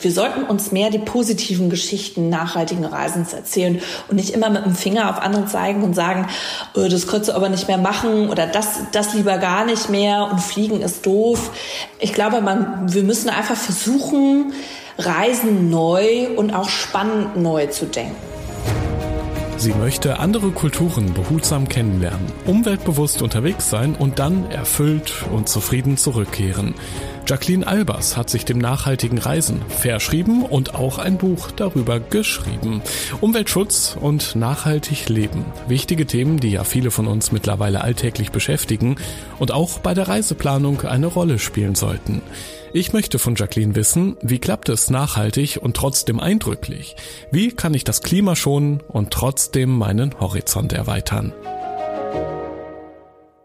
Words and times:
wir 0.00 0.12
sollten 0.12 0.42
uns 0.42 0.72
mehr 0.72 0.90
die 0.90 0.98
positiven 0.98 1.70
Geschichten 1.70 2.28
nachhaltigen 2.28 2.84
Reisens 2.84 3.32
erzählen 3.32 3.80
und 4.08 4.16
nicht 4.16 4.30
immer 4.30 4.50
mit 4.50 4.64
dem 4.64 4.74
Finger 4.74 5.08
auf 5.08 5.22
andere 5.22 5.46
zeigen 5.46 5.84
und 5.84 5.94
sagen, 5.94 6.26
oh, 6.74 6.88
das 6.88 7.06
könntest 7.06 7.30
du 7.30 7.36
aber 7.36 7.48
nicht 7.48 7.68
mehr 7.68 7.78
machen 7.78 8.28
oder 8.28 8.46
das, 8.46 8.80
das 8.90 9.14
lieber 9.14 9.38
gar 9.38 9.64
nicht 9.64 9.90
mehr 9.90 10.28
und 10.30 10.40
fliegen 10.40 10.82
ist 10.82 11.06
doof. 11.06 11.50
Ich 12.00 12.12
glaube, 12.12 12.40
man, 12.40 12.92
wir 12.92 13.04
müssen 13.04 13.30
einfach 13.30 13.56
versuchen, 13.56 14.52
Reisen 14.98 15.70
neu 15.70 16.28
und 16.36 16.52
auch 16.52 16.68
spannend 16.68 17.36
neu 17.36 17.66
zu 17.68 17.86
denken. 17.86 18.16
Sie 19.56 19.72
möchte 19.72 20.18
andere 20.18 20.50
Kulturen 20.50 21.14
behutsam 21.14 21.68
kennenlernen, 21.68 22.26
umweltbewusst 22.44 23.22
unterwegs 23.22 23.70
sein 23.70 23.94
und 23.94 24.18
dann 24.18 24.50
erfüllt 24.50 25.24
und 25.32 25.48
zufrieden 25.48 25.96
zurückkehren. 25.96 26.74
Jacqueline 27.26 27.66
Albers 27.66 28.18
hat 28.18 28.28
sich 28.28 28.44
dem 28.44 28.58
nachhaltigen 28.58 29.16
Reisen 29.16 29.62
verschrieben 29.68 30.42
und 30.42 30.74
auch 30.74 30.98
ein 30.98 31.16
Buch 31.16 31.50
darüber 31.50 31.98
geschrieben. 31.98 32.82
Umweltschutz 33.22 33.96
und 33.98 34.36
nachhaltig 34.36 35.08
leben. 35.08 35.46
Wichtige 35.66 36.06
Themen, 36.06 36.38
die 36.38 36.50
ja 36.50 36.64
viele 36.64 36.90
von 36.90 37.06
uns 37.06 37.32
mittlerweile 37.32 37.80
alltäglich 37.80 38.30
beschäftigen 38.30 38.96
und 39.38 39.52
auch 39.52 39.78
bei 39.78 39.94
der 39.94 40.06
Reiseplanung 40.06 40.82
eine 40.82 41.06
Rolle 41.06 41.38
spielen 41.38 41.74
sollten. 41.74 42.20
Ich 42.74 42.92
möchte 42.92 43.18
von 43.18 43.36
Jacqueline 43.36 43.74
wissen, 43.74 44.16
wie 44.20 44.38
klappt 44.38 44.68
es 44.68 44.90
nachhaltig 44.90 45.60
und 45.62 45.76
trotzdem 45.76 46.20
eindrücklich? 46.20 46.94
Wie 47.30 47.52
kann 47.52 47.72
ich 47.72 47.84
das 47.84 48.02
Klima 48.02 48.36
schonen 48.36 48.82
und 48.86 49.12
trotzdem 49.12 49.70
meinen 49.70 50.18
Horizont 50.20 50.74
erweitern? 50.74 51.32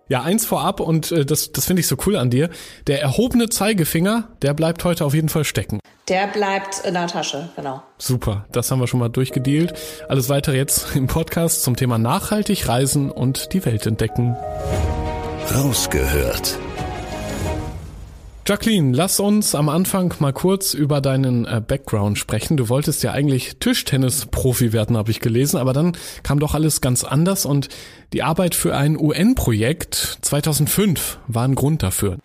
Ja, 0.10 0.24
eins 0.24 0.44
vorab 0.44 0.80
und 0.80 1.12
äh, 1.12 1.24
das, 1.24 1.52
das 1.52 1.66
finde 1.66 1.82
ich 1.82 1.88
so 1.88 1.96
cool 2.08 2.16
an 2.18 2.32
dir. 2.32 2.50
Der 2.88 3.00
erhobene 3.00 3.48
Zeigefinger, 3.48 4.28
der 4.42 4.56
bleibt 4.56 4.84
heute 4.84 5.06
auf 5.06 5.14
jeden 5.14 5.30
Fall 5.30 5.44
stecken. 5.44 5.80
Der 6.08 6.26
bleibt 6.26 6.84
in 6.84 6.96
der 6.96 7.06
Tasche, 7.06 7.50
genau. 7.56 7.84
Super, 8.00 8.46
das 8.52 8.72
haben 8.72 8.80
wir 8.80 8.88
schon 8.88 9.00
mal 9.00 9.10
durchgedealt. 9.10 9.74
Alles 10.10 10.28
weitere 10.28 10.58
jetzt 10.58 10.88
im 10.96 11.06
Podcast 11.06 11.62
zum 11.62 11.76
Thema 11.76 12.00
nachhaltig 12.00 12.68
reisen 12.68 13.12
und 13.12 13.54
die 13.54 13.64
Welt 13.66 13.86
entdecken. 13.86 14.36
Rausgehört 15.54 16.58
Jacqueline, 18.50 18.98
lass 18.98 19.20
uns 19.20 19.54
am 19.54 19.70
Anfang 19.70 20.12
mal 20.18 20.34
kurz 20.34 20.74
über 20.74 21.02
deinen 21.02 21.46
äh, 21.46 21.62
Background 21.62 22.18
sprechen. 22.18 22.58
Du 22.58 22.68
wolltest 22.68 23.04
ja 23.04 23.12
eigentlich 23.12 23.58
Tischtennis-Profi 23.60 24.74
werden, 24.74 24.98
habe 24.98 25.12
ich 25.12 25.20
gelesen, 25.20 25.58
aber 25.58 25.72
dann 25.72 25.96
kam 26.24 26.40
doch 26.40 26.56
alles 26.56 26.82
ganz 26.82 27.04
anders 27.04 27.46
und 27.46 27.70
die 28.14 28.24
Arbeit 28.24 28.56
für 28.56 28.76
ein 28.76 28.98
UN-Projekt 28.98 30.18
2005 30.22 31.20
war 31.28 31.44
ein 31.44 31.54
Grund 31.54 31.84
dafür. 31.84 32.18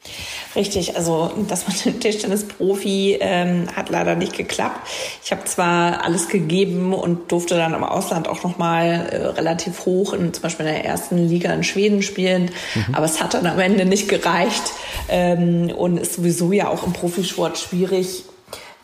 Richtig, 0.56 0.96
also 0.96 1.30
das 1.48 1.68
mit 1.68 1.84
dem 1.84 2.00
Tischtennis-Profi 2.00 3.18
ähm, 3.20 3.66
hat 3.76 3.90
leider 3.90 4.14
nicht 4.14 4.34
geklappt. 4.34 4.88
Ich 5.22 5.30
habe 5.30 5.44
zwar 5.44 6.02
alles 6.02 6.28
gegeben 6.28 6.94
und 6.94 7.30
durfte 7.30 7.56
dann 7.56 7.74
im 7.74 7.84
Ausland 7.84 8.28
auch 8.28 8.42
nochmal 8.42 9.08
äh, 9.10 9.16
relativ 9.26 9.84
hoch, 9.84 10.14
in, 10.14 10.32
zum 10.32 10.42
Beispiel 10.42 10.66
in 10.66 10.72
der 10.72 10.84
ersten 10.86 11.28
Liga 11.28 11.52
in 11.52 11.64
Schweden 11.64 12.02
spielen, 12.02 12.50
mhm. 12.74 12.94
aber 12.94 13.04
es 13.04 13.22
hat 13.22 13.34
dann 13.34 13.46
am 13.46 13.58
Ende 13.58 13.84
nicht 13.84 14.08
gereicht 14.08 14.62
ähm, 15.10 15.70
und 15.70 15.98
ist 15.98 16.14
sowieso 16.14 16.52
ja 16.52 16.68
auch 16.68 16.86
im 16.86 16.94
Profisport 16.94 17.58
schwierig, 17.58 18.24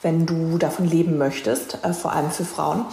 wenn 0.02 0.26
du 0.26 0.58
davon 0.58 0.88
leben 0.88 1.16
möchtest, 1.16 1.78
äh, 1.82 1.94
vor 1.94 2.12
allem 2.12 2.30
für 2.30 2.44
Frauen. 2.44 2.84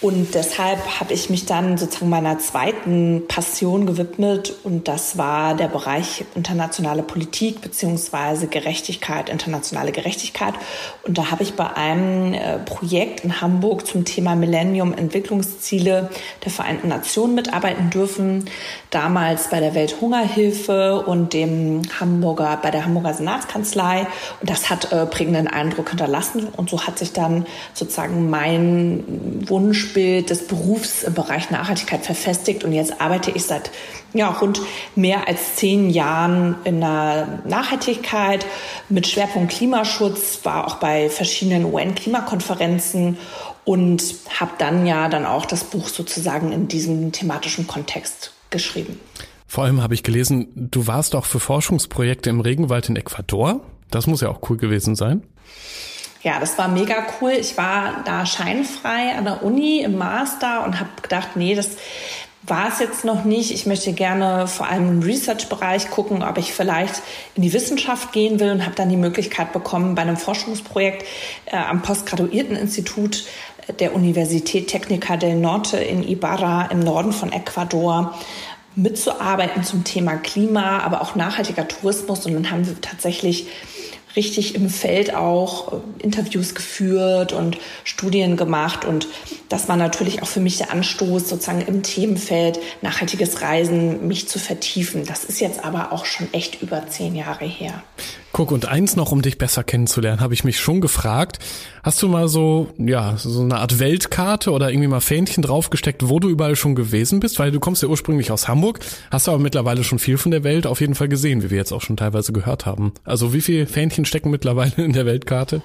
Und 0.00 0.36
deshalb 0.36 1.00
habe 1.00 1.12
ich 1.12 1.28
mich 1.28 1.44
dann 1.44 1.76
sozusagen 1.76 2.08
meiner 2.08 2.38
zweiten 2.38 3.24
Passion 3.26 3.84
gewidmet 3.84 4.54
und 4.62 4.86
das 4.86 5.18
war 5.18 5.56
der 5.56 5.66
Bereich 5.66 6.24
internationale 6.36 7.02
Politik 7.02 7.60
beziehungsweise 7.60 8.46
Gerechtigkeit, 8.46 9.28
internationale 9.28 9.90
Gerechtigkeit. 9.90 10.54
Und 11.02 11.18
da 11.18 11.32
habe 11.32 11.42
ich 11.42 11.54
bei 11.54 11.74
einem 11.74 12.32
äh, 12.32 12.58
Projekt 12.60 13.24
in 13.24 13.40
Hamburg 13.40 13.88
zum 13.88 14.04
Thema 14.04 14.36
Millennium 14.36 14.94
Entwicklungsziele 14.94 16.10
der 16.44 16.52
Vereinten 16.52 16.86
Nationen 16.86 17.34
mitarbeiten 17.34 17.90
dürfen. 17.90 18.48
Damals 18.90 19.50
bei 19.50 19.58
der 19.58 19.74
Welthungerhilfe 19.74 21.04
und 21.06 21.32
dem 21.32 21.82
Hamburger, 21.98 22.56
bei 22.62 22.70
der 22.70 22.84
Hamburger 22.84 23.14
Senatskanzlei. 23.14 24.06
Und 24.40 24.48
das 24.48 24.70
hat 24.70 24.92
äh, 24.92 25.06
prägenden 25.06 25.48
Eindruck 25.48 25.88
hinterlassen. 25.88 26.46
Und 26.56 26.70
so 26.70 26.86
hat 26.86 27.00
sich 27.00 27.12
dann 27.12 27.46
sozusagen 27.74 28.30
mein 28.30 29.02
Wunsch 29.48 29.87
Berufsbild 29.88 30.30
des 30.30 30.46
Berufs 30.46 31.02
im 31.02 31.14
Bereich 31.14 31.50
Nachhaltigkeit 31.50 32.04
verfestigt 32.04 32.64
und 32.64 32.72
jetzt 32.72 33.00
arbeite 33.00 33.30
ich 33.30 33.44
seit 33.44 33.70
ja, 34.14 34.28
rund 34.28 34.60
mehr 34.94 35.28
als 35.28 35.56
zehn 35.56 35.90
Jahren 35.90 36.56
in 36.64 36.80
der 36.80 37.42
Nachhaltigkeit 37.46 38.46
mit 38.88 39.06
Schwerpunkt 39.06 39.52
Klimaschutz, 39.52 40.40
war 40.44 40.66
auch 40.66 40.76
bei 40.76 41.08
verschiedenen 41.10 41.64
UN-Klimakonferenzen 41.64 43.18
und 43.64 44.02
habe 44.38 44.52
dann 44.58 44.86
ja 44.86 45.08
dann 45.08 45.26
auch 45.26 45.46
das 45.46 45.64
Buch 45.64 45.88
sozusagen 45.88 46.52
in 46.52 46.68
diesem 46.68 47.12
thematischen 47.12 47.66
Kontext 47.66 48.32
geschrieben. 48.50 48.98
Vor 49.46 49.64
allem 49.64 49.82
habe 49.82 49.94
ich 49.94 50.02
gelesen, 50.02 50.48
du 50.54 50.86
warst 50.86 51.14
auch 51.14 51.24
für 51.24 51.40
Forschungsprojekte 51.40 52.30
im 52.30 52.40
Regenwald 52.40 52.88
in 52.88 52.96
Ecuador. 52.96 53.60
Das 53.90 54.06
muss 54.06 54.20
ja 54.20 54.28
auch 54.28 54.40
cool 54.48 54.58
gewesen 54.58 54.94
sein 54.94 55.22
ja, 56.28 56.38
das 56.38 56.58
war 56.58 56.68
mega 56.68 57.06
cool. 57.20 57.30
Ich 57.30 57.56
war 57.56 58.02
da 58.04 58.26
scheinfrei 58.26 59.16
an 59.16 59.24
der 59.24 59.42
Uni 59.42 59.80
im 59.80 59.96
Master 59.96 60.62
und 60.62 60.78
habe 60.78 60.90
gedacht, 61.00 61.36
nee, 61.36 61.54
das 61.54 61.70
war 62.42 62.68
es 62.68 62.80
jetzt 62.80 63.06
noch 63.06 63.24
nicht. 63.24 63.50
Ich 63.50 63.64
möchte 63.64 63.94
gerne 63.94 64.46
vor 64.46 64.68
allem 64.68 64.88
im 64.88 65.02
Research-Bereich 65.02 65.88
gucken, 65.88 66.22
ob 66.22 66.36
ich 66.36 66.52
vielleicht 66.52 67.00
in 67.34 67.40
die 67.40 67.54
Wissenschaft 67.54 68.12
gehen 68.12 68.40
will 68.40 68.50
und 68.50 68.66
habe 68.66 68.74
dann 68.74 68.90
die 68.90 68.98
Möglichkeit 68.98 69.54
bekommen, 69.54 69.94
bei 69.94 70.02
einem 70.02 70.18
Forschungsprojekt 70.18 71.06
äh, 71.46 71.56
am 71.56 71.80
Postgraduierteninstitut 71.80 73.24
der 73.80 73.94
Universität 73.94 74.70
Técnica 74.70 75.16
del 75.16 75.34
Norte 75.34 75.78
in 75.78 76.06
Ibarra 76.06 76.66
im 76.66 76.80
Norden 76.80 77.12
von 77.12 77.32
Ecuador 77.32 78.14
mitzuarbeiten 78.74 79.64
zum 79.64 79.84
Thema 79.84 80.16
Klima, 80.16 80.80
aber 80.80 81.00
auch 81.00 81.14
nachhaltiger 81.14 81.66
Tourismus. 81.66 82.26
Und 82.26 82.34
dann 82.34 82.50
haben 82.50 82.66
wir 82.66 82.78
tatsächlich 82.82 83.46
richtig 84.18 84.56
im 84.56 84.68
Feld 84.68 85.14
auch 85.14 85.72
äh, 85.72 85.76
Interviews 86.02 86.56
geführt 86.56 87.32
und 87.32 87.56
Studien 87.84 88.36
gemacht. 88.36 88.84
Und 88.84 89.06
das 89.48 89.68
war 89.68 89.76
natürlich 89.76 90.22
auch 90.22 90.26
für 90.26 90.40
mich 90.40 90.58
der 90.58 90.72
Anstoß, 90.72 91.28
sozusagen 91.28 91.62
im 91.62 91.84
Themenfeld 91.84 92.58
nachhaltiges 92.82 93.40
Reisen 93.40 94.08
mich 94.08 94.28
zu 94.28 94.40
vertiefen. 94.40 95.06
Das 95.06 95.24
ist 95.24 95.40
jetzt 95.40 95.64
aber 95.64 95.92
auch 95.92 96.04
schon 96.04 96.32
echt 96.34 96.60
über 96.60 96.86
zehn 96.88 97.14
Jahre 97.14 97.44
her. 97.44 97.82
Guck, 98.32 98.52
und 98.52 98.66
eins 98.66 98.94
noch, 98.94 99.10
um 99.10 99.22
dich 99.22 99.38
besser 99.38 99.64
kennenzulernen, 99.64 100.20
habe 100.20 100.34
ich 100.34 100.44
mich 100.44 100.60
schon 100.60 100.80
gefragt, 100.80 101.38
hast 101.82 102.02
du 102.02 102.08
mal 102.08 102.28
so, 102.28 102.68
ja, 102.78 103.16
so 103.16 103.40
eine 103.40 103.56
Art 103.56 103.78
Weltkarte 103.78 104.52
oder 104.52 104.70
irgendwie 104.70 104.88
mal 104.88 105.00
Fähnchen 105.00 105.42
draufgesteckt, 105.42 106.08
wo 106.08 106.20
du 106.20 106.28
überall 106.28 106.54
schon 106.54 106.74
gewesen 106.74 107.20
bist? 107.20 107.38
Weil 107.38 107.50
du 107.50 107.58
kommst 107.58 107.82
ja 107.82 107.88
ursprünglich 107.88 108.30
aus 108.30 108.46
Hamburg, 108.46 108.80
hast 109.10 109.28
aber 109.28 109.38
mittlerweile 109.38 109.82
schon 109.82 109.98
viel 109.98 110.18
von 110.18 110.30
der 110.30 110.44
Welt 110.44 110.66
auf 110.66 110.80
jeden 110.80 110.94
Fall 110.94 111.08
gesehen, 111.08 111.42
wie 111.42 111.50
wir 111.50 111.58
jetzt 111.58 111.72
auch 111.72 111.82
schon 111.82 111.96
teilweise 111.96 112.32
gehört 112.32 112.66
haben. 112.66 112.92
Also 113.04 113.32
wie 113.32 113.40
viele 113.40 113.66
Fähnchen 113.66 114.04
stecken 114.04 114.30
mittlerweile 114.30 114.84
in 114.84 114.92
der 114.92 115.06
Weltkarte? 115.06 115.62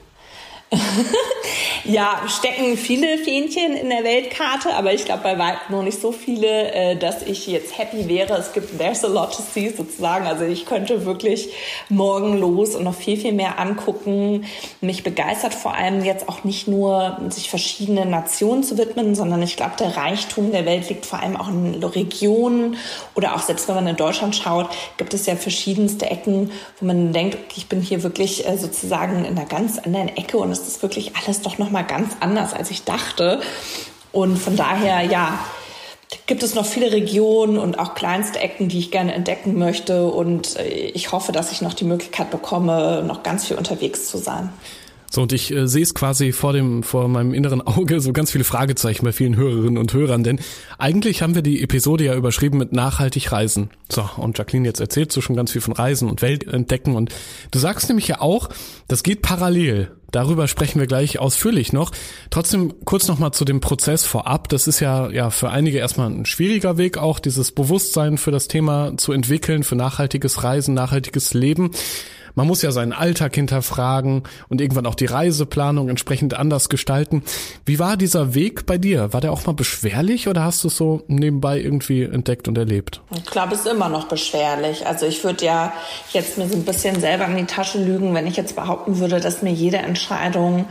Ja, 1.86 2.22
stecken 2.28 2.78
viele 2.78 3.18
Fähnchen 3.18 3.76
in 3.76 3.90
der 3.90 4.04
Weltkarte, 4.04 4.74
aber 4.74 4.94
ich 4.94 5.06
glaube 5.06 5.24
bei 5.24 5.38
weitem 5.38 5.76
noch 5.76 5.84
nicht 5.84 6.00
so 6.00 6.12
viele, 6.12 6.72
äh, 6.72 6.96
dass 6.96 7.24
ich 7.24 7.48
jetzt 7.48 7.78
happy 7.78 8.08
wäre. 8.08 8.34
Es 8.38 8.54
gibt 8.54 8.78
there's 8.78 9.04
a 9.04 9.08
lot 9.08 9.36
to 9.36 9.42
see 9.42 9.70
sozusagen. 9.70 10.26
Also 10.26 10.46
ich 10.46 10.66
könnte 10.66 11.06
wirklich 11.06 11.50
morgen 11.90 12.38
los 12.38 12.76
und 12.76 12.84
noch 12.84 12.96
viel, 12.96 13.18
viel 13.18 13.34
mehr 13.34 13.60
angucken. 13.60 14.46
Mich 14.82 15.04
begeistert 15.04 15.54
vor 15.54 15.76
allem 15.76 16.04
jetzt 16.04 16.30
auch 16.30 16.44
nicht 16.44 16.68
nur, 16.68 17.20
sich 17.30 17.50
verschiedenen 17.50 18.10
Nationen 18.10 18.64
zu 18.64 18.78
widmen, 18.78 19.16
sondern 19.16 19.42
ich 19.42 19.56
glaube, 19.56 19.74
der 19.78 19.96
Reichtum 19.96 20.52
der 20.52 20.66
Welt 20.66 20.90
liegt 20.90 21.06
vor 21.06 21.22
allem 21.22 21.36
auch 21.36 21.50
in 21.50 21.84
Regionen 21.84 22.78
oder 23.16 23.36
auch 23.36 23.42
selbst 23.42 23.68
wenn 23.68 23.76
man 23.76 23.88
in 23.88 23.96
Deutschland 23.96 24.36
schaut, 24.36 24.70
gibt 24.98 25.14
es 25.14 25.26
ja 25.26 25.36
verschiedenste 25.36 26.10
Ecken, 26.10 26.52
wo 26.80 26.86
man 26.86 27.14
denkt, 27.14 27.38
ich 27.56 27.68
bin 27.68 27.82
hier 27.82 28.04
wirklich 28.04 28.48
äh, 28.48 28.58
sozusagen 28.58 29.26
in 29.26 29.38
einer 29.38 29.46
ganz 29.46 29.80
anderen 29.80 30.10
Ecke 30.10 30.38
und 30.38 30.52
es 30.52 30.68
ist 30.68 30.82
wirklich 30.82 31.16
alles 31.16 31.43
doch 31.44 31.58
noch 31.58 31.72
mal 31.72 31.84
ganz 31.84 32.16
anders, 32.20 32.54
als 32.54 32.72
ich 32.72 32.84
dachte. 32.84 33.42
Und 34.12 34.38
von 34.38 34.56
daher, 34.56 35.02
ja, 35.02 35.40
gibt 36.28 36.44
es 36.44 36.56
noch 36.56 36.66
viele 36.66 36.92
Regionen 36.92 37.58
und 37.58 37.80
auch 37.80 37.96
kleinste 37.96 38.40
Ecken, 38.40 38.70
die 38.70 38.80
ich 38.80 38.92
gerne 38.92 39.14
entdecken 39.14 39.58
möchte. 39.58 40.06
Und 40.06 40.58
äh, 40.58 40.68
ich 40.68 41.12
hoffe, 41.12 41.32
dass 41.32 41.52
ich 41.52 41.62
noch 41.62 41.74
die 41.74 41.86
Möglichkeit 41.86 42.32
bekomme, 42.32 43.04
noch 43.06 43.24
ganz 43.24 43.48
viel 43.48 43.58
unterwegs 43.58 44.08
zu 44.08 44.18
sein. 44.18 44.50
So, 45.14 45.22
und 45.22 45.32
ich 45.32 45.54
äh, 45.54 45.68
sehe 45.68 45.84
es 45.84 45.94
quasi 45.94 46.32
vor 46.32 46.54
dem, 46.54 46.82
vor 46.82 47.08
meinem 47.08 47.36
inneren 47.36 47.62
Auge 47.68 48.00
so 48.02 48.14
ganz 48.14 48.32
viele 48.32 48.44
Fragezeichen 48.44 49.06
bei 49.06 49.12
vielen 49.12 49.36
Hörerinnen 49.36 49.78
und 49.78 49.94
Hörern, 49.94 50.24
denn 50.24 50.40
eigentlich 50.80 51.22
haben 51.22 51.36
wir 51.36 51.44
die 51.44 51.62
Episode 51.62 52.06
ja 52.06 52.16
überschrieben 52.16 52.58
mit 52.58 52.74
nachhaltig 52.74 53.32
reisen. 53.32 53.70
So, 53.92 54.10
und 54.18 54.40
Jacqueline, 54.40 54.68
jetzt 54.68 54.80
erzählst 54.80 55.16
du 55.16 55.22
schon 55.22 55.36
ganz 55.36 55.52
viel 55.52 55.62
von 55.62 55.74
Reisen 55.74 56.10
und 56.10 56.24
Welt 56.24 56.48
entdecken 56.48 56.96
und 56.96 57.14
du 57.52 57.60
sagst 57.60 57.90
nämlich 57.90 58.08
ja 58.08 58.22
auch, 58.22 58.50
das 58.88 59.04
geht 59.04 59.22
parallel. 59.22 59.92
Darüber 60.14 60.48
sprechen 60.48 60.80
wir 60.80 60.88
gleich 60.88 61.18
ausführlich 61.18 61.74
noch. 61.74 61.92
Trotzdem 62.30 62.74
kurz 62.86 63.08
nochmal 63.08 63.32
zu 63.32 63.46
dem 63.46 63.60
Prozess 63.60 64.06
vorab. 64.06 64.48
Das 64.48 64.68
ist 64.68 64.80
ja, 64.80 65.10
ja 65.10 65.32
für 65.32 65.50
einige 65.50 65.80
erstmal 65.80 66.10
ein 66.10 66.26
schwieriger 66.26 66.78
Weg, 66.78 67.00
auch 67.00 67.20
dieses 67.20 67.52
Bewusstsein 67.52 68.20
für 68.20 68.30
das 68.32 68.48
Thema 68.48 68.96
zu 68.96 69.12
entwickeln, 69.12 69.64
für 69.64 69.76
nachhaltiges 69.76 70.44
Reisen, 70.44 70.76
nachhaltiges 70.76 71.34
Leben 71.34 71.72
man 72.36 72.48
muss 72.48 72.62
ja 72.62 72.72
seinen 72.72 72.94
Alltag 72.94 73.36
hinterfragen 73.36 74.24
und 74.50 74.62
irgendwann 74.62 74.86
auch 74.86 74.96
die 74.96 75.06
Reiseplanung 75.06 75.90
entsprechend 75.90 76.34
anders 76.34 76.70
gestalten. 76.70 77.24
Wie 77.66 77.80
war 77.80 77.98
dieser 77.98 78.34
Weg 78.34 78.66
bei 78.66 78.78
dir? 78.78 79.14
War 79.14 79.22
der 79.22 79.32
auch 79.32 79.46
mal 79.46 79.54
beschwerlich 79.54 80.28
oder 80.28 80.44
hast 80.44 80.64
du 80.64 80.68
es 80.68 80.78
so 80.78 81.04
nebenbei 81.08 81.60
irgendwie 81.60 82.04
entdeckt 82.04 82.48
und 82.48 82.58
erlebt? 82.58 83.02
Ich 83.16 83.26
glaube, 83.26 83.54
es 83.54 83.62
ist 83.62 83.72
immer 83.72 83.90
noch 83.90 84.08
beschwerlich. 84.08 84.86
Also 84.86 85.06
ich 85.06 85.24
würde 85.24 85.46
ja 85.46 85.74
jetzt 86.12 86.38
mir 86.38 86.48
so 86.48 86.56
ein 86.56 86.66
bisschen 86.66 87.00
selber 87.00 87.26
in 87.26 87.38
die 87.38 87.46
Tasche 87.46 87.84
lügen, 87.84 88.14
wenn 88.14 88.28
ich 88.28 88.38
jetzt 88.38 88.56
behaupten 88.56 89.00
würde, 89.00 89.20
dass 89.20 89.42
mir 89.42 89.54
jede 89.54 89.78
Entscheidung 89.78 90.66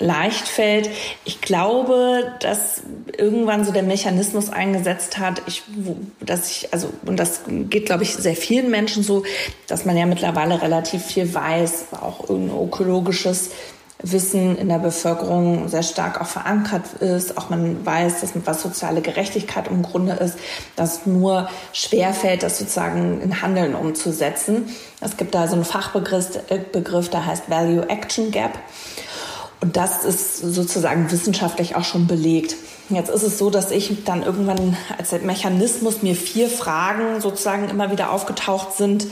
leicht 0.00 0.48
fällt. 0.48 0.90
Ich 1.24 1.40
glaube, 1.40 2.32
dass 2.40 2.82
irgendwann 3.16 3.64
so 3.64 3.70
der 3.70 3.82
Mechanismus 3.82 4.50
eingesetzt 4.50 5.18
hat, 5.18 5.42
ich, 5.46 5.62
dass 6.20 6.50
ich, 6.50 6.72
also, 6.72 6.88
und 7.06 7.20
das 7.20 7.42
geht, 7.46 7.86
glaube 7.86 8.02
ich, 8.02 8.14
sehr 8.14 8.34
vielen 8.34 8.70
Menschen 8.70 9.02
so, 9.02 9.24
dass 9.68 9.84
man 9.84 9.96
ja 9.96 10.06
mittlerweile 10.06 10.60
relativ 10.62 11.04
viel 11.04 11.32
weiß, 11.32 11.88
auch 12.00 12.28
ein 12.30 12.50
ökologisches 12.50 13.50
Wissen 14.02 14.56
in 14.56 14.70
der 14.70 14.78
Bevölkerung 14.78 15.68
sehr 15.68 15.82
stark 15.82 16.20
auch 16.22 16.26
verankert 16.26 16.94
ist. 17.00 17.36
Auch 17.36 17.50
man 17.50 17.84
weiß, 17.84 18.22
dass 18.22 18.32
was 18.46 18.62
soziale 18.62 19.02
Gerechtigkeit 19.02 19.68
im 19.68 19.82
Grunde 19.82 20.14
ist, 20.14 20.38
dass 20.76 21.04
nur 21.04 21.50
schwerfällt, 21.74 22.42
das 22.42 22.58
sozusagen 22.58 23.20
in 23.20 23.42
Handeln 23.42 23.74
umzusetzen. 23.74 24.70
Es 25.02 25.18
gibt 25.18 25.34
da 25.34 25.46
so 25.46 25.54
einen 25.54 25.66
Fachbegriff, 25.66 26.38
Begriff, 26.72 27.10
der 27.10 27.26
heißt 27.26 27.50
Value 27.50 27.88
Action 27.90 28.30
Gap. 28.30 28.58
Und 29.60 29.76
das 29.76 30.04
ist 30.04 30.38
sozusagen 30.38 31.10
wissenschaftlich 31.10 31.76
auch 31.76 31.84
schon 31.84 32.06
belegt. 32.06 32.56
Jetzt 32.88 33.10
ist 33.10 33.22
es 33.22 33.38
so, 33.38 33.50
dass 33.50 33.70
ich 33.70 34.04
dann 34.04 34.22
irgendwann 34.22 34.76
als 34.96 35.12
Mechanismus 35.22 36.02
mir 36.02 36.16
vier 36.16 36.48
Fragen 36.48 37.20
sozusagen 37.20 37.68
immer 37.68 37.92
wieder 37.92 38.10
aufgetaucht 38.10 38.76
sind, 38.76 39.06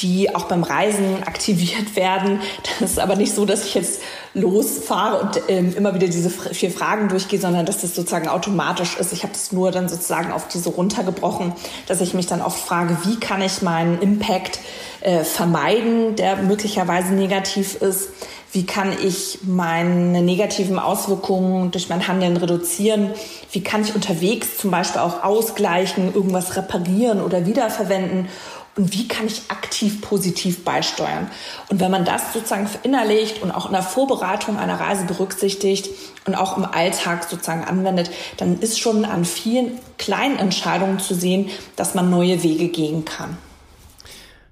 die 0.00 0.34
auch 0.34 0.44
beim 0.44 0.64
Reisen 0.64 1.22
aktiviert 1.26 1.94
werden. 1.94 2.40
Das 2.80 2.92
ist 2.92 2.98
aber 2.98 3.14
nicht 3.14 3.32
so, 3.32 3.44
dass 3.44 3.64
ich 3.64 3.74
jetzt 3.74 4.00
losfahre 4.34 5.20
und 5.20 5.40
ähm, 5.48 5.74
immer 5.76 5.94
wieder 5.94 6.08
diese 6.08 6.30
vier 6.30 6.70
Fragen 6.70 7.08
durchgehe, 7.08 7.40
sondern 7.40 7.64
dass 7.64 7.80
das 7.80 7.94
sozusagen 7.94 8.28
automatisch 8.28 8.96
ist. 8.96 9.12
Ich 9.12 9.22
habe 9.22 9.34
es 9.34 9.52
nur 9.52 9.70
dann 9.70 9.88
sozusagen 9.88 10.32
auf 10.32 10.48
diese 10.48 10.70
runtergebrochen, 10.70 11.52
dass 11.86 12.00
ich 12.00 12.12
mich 12.14 12.26
dann 12.26 12.42
oft 12.42 12.58
frage, 12.58 12.96
wie 13.04 13.20
kann 13.20 13.40
ich 13.40 13.62
meinen 13.62 14.00
Impact 14.00 14.58
äh, 15.00 15.24
vermeiden, 15.24 16.16
der 16.16 16.36
möglicherweise 16.36 17.14
negativ 17.14 17.80
ist 17.80 18.08
wie 18.52 18.66
kann 18.66 18.92
ich 18.92 19.38
meine 19.42 20.22
negativen 20.22 20.78
Auswirkungen 20.78 21.70
durch 21.70 21.88
mein 21.88 22.08
Handeln 22.08 22.36
reduzieren, 22.36 23.12
wie 23.52 23.62
kann 23.62 23.82
ich 23.82 23.94
unterwegs 23.94 24.58
zum 24.58 24.70
Beispiel 24.70 25.00
auch 25.00 25.22
ausgleichen, 25.22 26.14
irgendwas 26.14 26.56
reparieren 26.56 27.20
oder 27.20 27.46
wiederverwenden 27.46 28.28
und 28.76 28.92
wie 28.92 29.08
kann 29.08 29.26
ich 29.26 29.42
aktiv 29.48 30.00
positiv 30.00 30.64
beisteuern. 30.64 31.30
Und 31.68 31.80
wenn 31.80 31.90
man 31.90 32.04
das 32.04 32.32
sozusagen 32.32 32.66
verinnerlicht 32.66 33.42
und 33.42 33.50
auch 33.50 33.66
in 33.66 33.72
der 33.72 33.82
Vorbereitung 33.82 34.58
einer 34.58 34.80
Reise 34.80 35.04
berücksichtigt 35.04 35.90
und 36.26 36.34
auch 36.34 36.56
im 36.56 36.64
Alltag 36.64 37.24
sozusagen 37.24 37.64
anwendet, 37.64 38.10
dann 38.36 38.60
ist 38.60 38.80
schon 38.80 39.04
an 39.04 39.24
vielen 39.24 39.78
kleinen 39.98 40.38
Entscheidungen 40.38 40.98
zu 40.98 41.14
sehen, 41.14 41.50
dass 41.76 41.94
man 41.94 42.10
neue 42.10 42.42
Wege 42.42 42.68
gehen 42.68 43.04
kann. 43.04 43.36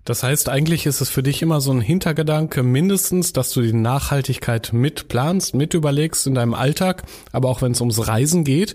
Das 0.08 0.22
heißt, 0.22 0.48
eigentlich 0.48 0.86
ist 0.86 1.02
es 1.02 1.10
für 1.10 1.22
dich 1.22 1.42
immer 1.42 1.60
so 1.60 1.70
ein 1.70 1.82
Hintergedanke 1.82 2.62
mindestens, 2.62 3.34
dass 3.34 3.50
du 3.50 3.60
die 3.60 3.74
Nachhaltigkeit 3.74 4.72
mitplanst, 4.72 5.54
mit 5.54 5.74
überlegst 5.74 6.26
in 6.26 6.34
deinem 6.34 6.54
Alltag, 6.54 7.02
aber 7.30 7.50
auch 7.50 7.60
wenn 7.60 7.72
es 7.72 7.80
ums 7.82 8.08
Reisen 8.08 8.42
geht. 8.42 8.72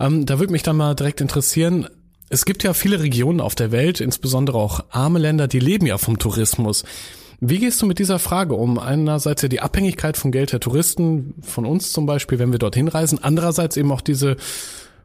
Ähm, 0.00 0.26
da 0.26 0.40
würde 0.40 0.50
mich 0.50 0.64
dann 0.64 0.76
mal 0.76 0.96
direkt 0.96 1.20
interessieren, 1.20 1.86
es 2.30 2.44
gibt 2.44 2.64
ja 2.64 2.74
viele 2.74 3.00
Regionen 3.00 3.40
auf 3.40 3.54
der 3.54 3.70
Welt, 3.70 4.00
insbesondere 4.00 4.58
auch 4.58 4.80
arme 4.90 5.20
Länder, 5.20 5.46
die 5.46 5.60
leben 5.60 5.86
ja 5.86 5.98
vom 5.98 6.18
Tourismus. 6.18 6.82
Wie 7.38 7.60
gehst 7.60 7.80
du 7.80 7.86
mit 7.86 8.00
dieser 8.00 8.18
Frage 8.18 8.54
um? 8.54 8.80
Einerseits 8.80 9.42
ja 9.42 9.48
die 9.48 9.60
Abhängigkeit 9.60 10.16
vom 10.16 10.32
Geld 10.32 10.50
der 10.50 10.58
Touristen, 10.58 11.34
von 11.42 11.64
uns 11.64 11.92
zum 11.92 12.06
Beispiel, 12.06 12.40
wenn 12.40 12.50
wir 12.50 12.58
dorthin 12.58 12.88
reisen. 12.88 13.20
Andererseits 13.22 13.76
eben 13.76 13.92
auch 13.92 14.00
diese 14.00 14.36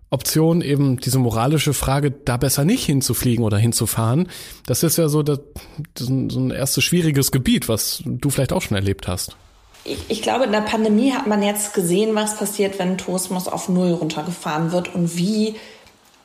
Option, 0.10 0.62
eben 0.62 0.98
diese 0.98 1.20
moralische 1.20 1.74
Frage, 1.74 2.12
da 2.12 2.38
besser 2.38 2.64
nicht 2.64 2.86
hinzufliegen 2.86 3.44
oder 3.44 3.58
hinzufahren. 3.58 4.30
Das 4.66 4.84
ist 4.84 4.98
ja 4.98 5.10
so, 5.10 5.22
das, 5.22 5.40
so 5.98 6.40
ein 6.40 6.52
erstes 6.52 6.84
schwieriges 6.84 7.32
Gebiet, 7.32 7.68
was 7.68 8.04
du 8.06 8.30
vielleicht 8.30 8.54
auch 8.54 8.62
schon 8.62 8.78
erlebt 8.78 9.08
hast. 9.08 9.36
Ich, 9.84 9.98
ich 10.08 10.22
glaube, 10.22 10.46
in 10.46 10.52
der 10.52 10.62
Pandemie 10.62 11.12
hat 11.12 11.28
man 11.28 11.44
jetzt 11.44 11.74
gesehen, 11.74 12.16
was 12.16 12.38
passiert, 12.38 12.80
wenn 12.80 12.98
Tourismus 12.98 13.48
auf 13.48 13.68
Null 13.68 13.92
runtergefahren 13.92 14.72
wird 14.72 14.94
und 14.96 15.18
wie 15.18 15.56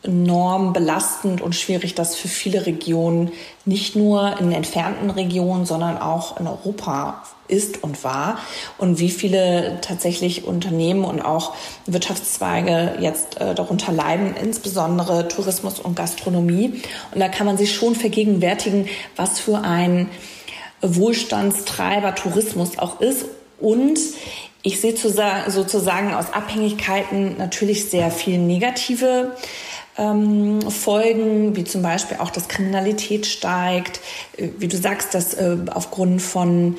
enorm 0.03 0.73
belastend 0.73 1.41
und 1.41 1.55
schwierig 1.55 1.95
das 1.95 2.17
für 2.17 2.29
viele 2.29 2.67
Regionen, 2.67 3.31
nicht 3.65 3.95
nur 3.95 4.39
in 4.41 4.53
entfernten 4.53 5.11
Regionen, 5.11 5.65
sondern 5.65 5.99
auch 5.99 6.41
in 6.41 6.47
Europa 6.47 7.23
ist 7.53 7.83
und 7.83 8.03
war 8.03 8.39
und 8.79 8.99
wie 8.99 9.11
viele 9.11 9.79
tatsächlich 9.83 10.45
Unternehmen 10.45 11.05
und 11.05 11.21
auch 11.21 11.55
Wirtschaftszweige 11.87 12.97
jetzt 13.01 13.41
äh, 13.41 13.55
darunter 13.55 13.93
leiden, 13.93 14.35
insbesondere 14.35 15.29
Tourismus 15.29 15.79
und 15.79 15.95
Gastronomie. 15.95 16.83
Und 17.13 17.21
da 17.21 17.29
kann 17.29 17.47
man 17.47 17.59
sich 17.59 17.75
schon 17.75 17.95
vergegenwärtigen, 17.95 18.89
was 19.15 19.39
für 19.39 19.59
ein 19.59 20.09
Wohlstandstreiber 20.81 22.15
Tourismus 22.15 22.79
auch 22.79 23.01
ist 23.01 23.27
und 23.61 23.99
ich 24.65 24.81
sehe 24.81 24.95
sozusagen 24.97 26.15
aus 26.15 26.33
Abhängigkeiten 26.33 27.37
natürlich 27.37 27.91
sehr 27.91 28.13
viel 28.13 28.39
negative 28.39 29.37
ähm, 29.99 30.61
Folgen, 30.71 31.57
wie 31.57 31.65
zum 31.65 31.83
Beispiel 31.83 32.19
auch, 32.19 32.31
dass 32.31 32.49
Kriminalität 32.49 33.27
steigt, 33.27 34.01
äh, 34.37 34.49
wie 34.59 34.69
du 34.69 34.77
sagst, 34.77 35.15
dass 35.15 35.35
äh, 35.35 35.57
aufgrund 35.71 36.23
von 36.23 36.77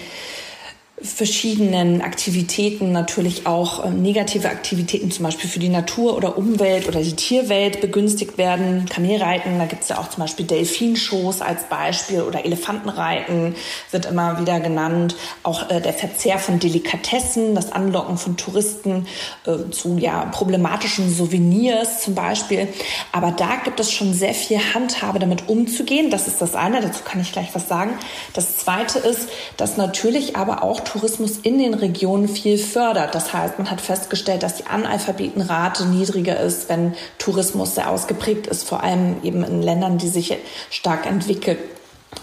verschiedenen 1.04 2.02
Aktivitäten 2.02 2.94
natürlich 2.94 3.46
auch 3.46 3.84
äh, 3.84 3.90
negative 3.90 4.50
Aktivitäten 4.50 5.12
zum 5.12 5.26
Beispiel 5.26 5.50
für 5.50 5.60
die 5.60 5.70
Natur 5.70 6.16
oder 6.16 6.38
Umwelt 6.38 6.88
oder 6.88 7.02
die 7.02 7.16
Tierwelt 7.16 7.82
begünstigt 7.82 8.38
werden. 8.38 8.86
Kamelreiten, 8.86 9.60
da 9.60 9.66
gibt 9.66 9.84
es 9.84 9.90
ja 9.90 9.98
auch 9.98 10.10
zum 10.10 10.22
Beispiel 10.22 10.46
Delfinshows 10.46 11.42
als 11.42 11.64
Beispiel 11.66 12.22
oder 12.22 12.46
Elefantenreiten 12.46 13.56
wird 13.92 14.06
immer 14.06 14.40
wieder 14.40 14.62
genannt. 14.62 15.16
Auch 15.44 15.70
äh, 15.70 15.82
der 15.82 15.94
Verzehr 15.94 16.40
von 16.40 16.60
Delikatessen, 16.60 17.54
das 17.54 17.74
Anlocken 17.74 18.18
von 18.18 18.38
Touristen 18.38 19.08
äh, 19.46 19.70
zu 19.72 19.98
ja, 19.98 20.26
problematischen 20.26 21.14
Souvenirs 21.14 22.02
zum 22.02 22.16
Beispiel. 22.16 22.70
Aber 23.12 23.32
da 23.32 23.58
gibt 23.64 23.80
es 23.82 23.92
schon 23.92 24.14
sehr 24.14 24.34
viel 24.34 24.60
Handhabe, 24.74 25.20
damit 25.20 25.50
umzugehen. 25.50 26.10
Das 26.10 26.28
ist 26.28 26.42
das 26.42 26.56
eine, 26.56 26.80
dazu 26.80 27.04
kann 27.04 27.20
ich 27.20 27.34
gleich 27.34 27.50
was 27.54 27.68
sagen. 27.68 27.92
Das 28.34 28.58
zweite 28.58 29.00
ist, 29.00 29.28
dass 29.58 29.76
natürlich 29.76 30.38
aber 30.38 30.64
auch 30.64 30.80
Tourismus 30.94 31.40
in 31.42 31.58
den 31.58 31.74
Regionen 31.74 32.28
viel 32.28 32.60
fördert. 32.60 33.16
Das 33.16 33.34
heißt, 33.34 33.58
man 33.58 33.72
hat 33.72 33.82
festgestellt, 33.82 34.44
dass 34.44 34.58
die 34.58 34.68
Analphabetenrate 34.68 35.88
niedriger 35.88 36.40
ist, 36.40 36.70
wenn 36.70 36.94
Tourismus 37.18 37.74
sehr 37.74 37.90
ausgeprägt 37.90 38.46
ist, 38.46 38.68
vor 38.68 38.84
allem 38.84 39.16
eben 39.24 39.44
in 39.44 39.64
Ländern, 39.64 39.98
die 39.98 40.08
sich 40.08 40.38
stark 40.70 41.08
entwickeln. 41.08 41.58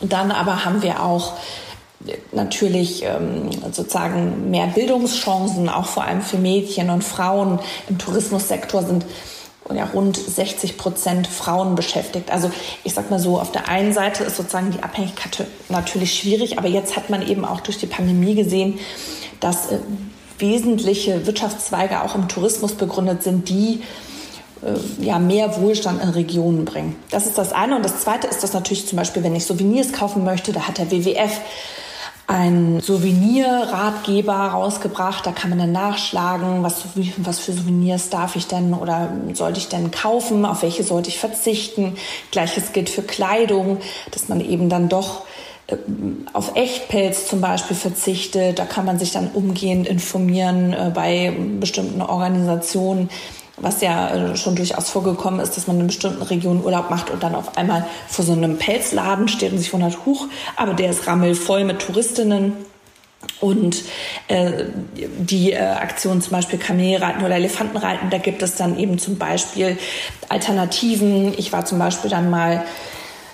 Dann 0.00 0.30
aber 0.30 0.64
haben 0.64 0.82
wir 0.82 1.02
auch 1.02 1.32
natürlich 2.30 3.02
ähm, 3.02 3.50
sozusagen 3.72 4.50
mehr 4.50 4.68
Bildungschancen, 4.68 5.68
auch 5.68 5.86
vor 5.86 6.04
allem 6.04 6.22
für 6.22 6.38
Mädchen 6.38 6.90
und 6.90 7.02
Frauen 7.02 7.58
im 7.88 7.98
Tourismussektor 7.98 8.84
sind 8.84 9.04
ja, 9.74 9.84
rund 9.84 10.16
60 10.16 10.76
Prozent 10.78 11.26
Frauen 11.26 11.74
beschäftigt. 11.74 12.30
Also 12.30 12.50
ich 12.84 12.94
sag 12.94 13.10
mal 13.10 13.18
so, 13.18 13.38
auf 13.38 13.52
der 13.52 13.68
einen 13.68 13.92
Seite 13.92 14.24
ist 14.24 14.36
sozusagen 14.36 14.70
die 14.70 14.82
Abhängigkeit 14.82 15.46
natürlich 15.68 16.14
schwierig, 16.14 16.58
aber 16.58 16.68
jetzt 16.68 16.96
hat 16.96 17.10
man 17.10 17.26
eben 17.26 17.44
auch 17.44 17.60
durch 17.60 17.78
die 17.78 17.86
Pandemie 17.86 18.34
gesehen, 18.34 18.78
dass 19.40 19.70
äh, 19.70 19.78
wesentliche 20.38 21.26
Wirtschaftszweige 21.26 22.02
auch 22.02 22.14
im 22.14 22.28
Tourismus 22.28 22.72
begründet 22.72 23.22
sind, 23.22 23.48
die 23.48 23.82
äh, 24.62 25.04
ja, 25.04 25.18
mehr 25.18 25.60
Wohlstand 25.60 26.02
in 26.02 26.10
Regionen 26.10 26.64
bringen. 26.64 26.96
Das 27.10 27.26
ist 27.26 27.38
das 27.38 27.52
eine. 27.52 27.76
Und 27.76 27.84
das 27.84 28.00
zweite 28.00 28.26
ist 28.26 28.42
das 28.42 28.52
natürlich 28.52 28.86
zum 28.86 28.96
Beispiel, 28.96 29.22
wenn 29.22 29.34
ich 29.34 29.44
Souvenirs 29.44 29.92
kaufen 29.92 30.24
möchte, 30.24 30.52
da 30.52 30.66
hat 30.66 30.78
der 30.78 30.90
WWF 30.90 31.40
ein 32.30 32.80
Souvenirratgeber 32.80 34.32
rausgebracht. 34.32 35.26
Da 35.26 35.32
kann 35.32 35.50
man 35.50 35.58
dann 35.58 35.72
nachschlagen, 35.72 36.62
was, 36.62 36.84
was 37.18 37.40
für 37.40 37.52
Souvenirs 37.52 38.08
darf 38.08 38.36
ich 38.36 38.46
denn 38.46 38.72
oder 38.72 39.12
sollte 39.34 39.58
ich 39.58 39.68
denn 39.68 39.90
kaufen, 39.90 40.44
auf 40.44 40.62
welche 40.62 40.84
sollte 40.84 41.08
ich 41.08 41.18
verzichten. 41.18 41.96
Gleiches 42.30 42.72
gilt 42.72 42.88
für 42.88 43.02
Kleidung, 43.02 43.78
dass 44.12 44.28
man 44.28 44.40
eben 44.40 44.68
dann 44.68 44.88
doch 44.88 45.24
auf 46.32 46.56
Echtpelz 46.56 47.26
zum 47.26 47.40
Beispiel 47.40 47.76
verzichtet. 47.76 48.58
Da 48.58 48.64
kann 48.64 48.84
man 48.84 48.98
sich 48.98 49.12
dann 49.12 49.30
umgehend 49.32 49.86
informieren 49.86 50.72
äh, 50.72 50.90
bei 50.94 51.32
bestimmten 51.60 52.02
Organisationen, 52.02 53.10
was 53.60 53.80
ja 53.80 54.14
äh, 54.14 54.36
schon 54.36 54.56
durchaus 54.56 54.90
vorgekommen 54.90 55.40
ist, 55.40 55.56
dass 55.56 55.66
man 55.66 55.80
in 55.80 55.86
bestimmten 55.86 56.22
Regionen 56.22 56.64
Urlaub 56.64 56.90
macht 56.90 57.10
und 57.10 57.22
dann 57.22 57.34
auf 57.34 57.56
einmal 57.56 57.86
vor 58.08 58.24
so 58.24 58.32
einem 58.32 58.58
Pelzladen 58.58 59.28
steht 59.28 59.52
und 59.52 59.58
sich 59.58 59.72
wundert, 59.72 60.04
huch, 60.06 60.26
aber 60.56 60.74
der 60.74 60.90
ist 60.90 61.06
rammelvoll 61.06 61.64
mit 61.64 61.80
Touristinnen. 61.80 62.52
Und 63.38 63.82
äh, 64.28 64.64
die 64.96 65.52
äh, 65.52 65.58
Aktion 65.58 66.22
zum 66.22 66.32
Beispiel 66.32 66.58
Kamelreiten 66.58 67.22
oder 67.22 67.36
Elefantenreiten, 67.36 68.08
da 68.08 68.16
gibt 68.16 68.42
es 68.42 68.54
dann 68.54 68.78
eben 68.78 68.98
zum 68.98 69.18
Beispiel 69.18 69.76
Alternativen. 70.30 71.34
Ich 71.36 71.52
war 71.52 71.66
zum 71.66 71.78
Beispiel 71.78 72.10
dann 72.10 72.30
mal 72.30 72.64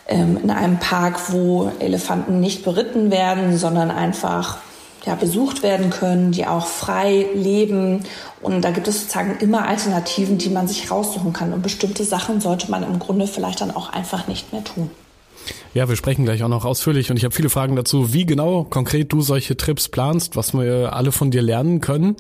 ähm, 0.09 0.38
in 0.42 0.50
einem 0.50 0.78
Park, 0.78 1.33
wo 1.33 1.71
Elefanten 1.78 2.40
nicht 2.40 2.64
beritten 2.64 3.11
werden, 3.11 3.56
sondern 3.56 3.90
einfach 3.90 4.59
ja, 5.06 5.14
besucht 5.14 5.62
werden 5.62 5.90
können, 5.90 6.32
die 6.32 6.46
auch 6.46 6.66
frei 6.66 7.26
leben. 7.34 8.04
Und 8.42 8.62
da 8.62 8.70
gibt 8.70 8.88
es 8.88 9.00
sozusagen 9.02 9.38
immer 9.38 9.66
Alternativen, 9.66 10.36
die 10.36 10.50
man 10.50 10.66
sich 10.66 10.90
raussuchen 10.90 11.32
kann. 11.32 11.52
Und 11.52 11.62
bestimmte 11.62 12.04
Sachen 12.04 12.40
sollte 12.40 12.70
man 12.70 12.82
im 12.82 12.98
Grunde 12.98 13.26
vielleicht 13.26 13.60
dann 13.60 13.70
auch 13.70 13.92
einfach 13.92 14.26
nicht 14.26 14.52
mehr 14.52 14.64
tun. 14.64 14.90
Ja, 15.74 15.88
wir 15.88 15.96
sprechen 15.96 16.24
gleich 16.24 16.42
auch 16.42 16.48
noch 16.48 16.64
ausführlich 16.64 17.10
und 17.10 17.16
ich 17.16 17.24
habe 17.24 17.34
viele 17.34 17.50
Fragen 17.50 17.76
dazu, 17.76 18.12
wie 18.12 18.24
genau 18.24 18.64
konkret 18.64 19.12
du 19.12 19.20
solche 19.20 19.56
Trips 19.56 19.88
planst, 19.88 20.34
was 20.34 20.54
wir 20.54 20.94
alle 20.94 21.12
von 21.12 21.30
dir 21.30 21.42
lernen 21.42 21.80
können. 21.80 22.16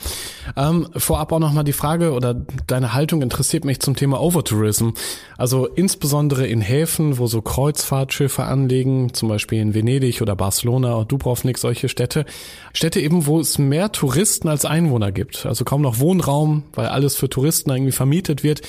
Ähm, 0.56 0.88
vorab 0.94 1.32
auch 1.32 1.38
nochmal 1.38 1.64
die 1.64 1.72
Frage 1.72 2.12
oder 2.12 2.34
deine 2.66 2.92
Haltung 2.92 3.22
interessiert 3.22 3.64
mich 3.64 3.80
zum 3.80 3.96
Thema 3.96 4.20
Overtourism. 4.20 4.90
Also 5.38 5.66
insbesondere 5.66 6.46
in 6.46 6.60
Häfen, 6.60 7.18
wo 7.18 7.26
so 7.26 7.40
Kreuzfahrtschiffe 7.40 8.44
anlegen, 8.44 9.14
zum 9.14 9.28
Beispiel 9.28 9.60
in 9.60 9.74
Venedig 9.74 10.20
oder 10.20 10.36
Barcelona 10.36 10.94
oder 10.96 11.06
Dubrovnik, 11.06 11.58
solche 11.58 11.88
Städte. 11.88 12.26
Städte 12.72 13.00
eben, 13.00 13.26
wo 13.26 13.40
es 13.40 13.58
mehr 13.58 13.90
Touristen 13.90 14.48
als 14.48 14.64
Einwohner 14.64 15.12
gibt. 15.12 15.46
Also 15.46 15.64
kaum 15.64 15.82
noch 15.82 15.98
Wohnraum, 15.98 16.64
weil 16.74 16.88
alles 16.88 17.16
für 17.16 17.30
Touristen 17.30 17.70
irgendwie 17.70 17.92
vermietet 17.92 18.42
wird. 18.42 18.62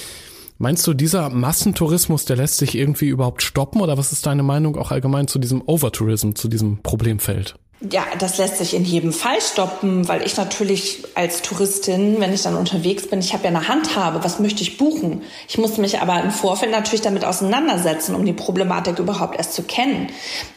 Meinst 0.59 0.87
du, 0.87 0.95
dieser 0.95 1.29
Massentourismus, 1.29 2.25
der 2.25 2.35
lässt 2.35 2.57
sich 2.57 2.75
irgendwie 2.75 3.07
überhaupt 3.07 3.43
stoppen 3.43 3.79
oder 3.79 3.97
was 3.97 4.11
ist 4.11 4.25
deine 4.25 4.41
Meinung 4.41 4.75
auch 4.75 4.89
allgemein 4.89 5.27
zu 5.27 5.37
diesem 5.37 5.61
Overtourism, 5.63 6.33
zu 6.33 6.47
diesem 6.47 6.81
Problemfeld? 6.81 7.55
Ja, 7.91 8.05
das 8.17 8.39
lässt 8.39 8.57
sich 8.57 8.73
in 8.73 8.85
jedem 8.85 9.13
Fall 9.13 9.39
stoppen, 9.39 10.07
weil 10.07 10.25
ich 10.25 10.35
natürlich 10.35 11.03
als 11.13 11.43
Touristin, 11.43 12.15
wenn 12.19 12.33
ich 12.33 12.41
dann 12.41 12.55
unterwegs 12.55 13.07
bin, 13.07 13.19
ich 13.19 13.33
habe 13.33 13.43
ja 13.43 13.49
eine 13.51 13.67
Handhabe, 13.67 14.23
was 14.23 14.39
möchte 14.39 14.63
ich 14.63 14.79
buchen? 14.79 15.21
Ich 15.47 15.59
muss 15.59 15.77
mich 15.77 15.99
aber 16.01 16.23
im 16.23 16.31
Vorfeld 16.31 16.71
natürlich 16.71 17.01
damit 17.01 17.23
auseinandersetzen, 17.23 18.15
um 18.15 18.25
die 18.25 18.33
Problematik 18.33 18.97
überhaupt 18.97 19.37
erst 19.37 19.53
zu 19.53 19.61
kennen. 19.61 20.07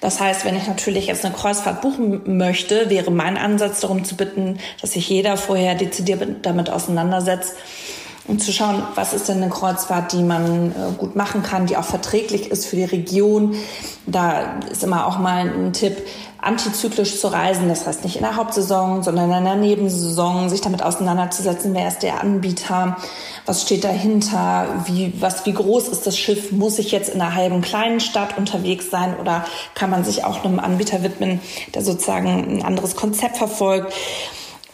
Das 0.00 0.18
heißt, 0.18 0.46
wenn 0.46 0.56
ich 0.56 0.66
natürlich 0.66 1.08
jetzt 1.08 1.22
eine 1.26 1.34
Kreuzfahrt 1.34 1.82
buchen 1.82 2.38
möchte, 2.38 2.88
wäre 2.88 3.10
mein 3.10 3.36
Ansatz 3.36 3.80
darum 3.80 4.02
zu 4.02 4.16
bitten, 4.16 4.58
dass 4.80 4.92
sich 4.92 5.06
jeder 5.06 5.36
vorher 5.36 5.74
dezidiert 5.74 6.22
damit 6.40 6.70
auseinandersetzt, 6.70 7.54
um 8.26 8.38
zu 8.38 8.52
schauen, 8.52 8.82
was 8.94 9.12
ist 9.12 9.28
denn 9.28 9.38
eine 9.38 9.50
Kreuzfahrt, 9.50 10.12
die 10.12 10.22
man 10.22 10.72
äh, 10.72 10.74
gut 10.98 11.16
machen 11.16 11.42
kann, 11.42 11.66
die 11.66 11.76
auch 11.76 11.84
verträglich 11.84 12.50
ist 12.50 12.66
für 12.66 12.76
die 12.76 12.84
Region. 12.84 13.56
Da 14.06 14.60
ist 14.70 14.84
immer 14.84 15.06
auch 15.06 15.18
mal 15.18 15.48
ein 15.48 15.72
Tipp, 15.72 15.96
antizyklisch 16.42 17.20
zu 17.20 17.28
reisen, 17.28 17.68
das 17.68 17.86
heißt 17.86 18.02
nicht 18.02 18.16
in 18.16 18.22
der 18.22 18.36
Hauptsaison, 18.36 19.02
sondern 19.02 19.30
in 19.30 19.44
der 19.44 19.56
Nebensaison, 19.56 20.48
sich 20.48 20.60
damit 20.60 20.82
auseinanderzusetzen, 20.82 21.74
wer 21.74 21.88
ist 21.88 22.02
der 22.02 22.20
Anbieter, 22.20 22.96
was 23.44 23.62
steht 23.62 23.84
dahinter, 23.84 24.66
wie, 24.86 25.12
was, 25.20 25.44
wie 25.44 25.52
groß 25.52 25.88
ist 25.88 26.06
das 26.06 26.18
Schiff, 26.18 26.50
muss 26.50 26.78
ich 26.78 26.92
jetzt 26.92 27.10
in 27.10 27.20
einer 27.20 27.34
halben 27.34 27.60
kleinen 27.60 28.00
Stadt 28.00 28.38
unterwegs 28.38 28.90
sein 28.90 29.16
oder 29.20 29.44
kann 29.74 29.90
man 29.90 30.04
sich 30.04 30.24
auch 30.24 30.44
einem 30.44 30.60
Anbieter 30.60 31.02
widmen, 31.02 31.40
der 31.74 31.82
sozusagen 31.82 32.58
ein 32.58 32.62
anderes 32.62 32.96
Konzept 32.96 33.36
verfolgt. 33.36 33.92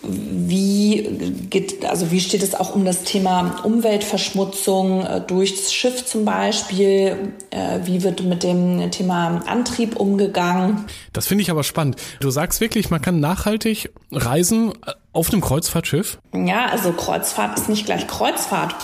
Wie 0.03 1.03
geht, 1.51 1.85
also 1.85 2.11
wie 2.11 2.21
steht 2.21 2.43
es 2.43 2.55
auch 2.55 2.75
um 2.75 2.85
das 2.85 3.03
Thema 3.03 3.61
Umweltverschmutzung 3.65 5.05
äh, 5.05 5.21
durchs 5.21 5.73
Schiff 5.73 6.05
zum 6.05 6.25
Beispiel? 6.25 7.33
Äh, 7.51 7.81
wie 7.85 8.03
wird 8.03 8.23
mit 8.23 8.43
dem 8.43 8.91
Thema 8.91 9.43
Antrieb 9.47 9.97
umgegangen? 9.97 10.85
Das 11.13 11.27
finde 11.27 11.43
ich 11.43 11.51
aber 11.51 11.65
spannend. 11.65 11.97
Du 12.21 12.31
sagst 12.31 12.61
wirklich, 12.61 12.91
man 12.91 13.01
kann 13.01 13.21
nachhaltig 13.21 13.91
reisen 14.13 14.73
äh, 14.87 14.93
auf 15.13 15.33
einem 15.33 15.41
Kreuzfahrtschiff? 15.41 16.19
Ja, 16.35 16.67
also 16.67 16.93
Kreuzfahrt 16.93 17.59
ist 17.59 17.69
nicht 17.69 17.87
gleich 17.87 18.07
Kreuzfahrt. 18.07 18.75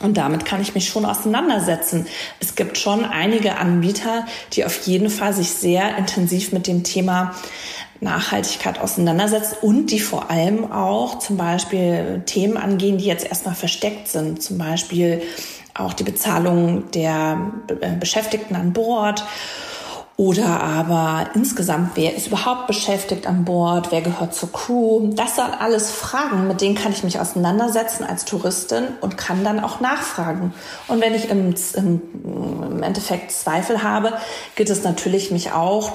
Und 0.00 0.16
damit 0.16 0.44
kann 0.44 0.60
ich 0.60 0.74
mich 0.74 0.88
schon 0.88 1.04
auseinandersetzen. 1.04 2.06
Es 2.40 2.56
gibt 2.56 2.76
schon 2.76 3.04
einige 3.04 3.56
Anbieter, 3.56 4.26
die 4.52 4.64
auf 4.64 4.86
jeden 4.86 5.10
Fall 5.10 5.32
sich 5.32 5.50
sehr 5.50 5.96
intensiv 5.96 6.52
mit 6.52 6.66
dem 6.66 6.82
Thema 6.82 7.34
Nachhaltigkeit 8.02 8.80
auseinandersetzt 8.80 9.62
und 9.62 9.86
die 9.86 10.00
vor 10.00 10.30
allem 10.30 10.70
auch 10.72 11.20
zum 11.20 11.36
Beispiel 11.36 12.22
Themen 12.26 12.56
angehen, 12.56 12.98
die 12.98 13.04
jetzt 13.04 13.24
erstmal 13.24 13.54
versteckt 13.54 14.08
sind. 14.08 14.42
Zum 14.42 14.58
Beispiel 14.58 15.22
auch 15.74 15.92
die 15.92 16.04
Bezahlung 16.04 16.90
der 16.90 17.52
äh, 17.80 17.92
Beschäftigten 17.92 18.56
an 18.56 18.72
Bord 18.72 19.24
oder 20.16 20.62
aber 20.62 21.30
insgesamt, 21.34 21.92
wer 21.94 22.14
ist 22.14 22.26
überhaupt 22.26 22.66
beschäftigt 22.66 23.26
an 23.26 23.44
Bord, 23.44 23.92
wer 23.92 24.02
gehört 24.02 24.34
zur 24.34 24.52
Crew. 24.52 25.10
Das 25.14 25.36
sind 25.36 25.60
alles 25.60 25.90
Fragen, 25.90 26.48
mit 26.48 26.60
denen 26.60 26.74
kann 26.74 26.92
ich 26.92 27.02
mich 27.02 27.18
auseinandersetzen 27.18 28.04
als 28.04 28.24
Touristin 28.24 28.84
und 29.00 29.16
kann 29.16 29.42
dann 29.42 29.60
auch 29.60 29.80
nachfragen. 29.80 30.52
Und 30.86 31.00
wenn 31.00 31.14
ich 31.14 31.30
im, 31.30 31.54
im 31.74 32.82
Endeffekt 32.82 33.32
Zweifel 33.32 33.82
habe, 33.82 34.12
gilt 34.54 34.70
es 34.70 34.84
natürlich, 34.84 35.30
mich 35.30 35.52
auch 35.52 35.92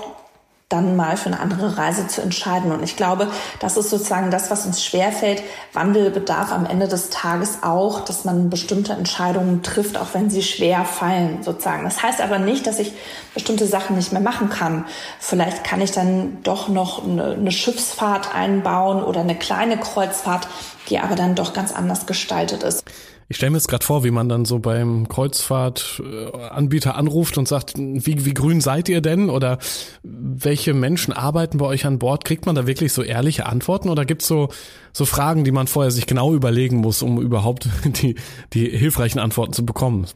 dann 0.69 0.97
mal 0.97 1.15
für 1.15 1.27
eine 1.27 1.39
andere 1.39 1.77
Reise 1.77 2.07
zu 2.07 2.21
entscheiden. 2.21 2.73
Und 2.73 2.83
ich 2.83 2.97
glaube, 2.97 3.29
das 3.61 3.77
ist 3.77 3.89
sozusagen 3.89 4.31
das, 4.31 4.51
was 4.51 4.65
uns 4.65 4.83
schwerfällt. 4.83 5.41
Wandel 5.71 6.11
bedarf 6.11 6.51
am 6.51 6.65
Ende 6.65 6.89
des 6.89 7.09
Tages 7.09 7.59
auch, 7.61 8.01
dass 8.01 8.25
man 8.25 8.49
bestimmte 8.49 8.91
Entscheidungen 8.91 9.63
trifft, 9.63 9.97
auch 9.97 10.13
wenn 10.13 10.29
sie 10.29 10.43
schwer 10.43 10.83
fallen, 10.83 11.41
sozusagen. 11.41 11.85
Das 11.85 12.03
heißt 12.03 12.19
aber 12.19 12.37
nicht, 12.37 12.67
dass 12.67 12.79
ich 12.79 12.91
bestimmte 13.33 13.65
Sachen 13.65 13.95
nicht 13.95 14.11
mehr 14.11 14.21
machen 14.21 14.49
kann. 14.49 14.83
Vielleicht 15.19 15.63
kann 15.63 15.79
ich 15.79 15.91
dann 15.91 16.43
doch 16.43 16.67
noch 16.67 17.01
eine, 17.03 17.51
Schiffsfahrt 17.51 18.35
einbauen 18.35 19.03
oder 19.03 19.21
eine 19.21 19.35
kleine 19.35 19.77
Kreuzfahrt, 19.77 20.49
die 20.89 20.99
aber 20.99 21.15
dann 21.15 21.35
doch 21.35 21.53
ganz 21.53 21.71
anders 21.71 22.05
gestaltet 22.05 22.63
ist. 22.63 22.83
Ich 23.29 23.35
stelle 23.35 23.49
mir 23.49 23.57
jetzt 23.57 23.67
gerade 23.67 23.85
vor, 23.85 24.05
wie 24.05 24.11
man 24.11 24.29
dann 24.29 24.45
so 24.45 24.59
beim 24.59 25.09
Kreuzfahrtanbieter 25.09 26.95
anruft 26.95 27.37
und 27.37 27.45
sagt, 27.45 27.73
wie, 27.77 28.23
wie 28.23 28.33
grün 28.33 28.61
seid 28.61 28.87
ihr 28.87 29.01
denn? 29.01 29.29
Oder 29.29 29.57
welche 30.03 30.56
Menschen 30.65 31.13
arbeiten 31.13 31.57
bei 31.57 31.65
euch 31.65 31.85
an 31.85 31.99
Bord? 31.99 32.25
Kriegt 32.25 32.45
man 32.45 32.55
da 32.55 32.67
wirklich 32.67 32.93
so 32.93 33.03
ehrliche 33.03 33.45
Antworten 33.45 33.89
oder 33.89 34.05
gibt's 34.05 34.27
so 34.27 34.49
so 34.97 35.05
Fragen, 35.05 35.43
die 35.43 35.51
man 35.51 35.67
vorher 35.67 35.91
sich 35.91 36.07
genau 36.07 36.33
überlegen 36.33 36.77
muss, 36.77 37.03
um 37.03 37.21
überhaupt 37.21 37.69
die, 37.85 38.15
die 38.53 38.67
hilfreichen 38.67 39.19
Antworten 39.19 39.53
zu 39.53 39.63
bekommen? 39.63 40.07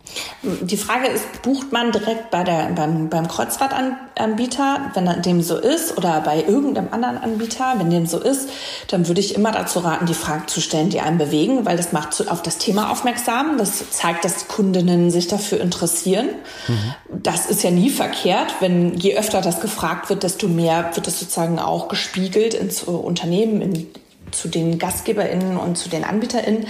Die 0.42 0.76
Frage 0.76 1.08
ist, 1.08 1.44
bucht 1.44 1.72
man 1.72 1.92
direkt 1.92 2.32
bei 2.32 2.44
der, 2.44 2.72
beim, 2.76 3.08
beim 3.08 3.28
Kreuzfahrtanbieter, 3.28 4.92
wenn 4.96 5.22
dem 5.22 5.44
so 5.44 5.58
ist, 5.58 6.00
oder 6.00 6.22
bei 6.22 6.44
irgendeinem 6.44 6.88
anderen 6.92 7.20
Anbieter, 7.20 7.76
wenn 7.78 7.92
dem 7.92 8.08
so 8.08 8.18
ist, 8.20 8.50
dann 8.88 9.08
würde 9.08 9.22
ich 9.22 9.36
immer 9.36 9.52
dazu 9.52 9.80
raten, 9.80 10.08
die 10.08 10.16
Fragen 10.16 10.48
zu 10.48 10.62
stellen, 10.62 10.90
die 10.90 11.00
einen 11.00 11.20
bewegen, 11.20 11.64
weil 11.64 11.78
das 11.78 11.92
macht 11.92 12.28
auf 12.32 12.42
das 12.42 12.58
Thema 12.58 12.92
aufmerksam. 12.92 13.60
Das 13.60 13.92
zeigt, 13.92 14.26
dass 14.26 14.48
Kundinnen 14.48 15.12
sich 15.12 15.28
dafür 15.28 15.62
interessieren. 15.62 16.30
Mhm. 16.68 17.22
Das 17.22 17.46
ist 17.46 17.62
ja 17.62 17.70
nie 17.70 17.92
verkehrt. 17.92 18.56
Wenn 18.62 18.98
je 18.98 19.16
öfter 19.16 19.42
das 19.42 19.62
gefragt 19.62 20.10
wird, 20.10 20.24
desto 20.24 20.48
mehr 20.48 20.90
wird 20.96 21.08
es 21.08 21.20
sozusagen 21.20 21.60
auch 21.60 21.88
gespiegelt 21.88 22.56
ins 22.56 22.82
Unternehmen, 22.82 23.62
in, 23.62 23.88
zu 24.32 24.48
den 24.48 24.80
GastgeberInnen 24.80 25.58
und 25.58 25.78
zu 25.78 25.90
den 25.90 26.04
AnbieterInnen. 26.04 26.66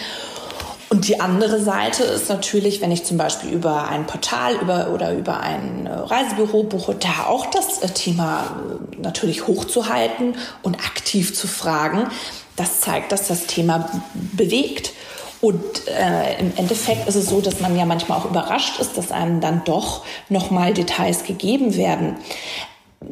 Und 0.92 1.08
die 1.08 1.22
andere 1.22 1.62
Seite 1.62 2.04
ist 2.04 2.28
natürlich, 2.28 2.82
wenn 2.82 2.92
ich 2.92 3.06
zum 3.06 3.16
Beispiel 3.18 3.50
über 3.52 3.88
ein 3.88 4.06
Portal 4.06 4.56
über, 4.56 4.92
oder 4.94 5.14
über 5.14 5.40
ein 5.40 5.86
äh, 5.86 5.90
Reisebüro 5.90 6.64
buche, 6.64 6.96
da 6.96 7.28
auch 7.28 7.46
das 7.46 7.82
äh, 7.82 7.88
Thema 7.88 8.44
äh, 8.92 9.02
natürlich 9.02 9.48
hochzuhalten 9.48 10.36
und 10.64 10.76
aktiv 10.80 11.34
zu 11.34 11.48
fragen. 11.48 12.10
Das 12.58 12.82
zeigt, 12.82 13.14
dass 13.14 13.30
das 13.30 13.46
Thema 13.46 13.90
bewegt. 14.14 14.92
Und 15.40 15.64
äh, 15.88 16.38
im 16.40 16.52
Endeffekt 16.58 17.08
ist 17.08 17.16
es 17.16 17.28
so, 17.28 17.40
dass 17.40 17.62
man 17.62 17.78
ja 17.78 17.86
manchmal 17.86 18.20
auch 18.20 18.26
überrascht 18.26 18.82
ist, 18.82 18.98
dass 18.98 19.14
einem 19.14 19.40
dann 19.40 19.64
doch 19.64 20.04
nochmal 20.28 20.74
Details 20.74 21.24
gegeben 21.24 21.76
werden. 21.78 22.18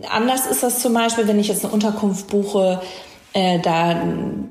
Anders 0.10 0.48
ist 0.48 0.64
das 0.64 0.82
zum 0.82 0.94
Beispiel, 0.94 1.30
wenn 1.30 1.40
ich 1.40 1.48
jetzt 1.48 1.64
eine 1.64 1.74
Unterkunft 1.74 2.28
buche, 2.28 2.82
äh, 3.34 3.60
da, 3.60 4.02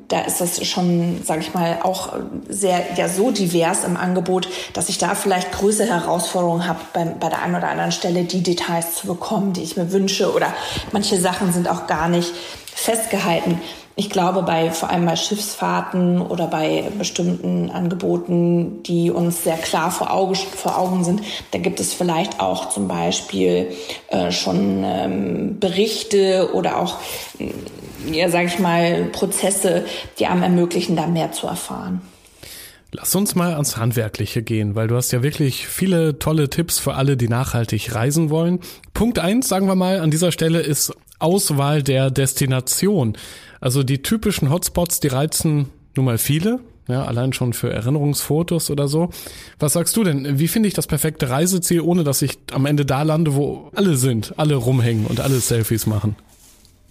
da 0.06 0.20
ist 0.20 0.40
das 0.40 0.64
schon, 0.66 1.22
sage 1.24 1.40
ich 1.40 1.52
mal, 1.52 1.78
auch 1.82 2.12
sehr 2.48 2.94
ja 2.96 3.08
so 3.08 3.30
divers 3.30 3.84
im 3.84 3.96
Angebot, 3.96 4.48
dass 4.72 4.88
ich 4.88 4.98
da 4.98 5.14
vielleicht 5.14 5.50
größere 5.52 5.88
Herausforderungen 5.88 6.66
habe, 6.66 6.80
bei, 6.92 7.04
bei 7.04 7.28
der 7.28 7.42
einen 7.42 7.56
oder 7.56 7.68
anderen 7.68 7.92
Stelle 7.92 8.24
die 8.24 8.42
Details 8.42 8.94
zu 8.94 9.08
bekommen, 9.08 9.52
die 9.52 9.62
ich 9.62 9.76
mir 9.76 9.92
wünsche. 9.92 10.32
Oder 10.32 10.54
manche 10.92 11.20
Sachen 11.20 11.52
sind 11.52 11.68
auch 11.68 11.86
gar 11.86 12.08
nicht 12.08 12.32
festgehalten. 12.72 13.60
Ich 13.98 14.10
glaube, 14.10 14.42
bei 14.42 14.70
vor 14.70 14.90
allem 14.90 15.06
bei 15.06 15.16
Schiffsfahrten 15.16 16.20
oder 16.22 16.46
bei 16.46 16.84
bestimmten 16.96 17.68
Angeboten, 17.68 18.80
die 18.84 19.10
uns 19.10 19.42
sehr 19.42 19.56
klar 19.56 19.90
vor, 19.90 20.12
Auge, 20.12 20.36
vor 20.36 20.78
Augen 20.78 21.02
sind, 21.02 21.20
da 21.50 21.58
gibt 21.58 21.80
es 21.80 21.94
vielleicht 21.94 22.38
auch 22.38 22.68
zum 22.68 22.86
Beispiel 22.86 23.72
äh, 24.06 24.30
schon 24.30 24.84
ähm, 24.84 25.58
Berichte 25.58 26.50
oder 26.54 26.78
auch, 26.78 26.98
ja, 28.08 28.30
sage 28.30 28.46
ich 28.46 28.60
mal, 28.60 29.06
Prozesse, 29.06 29.84
die 30.20 30.26
einem 30.26 30.44
ermöglichen, 30.44 30.94
da 30.94 31.08
mehr 31.08 31.32
zu 31.32 31.48
erfahren. 31.48 32.00
Lass 32.92 33.16
uns 33.16 33.34
mal 33.34 33.54
ans 33.54 33.78
Handwerkliche 33.78 34.44
gehen, 34.44 34.76
weil 34.76 34.86
du 34.86 34.94
hast 34.94 35.10
ja 35.10 35.24
wirklich 35.24 35.66
viele 35.66 36.20
tolle 36.20 36.48
Tipps 36.48 36.78
für 36.78 36.94
alle, 36.94 37.16
die 37.16 37.28
nachhaltig 37.28 37.96
reisen 37.96 38.30
wollen. 38.30 38.60
Punkt 38.94 39.18
eins, 39.18 39.48
sagen 39.48 39.66
wir 39.66 39.74
mal, 39.74 39.98
an 39.98 40.12
dieser 40.12 40.30
Stelle 40.30 40.60
ist 40.60 40.92
Auswahl 41.18 41.82
der 41.82 42.10
Destination. 42.10 43.16
Also 43.60 43.82
die 43.82 44.02
typischen 44.02 44.50
Hotspots, 44.50 45.00
die 45.00 45.08
reizen 45.08 45.66
nun 45.96 46.04
mal 46.04 46.18
viele, 46.18 46.60
ja, 46.88 47.04
allein 47.04 47.32
schon 47.32 47.52
für 47.52 47.70
Erinnerungsfotos 47.72 48.70
oder 48.70 48.88
so. 48.88 49.10
Was 49.58 49.74
sagst 49.74 49.96
du 49.96 50.04
denn? 50.04 50.38
Wie 50.38 50.48
finde 50.48 50.68
ich 50.68 50.74
das 50.74 50.86
perfekte 50.86 51.28
Reiseziel, 51.28 51.80
ohne 51.80 52.02
dass 52.02 52.22
ich 52.22 52.38
am 52.52 52.66
Ende 52.66 52.86
da 52.86 53.02
lande, 53.02 53.34
wo 53.34 53.70
alle 53.74 53.96
sind, 53.96 54.34
alle 54.38 54.54
rumhängen 54.54 55.06
und 55.06 55.20
alle 55.20 55.40
Selfies 55.40 55.86
machen? 55.86 56.16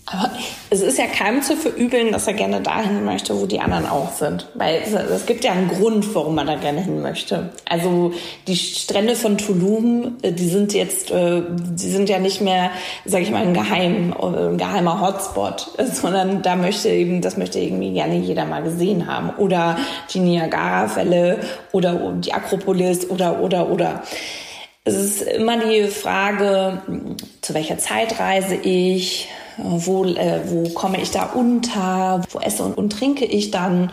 Aber 0.10 0.32
es 0.70 0.82
ist 0.82 0.98
ja 0.98 1.06
keinem 1.06 1.42
zu 1.42 1.58
verübeln, 1.58 2.14
dass 2.14 2.28
er 2.28 2.34
gerne 2.34 2.62
dahin 2.62 3.04
möchte, 3.04 3.38
wo 3.42 3.46
die 3.46 3.60
anderen 3.60 3.86
auch 3.86 4.14
sind. 4.14 4.48
Weil 4.54 4.82
es, 5.12 5.26
gibt 5.26 5.44
ja 5.44 5.52
einen 5.52 5.68
Grund, 5.68 6.16
warum 6.16 6.36
man 6.36 6.48
da 6.48 6.56
gerne 6.56 6.82
hin 6.82 7.02
möchte. 7.02 7.50
Also 7.70 8.14
die 8.48 8.56
Strände 8.56 9.18
von 9.18 9.38
Tulum, 9.38 10.16
äh, 10.22 10.32
die 10.32 10.48
sind 10.48 10.74
jetzt, 10.74 11.12
äh, 11.12 11.42
die 11.50 11.90
sind 11.90 12.08
ja 12.08 12.20
nicht 12.20 12.40
mehr, 12.40 12.72
sage 13.04 13.24
ich 13.24 13.32
mal, 13.32 13.42
ein, 13.42 13.54
geheim, 13.54 14.16
äh, 14.18 14.26
ein 14.26 14.58
geheimer 14.58 15.02
Hotspot, 15.02 15.72
sondern 15.92 16.42
da 16.42 16.56
möchte 16.56 16.88
eben, 16.88 17.22
das 17.22 17.36
möchte 17.36 17.60
irgendwie 17.60 17.92
gerne 17.92 18.16
jeder 18.16 18.46
mal 18.46 18.64
gesehen 18.64 19.08
haben. 19.08 19.32
Oder 19.38 19.78
die 20.14 20.20
Niagara-Fälle 20.20 21.40
oder 21.74 22.14
die 22.14 22.32
Akropolis 22.32 23.10
oder, 23.10 23.42
oder, 23.42 23.70
oder. 23.70 24.04
Es 24.86 24.96
ist 24.96 25.22
immer 25.24 25.58
die 25.58 25.88
Frage, 25.88 26.82
zu 27.42 27.54
welcher 27.54 27.78
Zeit 27.78 28.22
reise 28.22 28.56
ich, 28.56 29.28
wo, 29.58 30.06
äh, 30.06 30.42
wo 30.46 30.70
komme 30.70 31.02
ich 31.02 31.12
da 31.12 31.26
unter, 31.26 32.22
wo 32.32 32.40
esse 32.40 32.64
und, 32.64 32.78
und 32.78 32.92
trinke 32.92 33.26
ich 33.26 33.52
dann 33.52 33.92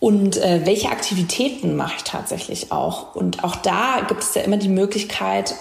und 0.00 0.36
äh, 0.36 0.62
welche 0.64 0.90
Aktivitäten 0.90 1.76
mache 1.76 1.94
ich 1.96 2.04
tatsächlich 2.04 2.72
auch. 2.72 3.14
Und 3.14 3.42
auch 3.42 3.56
da 3.56 4.00
gibt 4.06 4.22
es 4.22 4.34
ja 4.34 4.42
immer 4.42 4.58
die 4.58 4.68
Möglichkeit, 4.68 5.54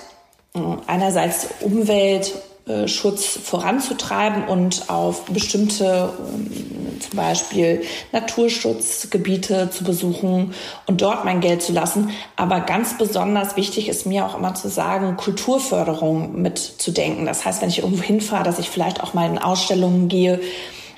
äh, 0.53 0.59
einerseits 0.87 1.47
Umwelt 1.61 2.33
äh, 2.67 2.87
Schutz 2.87 3.25
voranzutreiben 3.25 4.45
und 4.45 4.89
auf 4.89 5.25
bestimmte 5.25 6.13
ähm, 6.19 6.82
zum 7.03 7.17
Beispiel 7.17 7.83
Naturschutzgebiete 8.11 9.69
zu 9.69 9.83
besuchen 9.83 10.53
und 10.87 11.01
dort 11.01 11.25
mein 11.25 11.41
Geld 11.41 11.61
zu 11.61 11.73
lassen. 11.73 12.11
Aber 12.35 12.61
ganz 12.61 12.97
besonders 12.97 13.55
wichtig 13.55 13.89
ist 13.89 14.05
mir 14.05 14.25
auch 14.25 14.37
immer 14.37 14.55
zu 14.55 14.69
sagen, 14.69 15.17
Kulturförderung 15.17 16.41
mitzudenken. 16.41 17.25
Das 17.25 17.45
heißt, 17.45 17.61
wenn 17.61 17.69
ich 17.69 17.79
irgendwo 17.79 18.03
hinfahre, 18.03 18.43
dass 18.43 18.59
ich 18.59 18.69
vielleicht 18.69 19.01
auch 19.01 19.13
mal 19.13 19.29
in 19.29 19.37
Ausstellungen 19.37 20.07
gehe, 20.07 20.39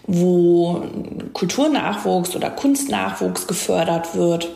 wo 0.07 0.83
Kulturnachwuchs 1.33 2.35
oder 2.35 2.49
Kunstnachwuchs 2.49 3.47
gefördert 3.47 4.15
wird 4.15 4.49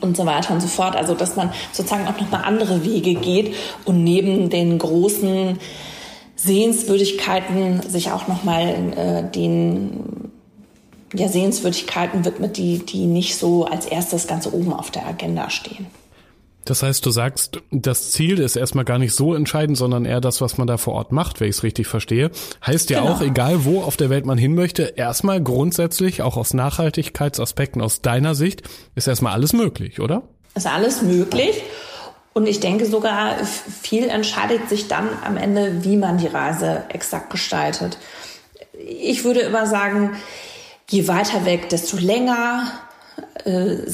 und 0.00 0.16
so 0.16 0.26
weiter 0.26 0.52
und 0.52 0.60
so 0.60 0.68
fort. 0.68 0.96
Also 0.96 1.14
dass 1.14 1.36
man 1.36 1.52
sozusagen 1.72 2.06
auch 2.06 2.20
nochmal 2.20 2.42
andere 2.44 2.84
Wege 2.84 3.14
geht 3.14 3.54
und 3.84 4.04
neben 4.04 4.50
den 4.50 4.78
großen 4.78 5.58
Sehenswürdigkeiten 6.36 7.82
sich 7.82 8.10
auch 8.10 8.28
nochmal 8.28 8.74
äh, 8.96 9.30
den 9.30 10.31
ja, 11.14 11.28
Sehenswürdigkeiten 11.28 12.24
widmet, 12.24 12.56
die, 12.56 12.78
die 12.78 13.06
nicht 13.06 13.36
so 13.36 13.64
als 13.64 13.86
erstes 13.86 14.26
ganz 14.26 14.46
oben 14.46 14.72
auf 14.72 14.90
der 14.90 15.06
Agenda 15.06 15.50
stehen. 15.50 15.86
Das 16.64 16.82
heißt, 16.82 17.04
du 17.04 17.10
sagst, 17.10 17.60
das 17.72 18.12
Ziel 18.12 18.38
ist 18.38 18.54
erstmal 18.54 18.84
gar 18.84 18.98
nicht 18.98 19.14
so 19.14 19.34
entscheidend, 19.34 19.76
sondern 19.76 20.04
eher 20.04 20.20
das, 20.20 20.40
was 20.40 20.58
man 20.58 20.68
da 20.68 20.76
vor 20.76 20.94
Ort 20.94 21.10
macht, 21.10 21.40
wenn 21.40 21.48
ich 21.48 21.56
es 21.56 21.62
richtig 21.64 21.88
verstehe. 21.88 22.30
Heißt 22.64 22.90
ja 22.90 23.00
genau. 23.00 23.14
auch, 23.14 23.20
egal 23.20 23.64
wo 23.64 23.82
auf 23.82 23.96
der 23.96 24.10
Welt 24.10 24.26
man 24.26 24.38
hin 24.38 24.54
möchte, 24.54 24.94
erstmal 24.96 25.42
grundsätzlich, 25.42 26.22
auch 26.22 26.36
aus 26.36 26.54
Nachhaltigkeitsaspekten 26.54 27.82
aus 27.82 28.00
deiner 28.00 28.36
Sicht, 28.36 28.62
ist 28.94 29.08
erstmal 29.08 29.32
alles 29.32 29.52
möglich, 29.52 29.98
oder? 29.98 30.22
Ist 30.54 30.68
alles 30.68 31.02
möglich. 31.02 31.62
Und 32.32 32.46
ich 32.46 32.60
denke 32.60 32.86
sogar, 32.86 33.44
viel 33.44 34.08
entscheidet 34.08 34.68
sich 34.68 34.88
dann 34.88 35.08
am 35.24 35.36
Ende, 35.36 35.84
wie 35.84 35.96
man 35.96 36.18
die 36.18 36.28
Reise 36.28 36.84
exakt 36.90 37.30
gestaltet. 37.30 37.98
Ich 38.78 39.24
würde 39.24 39.40
immer 39.40 39.66
sagen, 39.66 40.12
je 40.88 41.08
weiter 41.08 41.44
weg, 41.44 41.68
desto 41.68 41.96
länger 41.96 42.64
äh, 43.44 43.88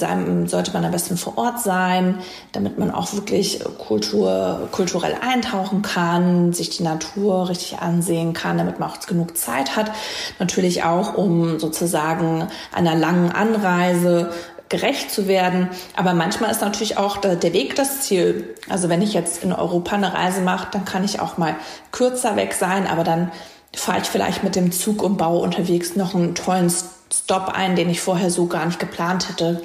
sollte 0.47 0.73
man 0.73 0.85
am 0.85 0.93
besten 0.93 1.17
vor 1.17 1.39
Ort 1.39 1.61
sein, 1.61 2.19
damit 2.53 2.79
man 2.79 2.91
auch 2.91 3.13
wirklich 3.15 3.61
Kultur, 3.79 4.69
kulturell 4.73 5.17
eintauchen 5.21 5.83
kann, 5.83 6.53
sich 6.53 6.71
die 6.71 6.83
Natur 6.83 7.49
richtig 7.49 7.79
ansehen 7.79 8.33
kann, 8.33 8.59
damit 8.59 8.79
man 8.79 8.91
auch 8.91 9.01
genug 9.01 9.37
Zeit 9.37 9.77
hat. 9.77 9.91
Natürlich 10.39 10.85
auch, 10.85 11.15
um 11.15 11.59
sozusagen 11.59 12.49
einer 12.73 12.95
langen 12.95 13.31
Anreise 13.31 14.31
gerecht 14.69 15.11
zu 15.11 15.29
werden. 15.29 15.69
Aber 15.97 16.13
manchmal 16.13 16.51
ist 16.51 16.61
natürlich 16.61 16.99
auch 16.99 17.17
der 17.17 17.41
Weg 17.55 17.75
das 17.75 18.03
Ziel. 18.03 18.55
Also 18.69 18.89
wenn 18.89 19.01
ich 19.01 19.15
jetzt 19.15 19.43
in 19.43 19.53
Europa 19.53 19.97
eine 19.97 20.13
Reise 20.13 20.43
mache, 20.43 20.69
dann 20.73 20.85
kann 20.85 21.05
ich 21.05 21.21
auch 21.21 21.39
mal 21.39 21.57
kürzer 21.91 22.37
weg 22.37 22.53
sein, 22.53 22.87
aber 22.87 23.03
dann 23.03 23.31
fahre 23.75 24.01
ich 24.01 24.07
vielleicht 24.07 24.43
mit 24.43 24.57
dem 24.57 24.73
Zug 24.73 25.03
und 25.03 25.17
baue 25.17 25.41
unterwegs 25.41 25.97
noch 25.97 26.15
einen 26.15 26.35
tollen 26.35 26.73
Stop 27.13 27.49
ein, 27.49 27.77
den 27.77 27.89
ich 27.89 28.01
vorher 28.01 28.31
so 28.31 28.47
gar 28.47 28.67
nicht 28.67 28.79
geplant 28.79 29.29
hätte, 29.29 29.63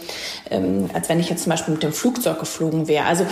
ähm, 0.50 0.90
als 0.94 1.10
wenn 1.10 1.20
ich 1.20 1.30
jetzt 1.30 1.44
zum 1.44 1.50
Beispiel 1.52 1.74
mit 1.74 1.84
dem 1.84 1.94
Flugzeug 1.94 2.40
geflogen 2.40 2.88
wäre. 2.88 3.06
Also 3.06 3.26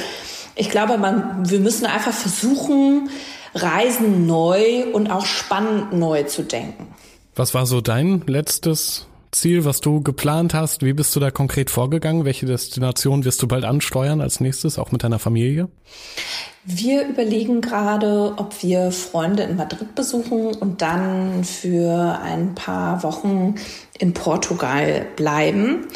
ich 0.55 0.69
glaube, 0.69 0.97
man, 0.97 1.49
wir 1.49 1.59
müssen 1.59 1.85
einfach 1.85 2.13
versuchen, 2.13 3.09
Reisen 3.53 4.27
neu 4.27 4.85
und 4.93 5.09
auch 5.09 5.25
spannend 5.25 5.93
neu 5.93 6.23
zu 6.23 6.43
denken. 6.43 6.93
Was 7.35 7.53
war 7.53 7.65
so 7.65 7.81
dein 7.81 8.23
letztes 8.27 9.07
Ziel, 9.31 9.63
was 9.63 9.79
du 9.79 10.01
geplant 10.01 10.53
hast? 10.53 10.83
Wie 10.83 10.91
bist 10.91 11.15
du 11.15 11.21
da 11.21 11.31
konkret 11.31 11.69
vorgegangen? 11.69 12.25
Welche 12.25 12.45
Destination 12.45 13.23
wirst 13.23 13.41
du 13.41 13.47
bald 13.47 13.63
ansteuern 13.63 14.19
als 14.19 14.41
nächstes, 14.41 14.77
auch 14.77 14.91
mit 14.91 15.03
deiner 15.03 15.19
Familie? 15.19 15.69
Wir 16.65 17.07
überlegen 17.07 17.61
gerade, 17.61 18.33
ob 18.37 18.61
wir 18.61 18.91
Freunde 18.91 19.43
in 19.43 19.55
Madrid 19.55 19.95
besuchen 19.95 20.53
und 20.53 20.81
dann 20.81 21.43
für 21.43 22.19
ein 22.21 22.55
paar 22.55 23.03
Wochen 23.03 23.55
in 23.97 24.13
Portugal 24.13 25.07
bleiben. 25.15 25.87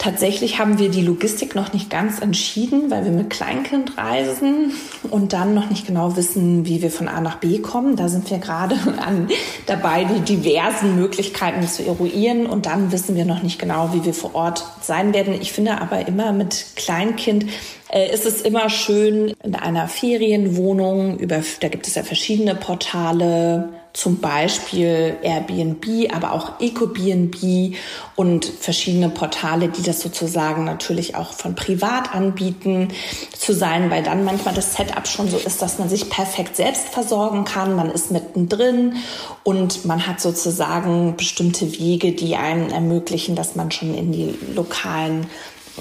Tatsächlich 0.00 0.58
haben 0.58 0.78
wir 0.78 0.88
die 0.88 1.02
Logistik 1.02 1.54
noch 1.54 1.74
nicht 1.74 1.90
ganz 1.90 2.20
entschieden, 2.20 2.90
weil 2.90 3.04
wir 3.04 3.10
mit 3.12 3.28
Kleinkind 3.28 3.98
reisen 3.98 4.72
und 5.10 5.34
dann 5.34 5.52
noch 5.52 5.68
nicht 5.68 5.86
genau 5.86 6.16
wissen, 6.16 6.64
wie 6.64 6.80
wir 6.80 6.90
von 6.90 7.06
A 7.06 7.20
nach 7.20 7.36
B 7.36 7.58
kommen. 7.58 7.96
Da 7.96 8.08
sind 8.08 8.30
wir 8.30 8.38
gerade 8.38 8.76
an, 9.06 9.28
dabei, 9.66 10.04
die 10.04 10.20
diversen 10.20 10.96
Möglichkeiten 10.96 11.68
zu 11.68 11.84
eruieren 11.84 12.46
und 12.46 12.64
dann 12.64 12.92
wissen 12.92 13.14
wir 13.14 13.26
noch 13.26 13.42
nicht 13.42 13.58
genau, 13.58 13.90
wie 13.92 14.02
wir 14.02 14.14
vor 14.14 14.34
Ort 14.34 14.64
sein 14.80 15.12
werden. 15.12 15.34
Ich 15.38 15.52
finde 15.52 15.78
aber 15.82 16.08
immer 16.08 16.32
mit 16.32 16.64
Kleinkind 16.76 17.44
äh, 17.90 18.10
ist 18.10 18.24
es 18.24 18.40
immer 18.40 18.70
schön 18.70 19.34
in 19.44 19.54
einer 19.54 19.86
Ferienwohnung 19.86 21.18
über, 21.18 21.42
da 21.60 21.68
gibt 21.68 21.86
es 21.86 21.94
ja 21.96 22.04
verschiedene 22.04 22.54
Portale, 22.54 23.68
zum 23.92 24.20
Beispiel 24.20 25.16
Airbnb, 25.22 26.12
aber 26.14 26.32
auch 26.32 26.60
EcoBnB 26.60 27.74
und 28.14 28.44
verschiedene 28.44 29.08
Portale, 29.08 29.68
die 29.68 29.82
das 29.82 30.00
sozusagen 30.00 30.64
natürlich 30.64 31.16
auch 31.16 31.32
von 31.32 31.54
privat 31.54 32.14
anbieten, 32.14 32.88
zu 33.36 33.52
sein, 33.52 33.90
weil 33.90 34.02
dann 34.02 34.24
manchmal 34.24 34.54
das 34.54 34.74
Setup 34.74 35.08
schon 35.08 35.28
so 35.28 35.38
ist, 35.38 35.60
dass 35.60 35.78
man 35.78 35.88
sich 35.88 36.08
perfekt 36.08 36.56
selbst 36.56 36.88
versorgen 36.88 37.44
kann. 37.44 37.74
Man 37.74 37.90
ist 37.90 38.10
mittendrin 38.10 38.96
und 39.42 39.84
man 39.84 40.06
hat 40.06 40.20
sozusagen 40.20 41.16
bestimmte 41.16 41.78
Wege, 41.78 42.12
die 42.12 42.36
einem 42.36 42.70
ermöglichen, 42.70 43.34
dass 43.34 43.56
man 43.56 43.70
schon 43.70 43.94
in 43.94 44.12
die 44.12 44.38
lokalen 44.54 45.26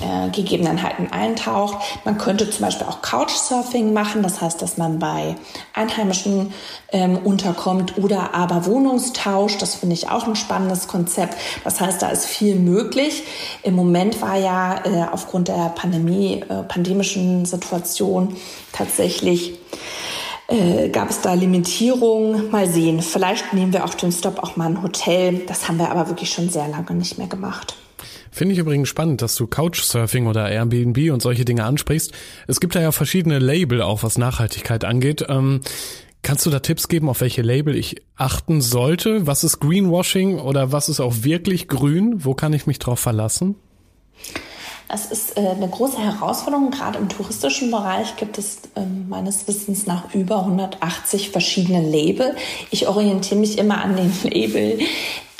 äh, 0.01 0.29
Gegebenheiten 0.29 1.11
eintaucht. 1.11 1.77
Man 2.05 2.17
könnte 2.17 2.49
zum 2.49 2.65
Beispiel 2.65 2.87
auch 2.87 3.01
Couchsurfing 3.01 3.93
machen, 3.93 4.23
das 4.23 4.41
heißt, 4.41 4.61
dass 4.61 4.77
man 4.77 4.99
bei 4.99 5.35
Einheimischen 5.73 6.53
ähm, 6.91 7.17
unterkommt 7.17 7.97
oder 7.97 8.33
aber 8.33 8.65
Wohnungstausch. 8.65 9.57
Das 9.57 9.75
finde 9.75 9.95
ich 9.95 10.09
auch 10.09 10.27
ein 10.27 10.35
spannendes 10.35 10.87
Konzept. 10.87 11.35
Das 11.63 11.81
heißt, 11.81 12.01
da 12.01 12.09
ist 12.09 12.25
viel 12.25 12.55
möglich. 12.55 13.23
Im 13.63 13.75
Moment 13.75 14.21
war 14.21 14.37
ja 14.37 14.83
äh, 14.85 15.05
aufgrund 15.11 15.47
der 15.47 15.69
Pandemie, 15.75 16.43
äh, 16.47 16.63
pandemischen 16.63 17.45
Situation 17.45 18.35
tatsächlich 18.71 19.59
äh, 20.47 20.89
gab 20.89 21.09
es 21.09 21.21
da 21.21 21.33
Limitierungen. 21.33 22.49
Mal 22.51 22.67
sehen. 22.67 23.01
Vielleicht 23.01 23.53
nehmen 23.53 23.73
wir 23.73 23.83
auf 23.83 23.95
dem 23.95 24.11
Stop 24.11 24.41
auch 24.41 24.55
mal 24.55 24.67
ein 24.67 24.81
Hotel. 24.81 25.45
Das 25.45 25.67
haben 25.67 25.77
wir 25.77 25.91
aber 25.91 26.09
wirklich 26.09 26.31
schon 26.31 26.49
sehr 26.49 26.67
lange 26.67 26.93
nicht 26.93 27.17
mehr 27.17 27.27
gemacht. 27.27 27.75
Finde 28.31 28.53
ich 28.53 28.59
übrigens 28.59 28.89
spannend, 28.89 29.21
dass 29.21 29.35
du 29.35 29.47
Couchsurfing 29.47 30.27
oder 30.27 30.49
Airbnb 30.49 31.11
und 31.11 31.21
solche 31.21 31.45
Dinge 31.45 31.63
ansprichst. 31.63 32.13
Es 32.47 32.59
gibt 32.59 32.75
da 32.75 32.81
ja 32.81 32.91
verschiedene 32.91 33.39
Label 33.39 33.81
auch, 33.81 34.03
was 34.03 34.17
Nachhaltigkeit 34.17 34.85
angeht. 34.85 35.25
Ähm, 35.27 35.61
Kannst 36.21 36.45
du 36.45 36.49
da 36.49 36.59
Tipps 36.59 36.89
geben, 36.89 37.07
auf 37.07 37.21
welche 37.21 37.41
Label 37.41 37.75
ich 37.75 38.03
achten 38.17 38.61
sollte? 38.61 39.25
Was 39.25 39.43
ist 39.43 39.59
Greenwashing 39.59 40.37
oder 40.37 40.71
was 40.71 40.89
ist 40.89 40.99
auch 40.99 41.13
wirklich 41.21 41.67
grün? 41.69 42.25
Wo 42.25 42.33
kann 42.33 42.51
ich 42.51 42.67
mich 42.67 42.77
drauf 42.77 42.99
verlassen? 42.99 43.55
Es 44.91 45.05
ist 45.05 45.37
äh, 45.37 45.41
eine 45.41 45.69
große 45.69 45.99
Herausforderung. 45.99 46.71
Gerade 46.71 46.97
im 46.97 47.09
touristischen 47.09 47.69
Bereich 47.69 48.15
gibt 48.15 48.39
es 48.39 48.61
äh, 48.75 48.81
meines 49.07 49.47
Wissens 49.47 49.85
nach 49.85 50.15
über 50.15 50.39
180 50.39 51.29
verschiedene 51.29 51.87
Label. 51.87 52.35
Ich 52.71 52.87
orientiere 52.87 53.39
mich 53.39 53.59
immer 53.59 53.83
an 53.83 53.95
den 53.95 54.11
Label, 54.23 54.79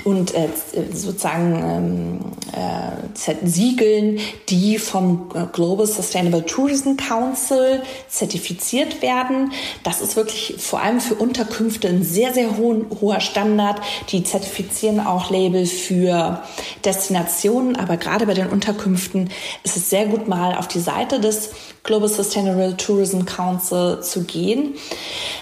und 0.06 0.34
äh, 0.34 0.48
sozusagen 0.94 1.64
ähm, 1.64 2.20
äh, 2.54 3.48
Siegeln, 3.48 4.20
die 4.50 4.78
vom 4.80 5.30
äh, 5.34 5.46
Global 5.52 5.86
Sustainable 5.86 6.46
Tourism 6.46 6.96
Council 6.96 7.82
zertifiziert 8.08 9.02
werden. 9.02 9.52
Das 9.84 10.02
ist 10.02 10.16
wirklich 10.16 10.56
vor 10.58 10.82
allem 10.82 11.00
für 11.00 11.16
Unterkünfte 11.16 11.88
ein 11.88 12.04
sehr, 12.04 12.34
sehr 12.34 12.58
hohen, 12.58 12.86
hoher 13.02 13.20
Standard. 13.20 13.82
Die 14.10 14.24
zertifizieren 14.24 15.00
auch 15.00 15.30
Label 15.30 15.66
für 15.66 16.44
Destinationen, 16.86 17.76
aber 17.76 17.98
gerade 17.98 18.26
bei 18.26 18.34
den 18.34 18.48
Unterkünften 18.48 19.30
ist 19.64 19.78
es 19.78 19.90
sehr 19.90 20.06
gut 20.06 20.28
mal 20.28 20.56
auf 20.56 20.68
die 20.68 20.80
Seite 20.80 21.20
des 21.20 21.52
Global 21.84 22.10
Sustainable 22.10 22.76
Tourism 22.78 23.26
Council 23.26 24.02
zu 24.02 24.24
gehen. 24.24 24.76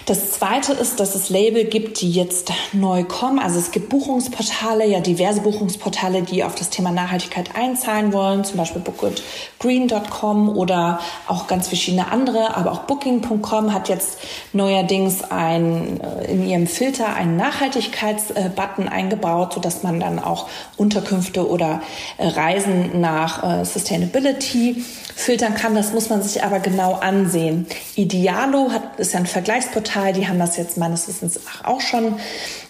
Das 0.06 0.32
zweite 0.32 0.72
ist, 0.72 1.00
dass 1.00 1.14
es 1.14 1.28
Label 1.28 1.64
gibt, 1.64 2.00
die 2.00 2.10
jetzt 2.10 2.52
neu 2.72 3.04
kommen. 3.04 3.38
Also 3.38 3.58
es 3.58 3.70
gibt 3.70 3.88
Buchungsportale, 3.88 4.47
ja 4.84 5.00
diverse 5.00 5.40
Buchungsportale, 5.40 6.22
die 6.22 6.44
auf 6.44 6.54
das 6.54 6.70
Thema 6.70 6.90
Nachhaltigkeit 6.90 7.54
einzahlen 7.54 8.12
wollen, 8.12 8.44
zum 8.44 8.56
Beispiel 8.56 8.82
bookitgreen.com 8.82 10.56
oder 10.56 11.00
auch 11.26 11.46
ganz 11.46 11.68
verschiedene 11.68 12.10
andere, 12.10 12.56
aber 12.56 12.72
auch 12.72 12.80
booking.com 12.80 13.72
hat 13.72 13.88
jetzt 13.88 14.18
neuerdings 14.52 15.22
ein, 15.22 16.00
äh, 16.00 16.30
in 16.30 16.48
ihrem 16.48 16.66
Filter 16.66 17.14
einen 17.14 17.36
Nachhaltigkeitsbutton 17.36 18.88
eingebaut, 18.88 19.54
sodass 19.54 19.82
man 19.82 20.00
dann 20.00 20.18
auch 20.18 20.48
Unterkünfte 20.76 21.48
oder 21.48 21.82
äh, 22.18 22.26
Reisen 22.28 23.00
nach 23.00 23.60
äh, 23.60 23.64
Sustainability 23.64 24.84
filtern 25.18 25.54
kann. 25.54 25.74
Das 25.74 25.92
muss 25.92 26.10
man 26.10 26.22
sich 26.22 26.44
aber 26.44 26.60
genau 26.60 26.94
ansehen. 26.94 27.66
Idealo 27.96 28.70
hat, 28.70 29.00
ist 29.00 29.14
ja 29.14 29.18
ein 29.18 29.26
Vergleichsportal, 29.26 30.12
die 30.12 30.28
haben 30.28 30.38
das 30.38 30.56
jetzt 30.56 30.76
meines 30.76 31.08
Wissens 31.08 31.40
auch 31.64 31.80
schon 31.80 32.20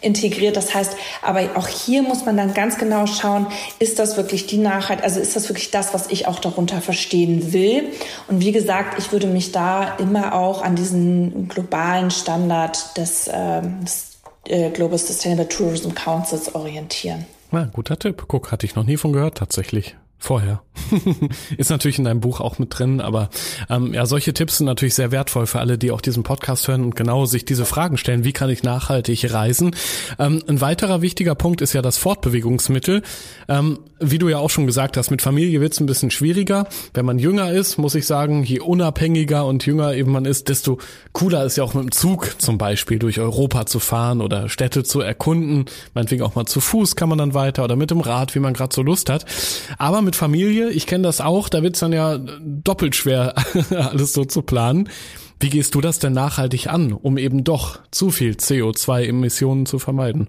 integriert. 0.01 0.57
Das 0.57 0.75
heißt, 0.75 0.97
aber 1.23 1.43
auch 1.57 1.68
hier 1.69 2.03
muss 2.03 2.25
man 2.25 2.37
dann 2.37 2.55
ganz 2.55 2.79
genau 2.79 3.07
schauen, 3.07 3.47
ist 3.79 3.99
das 3.99 4.17
wirklich 4.17 4.47
die 4.47 4.59
Nachhaltigkeit, 4.59 5.05
also 5.05 5.21
ist 5.21 5.37
das 5.37 5.49
wirklich 5.49 5.71
das, 5.71 5.95
was 5.95 6.11
ich 6.11 6.27
auch 6.27 6.39
darunter 6.39 6.81
verstehen 6.81 7.53
will? 7.53 7.85
Und 8.29 8.41
wie 8.41 8.53
gesagt, 8.53 8.99
ich 8.99 9.13
würde 9.13 9.27
mich 9.27 9.53
da 9.53 9.97
immer 9.97 10.35
auch 10.35 10.63
an 10.63 10.77
diesen 10.77 11.49
globalen 11.49 12.11
Standard 12.11 12.97
des, 12.97 13.29
äh, 13.29 13.63
des 13.83 14.19
äh, 14.47 14.71
Global 14.71 14.99
Sustainable 14.99 15.49
Tourism 15.49 15.91
Councils 15.91 16.55
orientieren. 16.55 17.27
Ja, 17.53 17.65
guter 17.65 17.99
Tipp. 17.99 18.25
Guck, 18.29 18.53
hatte 18.53 18.67
ich 18.67 18.75
noch 18.75 18.85
nie 18.85 18.97
von 18.97 19.13
gehört, 19.13 19.39
tatsächlich. 19.39 19.97
Vorher. 20.19 20.63
ist 21.57 21.71
natürlich 21.71 21.99
in 21.99 22.05
deinem 22.05 22.21
Buch 22.21 22.41
auch 22.41 22.59
mit 22.59 22.79
drin, 22.79 23.01
aber 23.01 23.31
ähm, 23.69 23.95
ja, 23.95 24.07
solche 24.07 24.35
Tipps 24.35 24.59
sind 24.59 24.67
natürlich 24.67 24.95
sehr 24.95 25.13
wertvoll 25.13 25.47
für 25.47 25.61
alle, 25.61 25.79
die 25.79 25.91
auch 25.91 26.01
diesen 26.01 26.23
Podcast 26.23 26.69
hören 26.69 26.85
und 26.85 26.97
genau 26.97 27.27
sich 27.27 27.45
diese 27.45 27.65
Fragen 27.65 27.97
stellen, 27.97 28.25
wie 28.25 28.33
kann 28.33 28.51
ich 28.51 28.63
nachhaltig 28.63 29.33
reisen. 29.33 29.75
Ähm, 30.19 30.43
ein 30.47 30.61
weiterer 30.61 31.03
wichtiger 31.03 31.35
Punkt 31.35 31.61
ist 31.61 31.73
ja 31.73 31.83
das 31.83 31.97
Fortbewegungsmittel. 31.97 33.03
Ähm, 33.49 33.79
wie 34.01 34.19
du 34.19 34.29
ja 34.29 34.39
auch 34.39 34.51
schon 34.51 34.67
gesagt 34.67 34.97
hast, 34.97 35.11
mit 35.11 35.23
Familie 35.23 35.61
wird 35.61 35.73
es 35.73 35.81
ein 35.81 35.87
bisschen 35.87 36.11
schwieriger. 36.11 36.67
Wenn 36.95 37.05
man 37.05 37.19
jünger 37.19 37.51
ist, 37.51 37.79
muss 37.79 37.95
ich 37.95 38.07
sagen, 38.07 38.45
je 38.45 38.61
unabhängiger 38.61 39.45
und 39.45 39.67
jünger 39.67 39.95
eben 39.95 40.13
man 40.13 40.25
ist, 40.25 40.49
desto 40.49 40.79
cooler 41.13 41.45
ist 41.45 41.57
ja 41.57 41.65
auch 41.65 41.75
mit 41.75 41.83
dem 41.85 41.93
Zug 41.93 42.37
zum 42.39 42.59
Beispiel 42.59 42.99
durch 42.99 43.19
Europa 43.19 43.67
zu 43.67 43.81
fahren 43.81 44.21
oder 44.21 44.49
Städte 44.49 44.85
zu 44.85 45.01
erkunden. 45.01 45.67
Meinetwegen 45.95 46.23
auch 46.23 46.35
mal 46.35 46.47
zu 46.47 46.61
Fuß 46.61 46.97
kann 46.97 47.09
man 47.09 47.19
dann 47.19 47.35
weiter 47.35 47.65
oder 47.65 47.77
mit 47.77 47.91
dem 47.91 48.01
Rad, 48.01 48.35
wie 48.35 48.41
man 48.41 48.55
gerade 48.55 48.75
so 48.75 48.83
Lust 48.83 49.11
hat. 49.11 49.25
Aber 49.79 50.03
mit 50.03 50.17
Familie, 50.17 50.71
ich 50.79 50.87
kenne 50.87 51.03
das 51.03 51.21
auch, 51.21 51.49
da 51.49 51.63
wird's 51.63 51.81
dann 51.81 51.93
ja 51.93 52.19
doppelt 52.41 52.95
schwer, 52.95 53.35
alles 53.71 54.13
so 54.13 54.25
zu 54.25 54.43
planen. 54.43 54.89
Wie 55.41 55.51
gehst 55.51 55.75
du 55.77 55.81
das 55.81 56.01
denn 56.01 56.15
nachhaltig 56.15 56.67
an, 56.67 56.93
um 56.93 57.17
eben 57.17 57.45
doch 57.45 57.79
zu 57.93 58.11
viel 58.11 58.33
CO2-Emissionen 58.33 59.67
zu 59.67 59.79
vermeiden? 59.79 60.27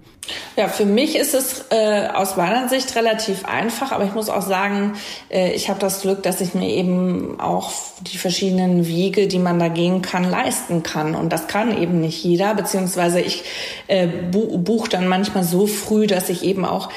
Ja, 0.56 0.68
für 0.68 0.86
mich 0.86 1.16
ist 1.16 1.34
es 1.34 1.66
äh, 1.72 2.08
aus 2.14 2.38
meiner 2.38 2.70
Sicht 2.70 2.96
relativ 2.96 3.44
einfach, 3.46 3.92
aber 3.92 4.04
ich 4.04 4.14
muss 4.14 4.30
auch 4.30 4.44
sagen, 4.44 4.94
äh, 5.30 5.52
ich 5.54 5.70
habe 5.70 5.80
das 5.80 6.02
Glück, 6.02 6.22
dass 6.22 6.42
ich 6.42 6.54
mir 6.54 6.70
eben 6.70 7.40
auch 7.40 7.72
die 8.02 8.18
verschiedenen 8.18 8.88
Wege, 8.88 9.28
die 9.28 9.40
man 9.40 9.58
da 9.58 9.68
gehen 9.68 10.04
kann, 10.04 10.30
leisten 10.30 10.84
kann. 10.84 11.16
Und 11.16 11.34
das 11.34 11.48
kann 11.48 11.76
eben 11.76 12.02
nicht 12.02 12.24
jeder, 12.24 12.54
beziehungsweise 12.54 13.20
ich 13.20 13.44
äh, 13.88 14.08
buche 14.08 14.90
dann 14.90 15.08
manchmal 15.08 15.44
so 15.44 15.66
früh, 15.66 16.06
dass 16.06 16.30
ich 16.30 16.44
eben 16.44 16.66
auch 16.66 16.90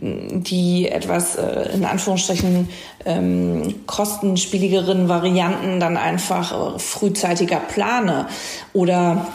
die 0.00 0.88
etwas 0.88 1.36
äh, 1.36 1.70
in 1.74 1.84
Anführungsstrichen 1.84 2.68
ähm, 3.04 3.86
kostenspieligeren 3.86 5.08
Varianten 5.08 5.80
dann 5.80 5.96
einfach 5.96 6.76
äh, 6.76 6.78
frühzeitiger 6.78 7.58
plane. 7.58 8.28
Oder 8.72 9.26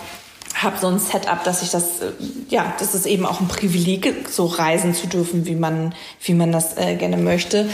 habe 0.55 0.77
so 0.79 0.87
ein 0.87 0.99
Setup, 0.99 1.43
dass 1.43 1.61
ich 1.61 1.71
das, 1.71 2.01
äh, 2.01 2.11
ja, 2.49 2.73
das 2.79 2.93
ist 2.93 3.05
eben 3.05 3.25
auch 3.25 3.41
ein 3.41 3.47
Privileg, 3.47 4.29
so 4.29 4.45
reisen 4.45 4.93
zu 4.93 5.07
dürfen, 5.07 5.45
wie 5.45 5.55
man, 5.55 5.93
wie 6.21 6.33
man 6.33 6.51
das 6.51 6.77
äh, 6.77 6.95
gerne 6.95 7.17
möchte. 7.17 7.69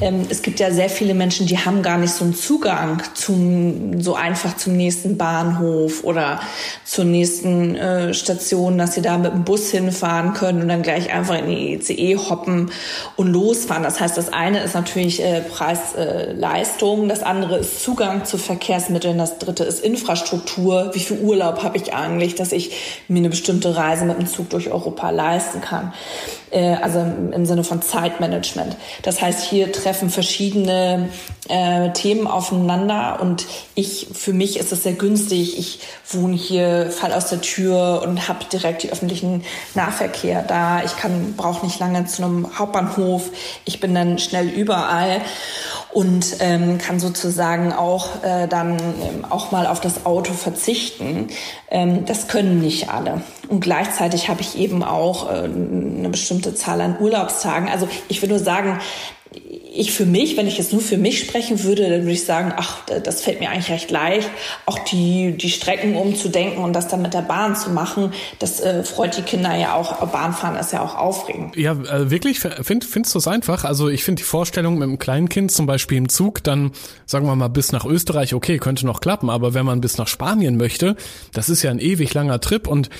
Ähm, 0.00 0.26
es 0.28 0.42
gibt 0.42 0.60
ja 0.60 0.70
sehr 0.70 0.90
viele 0.90 1.14
Menschen, 1.14 1.46
die 1.46 1.58
haben 1.58 1.82
gar 1.82 1.98
nicht 1.98 2.12
so 2.12 2.24
einen 2.24 2.34
Zugang 2.34 3.02
zum, 3.14 4.00
so 4.00 4.14
einfach 4.14 4.56
zum 4.56 4.76
nächsten 4.76 5.16
Bahnhof 5.16 6.04
oder 6.04 6.40
zur 6.84 7.04
nächsten 7.04 7.76
äh, 7.76 8.14
Station, 8.14 8.78
dass 8.78 8.94
sie 8.94 9.02
da 9.02 9.16
mit 9.18 9.32
dem 9.32 9.44
Bus 9.44 9.70
hinfahren 9.70 10.34
können 10.34 10.62
und 10.62 10.68
dann 10.68 10.82
gleich 10.82 11.12
einfach 11.12 11.38
in 11.38 11.48
die 11.48 11.74
ECE 11.74 12.16
hoppen 12.28 12.70
und 13.16 13.28
losfahren. 13.28 13.82
Das 13.82 14.00
heißt, 14.00 14.16
das 14.16 14.32
eine 14.32 14.60
ist 14.60 14.74
natürlich 14.74 15.22
äh, 15.22 15.40
Preis-Leistung, 15.40 17.04
äh, 17.04 17.08
das 17.08 17.22
andere 17.22 17.58
ist 17.58 17.82
Zugang 17.82 18.24
zu 18.24 18.38
Verkehrsmitteln, 18.38 19.18
das 19.18 19.38
dritte 19.38 19.64
ist 19.64 19.84
Infrastruktur. 19.84 20.90
Wie 20.94 21.00
viel 21.00 21.20
Urlaub 21.20 21.62
habe 21.62 21.76
ich 21.76 21.94
eigentlich? 21.94 22.23
Eigentlich, 22.24 22.34
dass 22.34 22.52
ich 22.52 22.72
mir 23.08 23.18
eine 23.18 23.28
bestimmte 23.28 23.76
Reise 23.76 24.04
mit 24.04 24.18
dem 24.18 24.26
Zug 24.26 24.50
durch 24.50 24.70
Europa 24.70 25.10
leisten 25.10 25.60
kann. 25.60 25.92
Äh, 26.50 26.76
also 26.76 27.00
im, 27.00 27.46
Sinne 27.46 27.64
von 27.64 27.82
Zeitmanagement. 27.82 28.76
Das 29.02 29.20
heißt, 29.20 29.44
hier 29.44 29.72
treffen 29.72 30.08
verschiedene 30.08 31.10
äh, 31.48 31.90
Themen 31.90 32.26
aufeinander 32.26 33.18
und 33.20 33.44
ich, 33.74 34.08
für 34.12 34.32
mich 34.32 34.58
ist 34.58 34.72
es 34.72 34.84
sehr 34.84 34.92
günstig. 34.92 35.58
Ich 35.58 35.80
wohne 36.08 36.36
hier, 36.36 36.90
fall 36.90 37.12
aus 37.12 37.28
der 37.28 37.40
Tür 37.40 38.02
und 38.06 38.28
habe 38.28 38.44
direkt 38.50 38.84
die 38.84 38.90
öffentlichen 38.90 39.44
Nahverkehr 39.74 40.42
da. 40.42 40.82
Ich 40.84 40.96
kann, 40.96 41.34
brauche 41.36 41.66
nicht 41.66 41.78
lange 41.80 42.06
zu 42.06 42.22
einem 42.22 42.58
Hauptbahnhof. 42.58 43.30
Ich 43.64 43.80
bin 43.80 43.94
dann 43.94 44.18
schnell 44.18 44.48
überall 44.48 45.20
und 45.94 46.38
ähm, 46.40 46.78
kann 46.78 46.98
sozusagen 46.98 47.72
auch 47.72 48.24
äh, 48.24 48.48
dann 48.48 48.72
ähm, 48.72 49.24
auch 49.30 49.52
mal 49.52 49.66
auf 49.66 49.80
das 49.80 50.04
Auto 50.04 50.32
verzichten. 50.32 51.28
Ähm, 51.70 52.04
das 52.04 52.26
können 52.26 52.60
nicht 52.60 52.90
alle. 52.90 53.22
Und 53.48 53.60
gleichzeitig 53.60 54.28
habe 54.28 54.40
ich 54.40 54.58
eben 54.58 54.82
auch 54.82 55.30
äh, 55.30 55.44
eine 55.44 56.08
bestimmte 56.08 56.54
Zahl 56.54 56.80
an 56.80 56.96
Urlaubstagen. 56.98 57.68
Also 57.68 57.88
ich 58.08 58.20
würde 58.20 58.34
nur 58.34 58.42
sagen, 58.42 58.80
ich 59.74 59.92
für 59.92 60.06
mich, 60.06 60.36
wenn 60.36 60.46
ich 60.46 60.58
jetzt 60.58 60.72
nur 60.72 60.80
für 60.80 60.96
mich 60.96 61.18
sprechen 61.20 61.62
würde, 61.64 61.82
dann 61.88 62.02
würde 62.02 62.12
ich 62.12 62.24
sagen, 62.24 62.52
ach, 62.56 62.84
das 62.86 63.22
fällt 63.22 63.40
mir 63.40 63.50
eigentlich 63.50 63.70
recht 63.70 63.90
leicht, 63.90 64.30
auch 64.66 64.78
die, 64.78 65.32
die 65.32 65.50
Strecken 65.50 65.96
umzudenken 65.96 66.62
und 66.62 66.72
das 66.72 66.88
dann 66.88 67.02
mit 67.02 67.12
der 67.12 67.22
Bahn 67.22 67.56
zu 67.56 67.70
machen. 67.70 68.12
Das 68.38 68.60
äh, 68.60 68.84
freut 68.84 69.16
die 69.16 69.22
Kinder 69.22 69.54
ja 69.56 69.74
auch. 69.74 70.06
Bahnfahren 70.06 70.56
ist 70.56 70.72
ja 70.72 70.80
auch 70.80 70.94
aufregend. 70.94 71.56
Ja, 71.56 71.72
äh, 71.72 72.10
wirklich, 72.10 72.40
find, 72.40 72.84
findest 72.84 73.14
du 73.14 73.18
es 73.18 73.26
einfach? 73.26 73.64
Also 73.64 73.88
ich 73.88 74.04
finde 74.04 74.20
die 74.20 74.26
Vorstellung 74.26 74.74
mit 74.74 74.84
einem 74.84 74.98
kleinen 74.98 75.28
Kind 75.28 75.50
zum 75.50 75.66
Beispiel 75.66 75.98
im 75.98 76.08
Zug, 76.08 76.42
dann 76.44 76.72
sagen 77.06 77.26
wir 77.26 77.34
mal 77.34 77.48
bis 77.48 77.72
nach 77.72 77.84
Österreich, 77.84 78.34
okay, 78.34 78.58
könnte 78.58 78.86
noch 78.86 79.00
klappen, 79.00 79.28
aber 79.28 79.54
wenn 79.54 79.66
man 79.66 79.80
bis 79.80 79.98
nach 79.98 80.08
Spanien 80.08 80.56
möchte, 80.56 80.96
das 81.32 81.48
ist 81.48 81.62
ja 81.62 81.70
ein 81.70 81.80
ewig 81.80 82.14
langer 82.14 82.40
Trip 82.40 82.66
und 82.66 82.90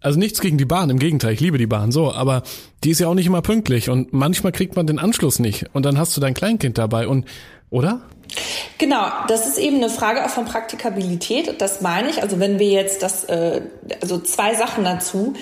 also 0.00 0.18
nichts 0.18 0.40
gegen 0.40 0.58
die 0.58 0.64
Bahn, 0.64 0.90
im 0.90 0.98
Gegenteil, 0.98 1.32
ich 1.32 1.40
liebe 1.40 1.58
die 1.58 1.66
Bahn, 1.66 1.92
so, 1.92 2.12
aber 2.12 2.42
die 2.84 2.90
ist 2.90 3.00
ja 3.00 3.08
auch 3.08 3.14
nicht 3.14 3.26
immer 3.26 3.42
pünktlich 3.42 3.88
und 3.88 4.12
manchmal 4.12 4.52
kriegt 4.52 4.76
man 4.76 4.86
den 4.86 4.98
Anschluss 4.98 5.38
nicht 5.38 5.66
und 5.72 5.86
dann 5.86 5.98
hast 5.98 6.16
du 6.16 6.20
dein 6.20 6.34
Kleinkind 6.34 6.76
dabei 6.78 7.08
und, 7.08 7.26
oder? 7.70 8.02
Genau, 8.78 9.06
das 9.28 9.46
ist 9.46 9.58
eben 9.58 9.76
eine 9.76 9.90
Frage 9.90 10.24
auch 10.24 10.30
von 10.30 10.46
Praktikabilität. 10.46 11.60
Das 11.60 11.82
meine 11.82 12.08
ich. 12.08 12.22
Also 12.22 12.40
wenn 12.40 12.58
wir 12.58 12.70
jetzt 12.70 13.02
das, 13.02 13.24
äh, 13.24 13.60
also 14.00 14.18
zwei 14.18 14.54
Sachen 14.54 14.84
dazu. 14.84 15.34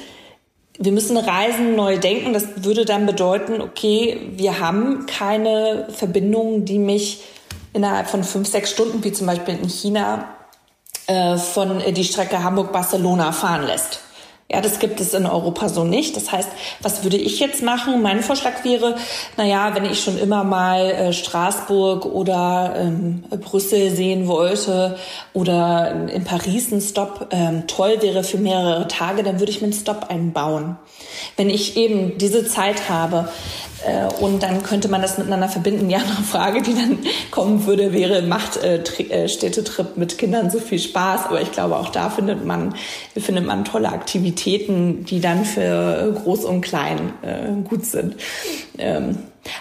Wir 0.77 0.91
müssen 0.91 1.17
Reisen 1.17 1.77
neu 1.77 1.99
denken. 1.99 2.33
Das 2.33 2.65
würde 2.65 2.85
dann 2.85 3.07
bedeuten, 3.07 3.61
okay, 3.61 4.33
wir 4.35 4.59
haben 4.59 5.07
keine 5.07 5.87
Verbindungen, 5.91 6.65
die 6.65 6.79
mich 6.79 7.23
innerhalb 7.73 8.09
von 8.09 8.25
fünf, 8.25 8.49
sechs 8.49 8.71
Stunden, 8.71 9.05
wie 9.05 9.13
zum 9.13 9.29
Beispiel 9.29 9.55
in 9.63 9.69
China, 9.69 10.35
äh, 11.07 11.37
von 11.37 11.81
äh, 11.81 11.93
die 11.93 12.05
Strecke 12.05 12.43
Hamburg-Barcelona 12.43 13.31
fahren 13.31 13.67
lässt 13.67 14.01
Ja, 14.53 14.61
das 14.61 14.81
gibt 14.81 15.01
es 15.01 15.15
in 15.15 15.27
Europa 15.27 15.69
so 15.69 15.85
nicht. 15.85 16.17
Das 16.17 16.33
heißt, 16.33 16.49
was 16.83 17.05
würde 17.05 17.17
ich 17.17 17.39
jetzt 17.39 17.63
machen? 17.63 18.03
Mein 18.03 18.21
Vorschlag 18.21 18.65
wäre, 18.65 18.97
na 19.37 19.45
ja, 19.45 19.77
wenn 19.77 19.85
ich 19.85 20.03
schon 20.03 20.19
immer 20.19 20.43
mal 20.43 20.91
äh, 20.91 21.13
Straßburg 21.13 22.05
oder 22.05 22.75
ähm, 22.77 23.23
Brüssel 23.31 23.93
sehen 23.93 24.27
wollte 24.27 24.99
oder 25.35 26.09
in 26.13 26.25
Paris 26.25 26.73
einen 26.73 26.81
Stop 26.81 27.29
ähm, 27.31 27.69
toll 27.69 27.99
wäre 28.01 28.25
für 28.25 28.39
mehrere 28.39 28.89
Tage, 28.89 29.23
dann 29.23 29.39
würde 29.39 29.53
ich 29.53 29.61
mir 29.61 29.67
einen 29.67 29.73
Stop 29.73 30.07
einbauen. 30.09 30.77
Wenn 31.37 31.49
ich 31.49 31.77
eben 31.77 32.19
diese 32.19 32.45
Zeit 32.45 32.89
habe, 32.91 33.29
und 34.21 34.43
dann 34.43 34.63
könnte 34.63 34.89
man 34.89 35.01
das 35.01 35.17
miteinander 35.17 35.49
verbinden. 35.49 35.89
Ja, 35.89 35.99
eine 35.99 36.25
Frage, 36.25 36.63
die 36.63 36.75
dann 36.75 36.99
kommen 37.31 37.67
würde, 37.67 37.93
wäre, 37.93 38.23
macht 38.23 38.59
äh, 38.59 38.83
äh, 38.83 39.29
Städtetrip 39.29 39.97
mit 39.97 40.19
Kindern 40.19 40.51
so 40.51 40.59
viel 40.59 40.79
Spaß? 40.79 41.27
Aber 41.27 41.41
ich 41.41 41.53
glaube, 41.53 41.77
auch 41.77 41.89
da 41.89 42.11
findet 42.11 42.45
man, 42.45 42.75
findet 43.17 43.47
man 43.47 43.65
tolle 43.65 43.89
Aktivitäten, 43.89 45.05
die 45.05 45.21
dann 45.21 45.45
für 45.45 46.15
Groß 46.23 46.45
und 46.45 46.61
Klein 46.61 47.13
äh, 47.23 47.69
gut 47.69 47.87
sind. 47.87 48.17
Ähm, 48.79 49.19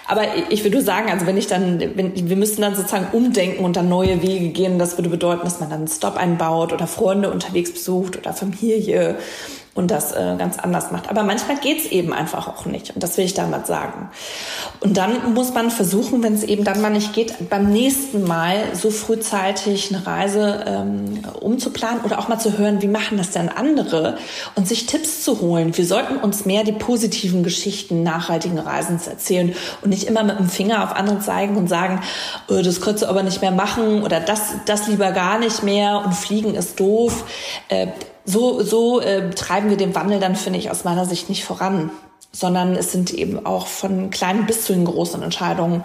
aber 0.08 0.24
ich 0.50 0.64
würde 0.64 0.82
sagen, 0.82 1.10
also 1.10 1.26
wenn 1.26 1.38
ich 1.38 1.48
dann, 1.48 1.80
wenn, 1.80 2.30
wir 2.30 2.36
müssten 2.36 2.62
dann 2.62 2.76
sozusagen 2.76 3.08
umdenken 3.14 3.64
und 3.64 3.78
dann 3.78 3.88
neue 3.88 4.22
Wege 4.22 4.50
gehen. 4.50 4.78
Das 4.78 4.98
würde 4.98 5.10
bedeuten, 5.10 5.44
dass 5.46 5.60
man 5.60 5.70
dann 5.70 5.80
einen 5.80 5.88
Stop 5.88 6.18
einbaut 6.18 6.74
oder 6.74 6.88
Freunde 6.88 7.32
unterwegs 7.32 7.72
besucht 7.72 8.18
oder 8.18 8.34
Familie 8.34 9.18
und 9.76 9.92
das 9.92 10.12
äh, 10.12 10.36
ganz 10.38 10.58
anders 10.58 10.92
macht. 10.92 11.10
Aber 11.10 11.24
manchmal 11.24 11.58
geht's 11.58 11.86
eben 11.86 12.12
einfach 12.12 12.48
auch 12.48 12.66
nicht. 12.66 12.92
Und 12.96 13.04
das 13.04 13.18
will 13.18 13.26
ich 13.26 13.34
damit 13.34 13.68
sagen. 13.68 14.10
Und 14.82 14.98
dann 14.98 15.34
muss 15.34 15.54
man 15.54 15.72
versuchen, 15.72 16.24
wenn 16.24 16.34
es 16.34 16.44
eben 16.44 16.64
dann 16.64 16.82
mal 16.82 16.90
nicht 16.90 17.14
geht, 17.14 17.50
beim 17.50 17.72
nächsten 17.72 18.26
Mal 18.26 18.58
so 18.74 18.90
frühzeitig 18.90 19.94
eine 19.94 20.06
Reise 20.06 20.64
ähm, 20.66 21.22
umzuplanen 21.40 22.04
oder 22.04 22.20
auch 22.20 22.28
mal 22.28 22.40
zu 22.40 22.58
hören, 22.58 22.82
wie 22.82 22.88
machen 22.88 23.18
das 23.18 23.32
denn 23.32 23.50
andere 23.50 24.18
und 24.56 24.68
sich 24.68 24.86
Tipps 24.86 25.24
zu 25.24 25.40
holen. 25.40 25.78
Wir 25.78 25.86
sollten 25.86 26.18
uns 26.18 26.46
mehr 26.46 26.64
die 26.64 26.72
positiven 26.72 27.44
Geschichten 27.44 28.04
nachhaltigen 28.04 28.60
Reisens 28.60 29.08
erzählen 29.08 29.56
und 29.82 29.90
nicht 29.90 30.06
immer 30.06 30.24
mit 30.24 30.40
dem 30.40 30.50
Finger 30.50 30.84
auf 30.84 30.96
andere 30.96 31.20
zeigen 31.20 31.56
und 31.56 31.68
sagen, 31.68 32.02
oh, 32.50 32.62
das 32.62 32.82
könntest 32.82 33.04
du 33.04 33.10
aber 33.10 33.24
nicht 33.24 33.42
mehr 33.42 33.52
machen 33.52 34.04
oder 34.04 34.20
das, 34.20 34.42
das 34.66 34.88
lieber 34.88 35.12
gar 35.12 35.40
nicht 35.40 35.64
mehr 35.64 36.04
und 36.06 36.14
fliegen 36.14 36.56
ist 36.56 36.80
doof. 36.80 37.24
Äh, 37.70 37.88
so, 38.30 38.62
so 38.62 39.02
äh, 39.02 39.32
treiben 39.32 39.70
wir 39.70 39.78
den 39.78 39.96
Wandel 39.96 40.20
dann, 40.20 40.36
finde 40.36 40.60
ich, 40.60 40.70
aus 40.70 40.84
meiner 40.84 41.06
Sicht 41.06 41.30
nicht 41.30 41.44
voran, 41.44 41.90
sondern 42.32 42.76
es 42.76 42.92
sind 42.92 43.12
eben 43.12 43.44
auch 43.44 43.66
von 43.66 44.12
kleinen 44.12 44.46
bis 44.46 44.66
zu 44.66 44.74
den 44.74 44.86
großen 44.86 45.24
Entscheidungen 45.24 45.84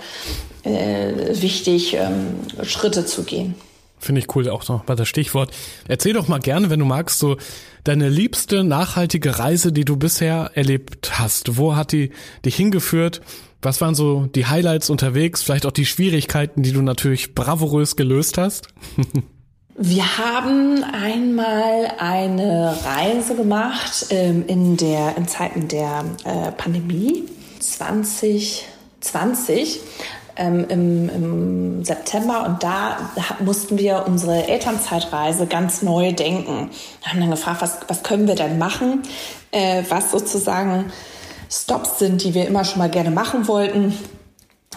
äh, 0.63 1.41
wichtig, 1.41 1.95
ähm, 1.95 2.37
Schritte 2.63 3.07
zu 3.07 3.25
gehen. 3.25 3.55
Finde 3.99 4.21
ich 4.21 4.37
cool, 4.37 4.51
auch 4.51 4.69
noch 4.69 4.85
bei 4.85 4.95
das 4.95 5.09
Stichwort. 5.09 5.53
Erzähl 5.89 6.13
doch 6.13 6.29
mal 6.29 6.39
gerne, 6.39 6.69
wenn 6.69 6.81
du 6.81 6.85
magst, 6.85 7.19
so 7.19 7.39
deine 7.85 8.11
liebste 8.11 8.63
nachhaltige 8.63 9.39
Reise, 9.39 9.73
die 9.73 9.87
du 9.87 9.97
bisher 9.97 10.51
erlebt 10.53 11.19
hast. 11.19 11.57
Wo 11.57 11.75
hat 11.77 11.93
die 11.93 12.11
dich 12.45 12.57
hingeführt? 12.57 13.23
Was 13.63 13.81
waren 13.81 13.95
so 13.95 14.27
die 14.27 14.45
Highlights 14.45 14.91
unterwegs? 14.91 15.43
Vielleicht 15.43 15.65
auch 15.65 15.73
die 15.73 15.87
Schwierigkeiten, 15.87 16.63
die 16.63 16.73
du 16.73 16.83
natürlich 16.83 17.35
bravourös 17.35 17.97
gelöst 17.97 18.37
hast? 18.37 18.69
Wir 19.77 20.19
haben 20.19 20.85
einmal 20.85 21.91
eine 21.99 22.79
Reise 22.85 23.35
gemacht 23.35 24.07
ähm, 24.11 24.45
in 24.47 24.77
der 24.77 25.17
in 25.17 25.27
Zeiten 25.27 25.67
der 25.67 26.05
äh, 26.23 26.53
Pandemie. 26.53 27.25
2020 27.59 29.81
ähm, 30.37 30.67
im, 30.69 31.09
im, 31.09 31.85
September. 31.85 32.47
Und 32.47 32.63
da 32.63 33.11
mussten 33.41 33.77
wir 33.79 34.05
unsere 34.07 34.47
Elternzeitreise 34.47 35.47
ganz 35.47 35.83
neu 35.83 36.13
denken. 36.13 36.71
Wir 37.03 37.11
haben 37.11 37.19
dann 37.21 37.31
gefragt, 37.31 37.63
was, 37.63 37.79
was 37.89 38.05
können 38.05 38.29
wir 38.29 38.37
denn 38.37 38.59
machen, 38.59 39.03
äh, 39.51 39.83
was 39.89 40.13
sozusagen 40.13 40.93
Stops 41.51 41.99
sind, 41.99 42.23
die 42.23 42.35
wir 42.35 42.47
immer 42.47 42.65
schon 42.65 42.79
mal 42.79 42.91
gerne 42.91 43.11
machen 43.11 43.49
wollten 43.49 43.99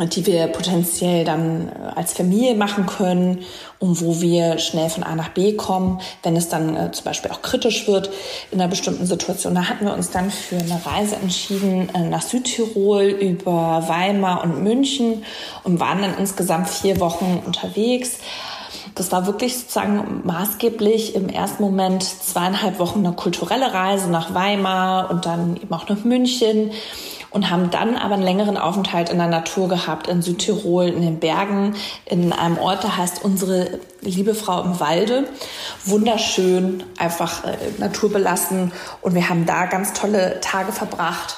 die 0.06 0.26
wir 0.26 0.48
potenziell 0.48 1.26
dann 1.26 1.70
äh, 1.70 1.72
als 1.96 2.14
Familie 2.14 2.56
machen 2.56 2.86
können 2.86 3.44
und 3.80 4.02
wo 4.02 4.22
wir 4.22 4.58
schnell 4.60 4.90
von 4.90 5.04
A 5.04 5.16
nach 5.16 5.30
B 5.30 5.54
kommen, 5.54 6.00
wenn 6.24 6.36
es 6.36 6.50
dann 6.50 6.76
äh, 6.76 6.92
zum 6.92 7.06
Beispiel 7.06 7.32
auch 7.32 7.42
kritisch 7.42 7.88
wird 7.88 8.10
in 8.52 8.60
einer 8.60 8.70
bestimmten 8.70 9.06
Situation. 9.06 9.56
Da 9.56 9.70
hatten 9.70 9.86
wir 9.86 9.94
uns 9.94 10.12
dann 10.12 10.32
für 10.32 10.58
eine 10.58 10.80
Reise 10.86 11.16
entschieden 11.16 11.90
äh, 11.94 12.10
nach 12.10 12.22
Südtirol 12.22 13.04
über 13.04 13.84
Weimar 13.88 14.44
und 14.44 14.64
München 14.64 15.24
und 15.64 15.80
waren 15.80 16.02
dann 16.02 16.18
insgesamt 16.18 16.70
vier 16.70 17.00
Wochen 17.00 17.42
unterwegs. 17.46 18.20
Das 18.98 19.12
war 19.12 19.28
wirklich 19.28 19.56
sozusagen 19.56 20.22
maßgeblich 20.24 21.14
im 21.14 21.30
ersten 21.30 21.62
Moment 21.62 22.04
zweieinhalb 22.04 22.80
Wochen 22.80 23.06
eine 23.06 23.16
kulturelle 23.16 23.72
Reise 23.72 24.10
nach 24.10 24.34
Weimar 24.34 25.12
und 25.12 25.28
dann 25.28 25.56
eben 25.58 25.72
auch 25.72 25.88
nach 25.88 26.04
München 26.04 26.72
und 27.30 27.50
haben 27.50 27.70
dann 27.72 27.96
aber 27.96 28.16
einen 28.16 28.24
längeren 28.24 28.58
Aufenthalt 28.58 29.10
in 29.10 29.18
der 29.18 29.28
Natur 29.28 29.68
gehabt, 29.68 30.08
in 30.08 30.22
Südtirol, 30.22 30.88
in 30.88 31.02
den 31.02 31.20
Bergen, 31.20 31.76
in 32.06 32.34
einem 32.34 32.58
Ort, 32.58 32.84
der 32.84 32.98
heißt 32.98 33.24
Unsere 33.24 33.80
liebe 34.02 34.36
Frau 34.36 34.64
im 34.64 34.80
Walde. 34.80 35.28
Wunderschön, 35.86 36.84
einfach 36.98 37.44
äh, 37.44 37.58
naturbelassen 37.78 38.72
und 39.02 39.16
wir 39.16 39.30
haben 39.30 39.46
da 39.46 39.66
ganz 39.66 39.94
tolle 39.94 40.40
Tage 40.42 40.72
verbracht 40.72 41.38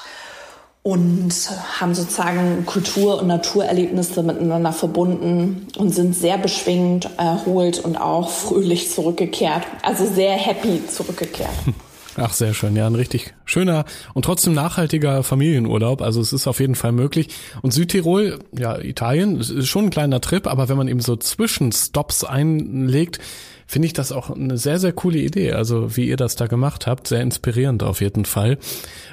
und 0.82 1.34
haben 1.78 1.94
sozusagen 1.94 2.64
Kultur- 2.64 3.20
und 3.20 3.26
Naturerlebnisse 3.26 4.22
miteinander 4.22 4.72
verbunden 4.72 5.66
und 5.76 5.90
sind 5.90 6.14
sehr 6.14 6.38
beschwingt, 6.38 7.10
erholt 7.18 7.78
und 7.80 7.96
auch 7.96 8.30
fröhlich 8.30 8.90
zurückgekehrt. 8.90 9.66
Also 9.82 10.06
sehr 10.06 10.32
happy 10.32 10.86
zurückgekehrt. 10.86 11.50
Ach, 12.22 12.34
sehr 12.34 12.52
schön. 12.52 12.76
Ja, 12.76 12.86
ein 12.86 12.94
richtig 12.94 13.32
schöner 13.46 13.86
und 14.12 14.26
trotzdem 14.26 14.52
nachhaltiger 14.52 15.22
Familienurlaub. 15.22 16.02
Also 16.02 16.20
es 16.20 16.34
ist 16.34 16.46
auf 16.46 16.60
jeden 16.60 16.74
Fall 16.74 16.92
möglich. 16.92 17.28
Und 17.62 17.72
Südtirol, 17.72 18.40
ja, 18.56 18.78
Italien, 18.78 19.40
ist 19.40 19.66
schon 19.66 19.86
ein 19.86 19.90
kleiner 19.90 20.20
Trip, 20.20 20.46
aber 20.46 20.68
wenn 20.68 20.76
man 20.76 20.88
eben 20.88 21.00
so 21.00 21.16
Zwischenstops 21.16 22.24
einlegt, 22.24 23.20
finde 23.66 23.86
ich 23.86 23.94
das 23.94 24.12
auch 24.12 24.30
eine 24.30 24.58
sehr, 24.58 24.78
sehr 24.78 24.92
coole 24.92 25.18
Idee. 25.18 25.52
Also 25.52 25.96
wie 25.96 26.08
ihr 26.08 26.18
das 26.18 26.36
da 26.36 26.46
gemacht 26.46 26.86
habt, 26.86 27.06
sehr 27.06 27.22
inspirierend 27.22 27.82
auf 27.82 28.02
jeden 28.02 28.26
Fall. 28.26 28.58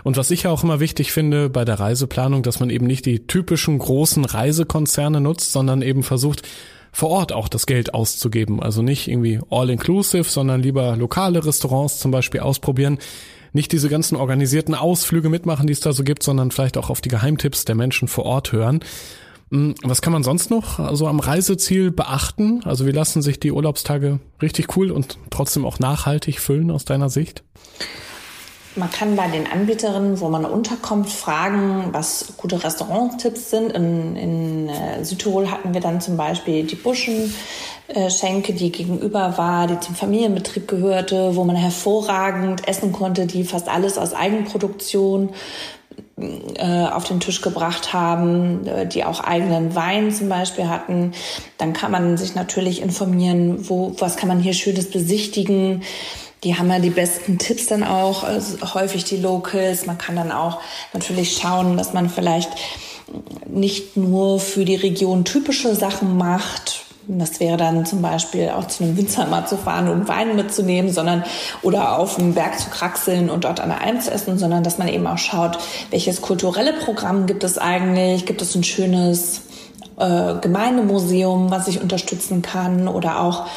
Und 0.03 0.17
was 0.17 0.29
ich 0.29 0.43
ja 0.43 0.51
auch 0.51 0.63
immer 0.63 0.81
wichtig 0.81 1.13
finde 1.13 1.49
bei 1.49 1.63
der 1.63 1.79
Reiseplanung, 1.79 2.43
dass 2.43 2.59
man 2.59 2.69
eben 2.69 2.87
nicht 2.87 3.05
die 3.05 3.25
typischen 3.25 3.77
großen 3.77 4.25
Reisekonzerne 4.25 5.21
nutzt, 5.21 5.53
sondern 5.53 5.81
eben 5.81 6.03
versucht, 6.03 6.41
vor 6.97 7.11
Ort 7.11 7.31
auch 7.31 7.47
das 7.47 7.67
Geld 7.67 7.93
auszugeben. 7.93 8.59
Also 8.59 8.81
nicht 8.81 9.07
irgendwie 9.07 9.39
all-inclusive, 9.51 10.23
sondern 10.23 10.63
lieber 10.63 10.97
lokale 10.97 11.45
Restaurants 11.45 11.99
zum 11.99 12.09
Beispiel 12.09 12.39
ausprobieren. 12.39 12.97
Nicht 13.53 13.71
diese 13.71 13.87
ganzen 13.87 14.15
organisierten 14.15 14.73
Ausflüge 14.73 15.29
mitmachen, 15.29 15.67
die 15.67 15.73
es 15.73 15.79
da 15.79 15.93
so 15.93 16.03
gibt, 16.03 16.23
sondern 16.23 16.49
vielleicht 16.49 16.75
auch 16.75 16.89
auf 16.89 16.99
die 16.99 17.09
Geheimtipps 17.09 17.65
der 17.65 17.75
Menschen 17.75 18.07
vor 18.07 18.25
Ort 18.25 18.51
hören. 18.51 18.79
Hm, 19.51 19.75
was 19.83 20.01
kann 20.01 20.11
man 20.11 20.23
sonst 20.23 20.49
noch 20.49 20.77
so 20.77 20.83
also 20.83 21.07
am 21.07 21.19
Reiseziel 21.19 21.91
beachten? 21.91 22.61
Also 22.63 22.87
wie 22.87 22.91
lassen 22.91 23.21
sich 23.21 23.39
die 23.39 23.51
Urlaubstage 23.51 24.19
richtig 24.41 24.75
cool 24.75 24.89
und 24.89 25.19
trotzdem 25.29 25.65
auch 25.65 25.77
nachhaltig 25.77 26.39
füllen 26.39 26.71
aus 26.71 26.83
deiner 26.83 27.09
Sicht? 27.09 27.43
Man 28.77 28.91
kann 28.91 29.15
bei 29.15 29.27
den 29.27 29.47
Anbieterinnen, 29.47 30.19
wo 30.19 30.29
man 30.29 30.45
unterkommt, 30.45 31.09
fragen, 31.09 31.89
was 31.93 32.33
gute 32.37 32.63
Restauranttipps 32.63 33.49
sind. 33.49 33.71
In, 33.71 34.15
in 34.15 34.69
äh, 34.69 35.03
Südtirol 35.03 35.49
hatten 35.49 35.73
wir 35.73 35.81
dann 35.81 35.99
zum 35.99 36.15
Beispiel 36.15 36.63
die 36.63 36.75
Buschenschenke, 36.75 38.53
die 38.53 38.71
gegenüber 38.71 39.37
war, 39.37 39.65
die 39.65 39.79
zum 39.79 39.95
Familienbetrieb 39.95 40.67
gehörte, 40.67 41.35
wo 41.35 41.43
man 41.43 41.55
hervorragend 41.55 42.67
essen 42.67 42.91
konnte, 42.91 43.25
die 43.25 43.43
fast 43.43 43.67
alles 43.67 43.97
aus 43.97 44.13
Eigenproduktion 44.13 45.31
äh, 46.19 46.85
auf 46.87 47.05
den 47.05 47.19
Tisch 47.19 47.41
gebracht 47.41 47.93
haben, 47.93 48.67
äh, 48.67 48.85
die 48.85 49.05
auch 49.05 49.21
eigenen 49.21 49.73
Wein 49.73 50.11
zum 50.11 50.29
Beispiel 50.29 50.67
hatten. 50.67 51.13
Dann 51.57 51.73
kann 51.73 51.91
man 51.91 52.17
sich 52.17 52.35
natürlich 52.35 52.81
informieren, 52.81 53.69
wo, 53.69 53.95
was 53.97 54.17
kann 54.17 54.27
man 54.27 54.39
hier 54.39 54.53
Schönes 54.53 54.89
besichtigen 54.89 55.83
die 56.47 56.55
haben 56.55 56.71
ja 56.71 56.79
die 56.79 56.91
besten 56.91 57.37
Tipps 57.37 57.65
dann 57.65 57.83
auch, 57.83 58.23
also 58.23 58.73
häufig 58.73 59.03
die 59.03 59.17
Locals. 59.17 59.85
Man 59.85 59.97
kann 59.97 60.15
dann 60.15 60.31
auch 60.31 60.61
natürlich 60.93 61.35
schauen, 61.35 61.75
dass 61.75 61.91
man 61.91 62.09
vielleicht 62.09 62.49
nicht 63.45 63.97
nur 63.97 64.39
für 64.39 64.63
die 64.63 64.75
Region 64.75 65.25
typische 65.25 65.75
Sachen 65.75 66.17
macht. 66.17 66.85
Das 67.09 67.41
wäre 67.41 67.57
dann 67.57 67.85
zum 67.85 68.01
Beispiel 68.01 68.49
auch 68.49 68.65
zu 68.67 68.85
einem 68.85 68.95
Winzer 68.95 69.25
mal 69.25 69.45
zu 69.45 69.57
fahren 69.57 69.89
und 69.89 70.07
Wein 70.07 70.37
mitzunehmen, 70.37 70.89
sondern 70.89 71.25
oder 71.63 71.99
auf 71.99 72.15
dem 72.15 72.33
Berg 72.33 72.57
zu 72.57 72.69
kraxeln 72.69 73.29
und 73.29 73.43
dort 73.43 73.59
an 73.59 73.67
der 73.67 73.81
Alm 73.81 73.99
zu 73.99 74.09
essen, 74.09 74.37
sondern 74.37 74.63
dass 74.63 74.77
man 74.77 74.87
eben 74.87 75.05
auch 75.05 75.17
schaut, 75.17 75.57
welches 75.89 76.21
kulturelle 76.21 76.71
Programm 76.71 77.25
gibt 77.25 77.43
es 77.43 77.57
eigentlich? 77.57 78.25
Gibt 78.25 78.41
es 78.41 78.55
ein 78.55 78.63
schönes 78.63 79.41
äh, 79.97 80.35
Gemeindemuseum, 80.39 81.51
was 81.51 81.67
ich 81.67 81.81
unterstützen 81.81 82.41
kann 82.41 82.87
oder 82.87 83.19
auch 83.19 83.47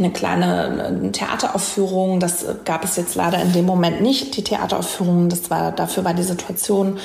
eine 0.00 0.10
kleine 0.10 1.10
Theateraufführung. 1.12 2.18
Das 2.18 2.44
gab 2.64 2.82
es 2.82 2.96
jetzt 2.96 3.14
leider 3.14 3.40
in 3.40 3.52
dem 3.52 3.66
Moment 3.66 4.00
nicht, 4.00 4.36
die 4.36 4.42
Theateraufführung. 4.42 5.28
Das 5.28 5.48
war, 5.50 5.70
dafür 5.70 6.04
war 6.04 6.14
die 6.14 6.24
Situation 6.24 6.98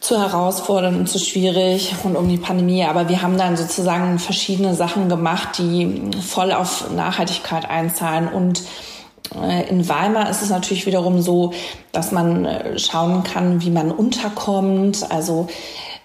zu 0.00 0.18
herausfordernd 0.18 0.98
und 0.98 1.08
zu 1.08 1.18
schwierig 1.18 1.94
rund 2.04 2.16
um 2.16 2.28
die 2.28 2.36
Pandemie. 2.36 2.84
Aber 2.84 3.08
wir 3.08 3.22
haben 3.22 3.38
dann 3.38 3.56
sozusagen 3.56 4.18
verschiedene 4.18 4.74
Sachen 4.74 5.08
gemacht, 5.08 5.58
die 5.58 6.10
voll 6.20 6.52
auf 6.52 6.90
Nachhaltigkeit 6.90 7.70
einzahlen 7.70 8.28
und 8.28 8.62
Äh, 9.34 9.68
in 9.68 9.86
Weimar 9.88 10.30
ist 10.30 10.42
es 10.42 10.50
natürlich 10.50 10.86
wiederum 10.86 11.20
so, 11.20 11.52
dass 11.92 12.12
man 12.12 12.44
äh, 12.44 12.78
schauen 12.78 13.24
kann, 13.24 13.60
wie 13.60 13.70
man 13.70 13.90
unterkommt. 13.90 15.10
Also 15.10 15.48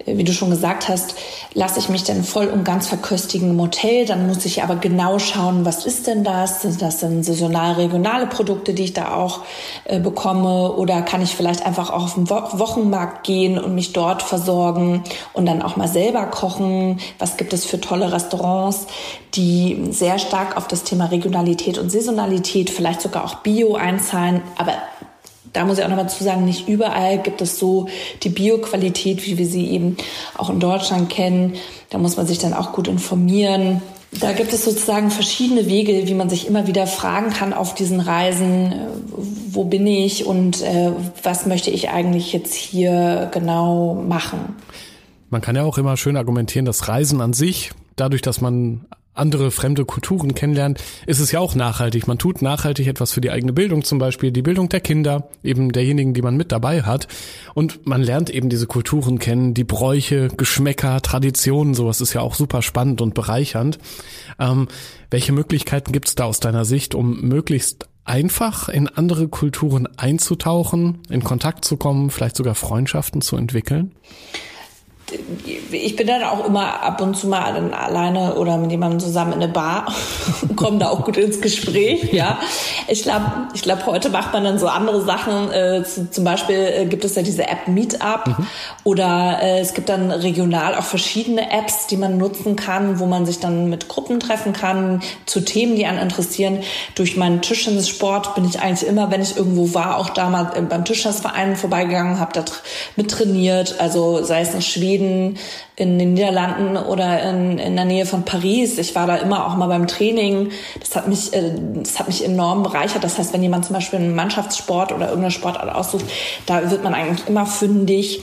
wie 0.06 0.24
du 0.24 0.34
schon 0.34 0.50
gesagt 0.50 0.90
hast, 0.90 1.16
lasse 1.54 1.80
ich 1.80 1.90
mich 1.90 2.04
denn 2.04 2.24
voll 2.24 2.48
und 2.48 2.64
ganz 2.64 2.88
verköstigen 2.88 3.52
im 3.52 3.62
Hotel. 3.62 4.06
Dann 4.06 4.28
muss 4.28 4.46
ich 4.46 4.64
aber 4.64 4.76
genau 4.76 5.20
schauen, 5.20 5.66
was 5.66 5.86
ist 5.86 6.08
denn 6.08 6.24
das? 6.24 6.62
Sind 6.62 6.82
das 6.82 7.00
denn 7.00 7.24
saisonal 7.24 7.74
regionale 7.74 8.28
Produkte, 8.28 8.74
die 8.74 8.84
ich 8.84 8.94
da 8.94 9.16
auch 9.16 9.42
äh, 9.86 10.00
bekomme? 10.00 10.74
Oder 10.74 11.02
kann 11.02 11.22
ich 11.22 11.36
vielleicht 11.36 11.66
einfach 11.66 11.90
auch 11.90 12.04
auf 12.04 12.14
den 12.16 12.30
Wo 12.30 12.36
Wochenmarkt 12.60 13.24
gehen 13.24 13.58
und 13.58 13.76
mich 13.76 13.94
dort 13.94 14.22
versorgen 14.22 15.04
und 15.34 15.46
dann 15.46 15.62
auch 15.62 15.76
mal 15.76 15.88
selber 15.88 16.26
kochen? 16.26 17.00
Was 17.20 17.38
gibt 17.38 17.54
es 17.54 17.66
für 17.66 17.80
tolle 17.80 18.12
Restaurants, 18.12 18.88
die 19.36 19.88
sehr 19.92 20.20
stark 20.20 20.58
auf 20.58 20.68
das 20.68 20.84
Thema 20.84 21.06
Regionalität 21.06 21.78
und 21.78 21.90
Saisonalität, 21.90 22.70
vielleicht 22.70 23.02
sogar 23.02 23.24
auch 23.24 23.36
Bio 23.36 23.76
einzahlen? 23.76 24.42
Aber 24.58 24.74
da 25.54 25.66
muss 25.66 25.78
ich 25.78 25.84
auch 25.84 25.90
nochmal 25.90 26.10
zu 26.10 26.24
sagen, 26.24 26.46
nicht 26.46 26.68
überall 26.68 27.20
gibt 27.20 27.42
es 27.42 27.60
so 27.60 27.88
die 28.24 28.30
Bioqualität, 28.30 29.26
wie 29.26 29.38
wir 29.38 29.46
sie 29.46 29.70
eben 29.70 29.98
auch 30.36 30.50
in 30.50 30.60
Deutschland 30.60 31.10
kennen. 31.10 31.54
Da 31.90 32.00
muss 32.00 32.18
man 32.18 32.26
sich 32.28 32.40
dann 32.40 32.54
auch 32.54 32.74
gut 32.74 32.88
informieren. 32.88 33.82
Da 34.20 34.32
gibt 34.32 34.54
es 34.54 34.66
sozusagen 34.66 35.10
verschiedene 35.10 35.68
Wege, 35.68 36.08
wie 36.08 36.14
man 36.14 36.30
sich 36.30 36.48
immer 36.48 36.68
wieder 36.68 36.88
fragen 36.88 37.32
kann 37.32 37.54
auf 37.54 37.74
diesen 37.74 38.00
Reisen, 38.00 38.72
äh, 38.72 38.78
wo 39.50 39.64
bin 39.64 39.88
ich 39.88 40.26
und 40.26 40.62
äh, 40.62 40.92
was 41.24 41.46
möchte 41.46 41.72
ich 41.72 41.90
eigentlich 41.90 42.34
jetzt 42.34 42.54
hier 42.54 43.30
genau 43.32 43.96
machen. 43.96 44.56
Man 45.30 45.42
kann 45.42 45.56
ja 45.56 45.64
auch 45.64 45.78
immer 45.78 45.98
schön 45.98 46.18
argumentieren, 46.18 46.66
dass 46.66 46.88
Reisen 46.88 47.22
an 47.22 47.34
sich, 47.34 47.72
dadurch, 47.96 48.22
dass 48.22 48.40
man 48.40 48.86
andere 49.14 49.52
fremde 49.52 49.86
Kulturen 49.86 50.34
kennenlernt, 50.36 50.84
ist 51.06 51.20
es 51.20 51.32
ja 51.32 51.40
auch 51.40 51.56
nachhaltig. 51.56 52.08
Man 52.08 52.18
tut 52.18 52.42
nachhaltig 52.42 52.88
etwas 52.88 53.12
für 53.12 53.22
die 53.22 53.32
eigene 53.32 53.54
Bildung, 53.54 53.84
zum 53.84 54.00
Beispiel 54.00 54.32
die 54.32 54.42
Bildung 54.42 54.70
der 54.70 54.82
Kinder, 54.82 55.30
eben 55.44 55.72
derjenigen, 55.72 56.14
die 56.14 56.22
man 56.22 56.36
mit 56.36 56.52
dabei 56.52 56.84
hat. 56.84 57.08
Und 57.54 57.86
man 57.86 58.02
lernt 58.02 58.30
eben 58.30 58.50
diese 58.50 58.68
Kulturen 58.68 59.20
kennen, 59.20 59.54
die 59.54 59.64
Bräuche, 59.64 60.30
Geschmäcker, 60.30 61.02
Traditionen, 61.02 61.74
sowas 61.74 62.02
ist 62.02 62.14
ja 62.14 62.22
auch 62.22 62.36
super 62.36 62.62
spannend 62.62 63.02
und 63.02 63.14
bereichernd. 63.14 63.80
Ähm, 64.40 64.68
welche 65.10 65.32
Möglichkeiten 65.32 65.92
gibt 65.92 66.08
es 66.08 66.16
da 66.16 66.26
aus 66.26 66.40
deiner 66.40 66.66
Sicht, 66.66 66.96
um 66.96 67.22
möglichst 67.22 67.88
einfach 68.06 68.68
in 68.68 68.88
andere 68.88 69.28
Kulturen 69.28 69.88
einzutauchen, 69.98 71.00
in 71.10 71.24
Kontakt 71.24 71.66
zu 71.66 71.78
kommen, 71.78 72.10
vielleicht 72.10 72.36
sogar 72.36 72.56
Freundschaften 72.56 73.22
zu 73.22 73.38
entwickeln? 73.38 73.92
Ich 75.74 75.96
bin 75.96 76.08
dann 76.08 76.24
auch 76.24 76.46
immer 76.46 76.84
ab 76.84 77.02
und 77.02 77.16
zu 77.16 77.28
mal 77.28 77.54
dann 77.54 77.74
alleine 77.74 78.36
oder 78.36 78.58
mit 78.58 78.72
jemandem 78.72 79.00
zusammen 79.00 79.34
in 79.34 79.44
eine 79.44 79.52
Bar 79.52 79.94
und 80.42 80.56
komme 80.56 80.80
da 80.80 80.90
auch 80.90 81.04
gut 81.04 81.18
ins 81.18 81.42
Gespräch. 81.42 82.12
Ja, 82.14 82.38
ich 82.88 83.02
glaube, 83.02 83.26
ich 83.56 83.64
glaube, 83.64 83.86
heute 83.88 84.10
macht 84.10 84.34
man 84.34 84.44
dann 84.44 84.60
so 84.60 84.68
andere 84.68 85.04
Sachen. 85.04 85.52
Äh, 85.52 85.84
zum 85.84 86.24
Beispiel 86.24 86.56
äh, 86.56 86.86
gibt 86.86 87.04
es 87.04 87.16
ja 87.16 87.24
diese 87.24 87.48
App 87.48 87.68
Meetup 87.68 88.28
mhm. 88.28 88.48
oder 88.84 89.40
äh, 89.42 89.60
es 89.60 89.74
gibt 89.74 89.90
dann 89.90 90.12
regional 90.12 90.76
auch 90.76 90.84
verschiedene 90.84 91.52
Apps, 91.52 91.88
die 91.88 91.98
man 91.98 92.18
nutzen 92.18 92.56
kann, 92.56 93.00
wo 93.00 93.08
man 93.08 93.26
sich 93.26 93.40
dann 93.40 93.70
mit 93.70 93.88
Gruppen 93.88 94.20
treffen 94.20 94.54
kann 94.54 95.02
zu 95.26 95.42
Themen, 95.42 95.76
die 95.76 95.88
einen 95.88 96.00
interessieren. 96.00 96.60
Durch 96.94 97.18
meinen 97.18 97.42
Tischtennissport 97.42 98.36
bin 98.36 98.46
ich 98.46 98.60
eigentlich 98.60 98.88
immer, 98.88 99.10
wenn 99.10 99.22
ich 99.22 99.36
irgendwo 99.36 99.74
war, 99.74 99.98
auch 99.98 100.10
damals 100.10 100.54
beim 100.70 100.86
Tischtennisverein 100.86 101.56
vorbeigegangen, 101.56 102.20
habe 102.20 102.34
da 102.34 102.44
mit 102.96 103.10
trainiert. 103.12 103.80
Also 103.80 104.24
sei 104.24 104.42
es 104.42 104.54
in 104.54 104.62
Schweden, 104.62 105.38
in 105.76 105.98
den 105.98 106.14
Niederlanden 106.14 106.78
oder 106.78 107.24
in, 107.24 107.58
in 107.58 107.76
der 107.76 107.86
Nähe 107.86 108.06
von 108.06 108.24
Paris. 108.24 108.78
Ich 108.78 108.94
war 108.96 109.08
da 109.08 109.16
immer 109.16 109.48
auch 109.48 109.56
mal 109.56 109.68
beim 109.68 109.88
Training. 109.88 110.52
Das 110.80 110.96
hat 110.96 111.08
mich, 111.08 111.34
äh, 111.34 111.52
das 111.76 112.00
hat 112.00 112.08
mich 112.08 112.24
enorm 112.24 112.64
bereichert. 112.64 113.04
Das 113.04 113.18
heißt, 113.18 113.34
wenn 113.34 113.42
jemand 113.42 113.66
zum 113.66 113.74
Beispiel 113.74 114.00
einen 114.00 114.16
Mannschaftssport 114.16 114.92
oder 114.92 115.08
irgendeine 115.08 115.32
Sportart 115.32 115.74
aussucht, 115.74 116.06
da 116.46 116.70
wird 116.70 116.84
man 116.84 116.94
eigentlich 116.94 117.28
immer 117.28 117.46
fündig. 117.46 118.22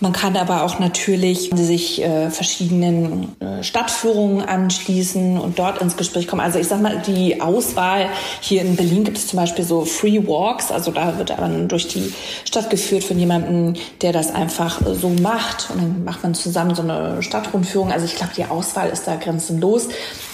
Man 0.00 0.12
kann 0.12 0.36
aber 0.36 0.62
auch 0.62 0.78
natürlich 0.78 1.50
sich 1.54 2.00
äh, 2.02 2.30
verschiedenen 2.30 3.34
äh, 3.40 3.64
Stadtführungen 3.64 4.42
anschließen 4.42 5.38
und 5.38 5.58
dort 5.58 5.82
ins 5.82 5.96
Gespräch 5.96 6.28
kommen. 6.28 6.40
Also 6.40 6.60
ich 6.60 6.68
sag 6.68 6.80
mal, 6.80 7.02
die 7.04 7.40
Auswahl 7.40 8.08
hier 8.40 8.62
in 8.62 8.76
Berlin 8.76 9.02
gibt 9.02 9.18
es 9.18 9.26
zum 9.26 9.38
Beispiel 9.38 9.64
so 9.64 9.84
Free 9.84 10.24
Walks. 10.24 10.70
Also 10.70 10.92
da 10.92 11.18
wird 11.18 11.36
man 11.40 11.66
durch 11.66 11.88
die 11.88 12.12
Stadt 12.44 12.70
geführt 12.70 13.02
von 13.02 13.18
jemandem, 13.18 13.74
der 14.00 14.12
das 14.12 14.32
einfach 14.32 14.80
so 14.86 15.08
macht. 15.08 15.70
Und 15.70 15.82
dann 15.82 16.04
macht 16.04 16.22
man 16.22 16.34
zusammen 16.34 16.76
so 16.76 16.82
eine 16.82 17.20
Stadtrundführung. 17.20 17.90
Also 17.90 18.06
ich 18.06 18.14
glaube, 18.14 18.32
die 18.36 18.44
Auswahl 18.44 18.90
ist 18.90 19.08
da 19.08 19.16
grenzenlos. 19.16 19.88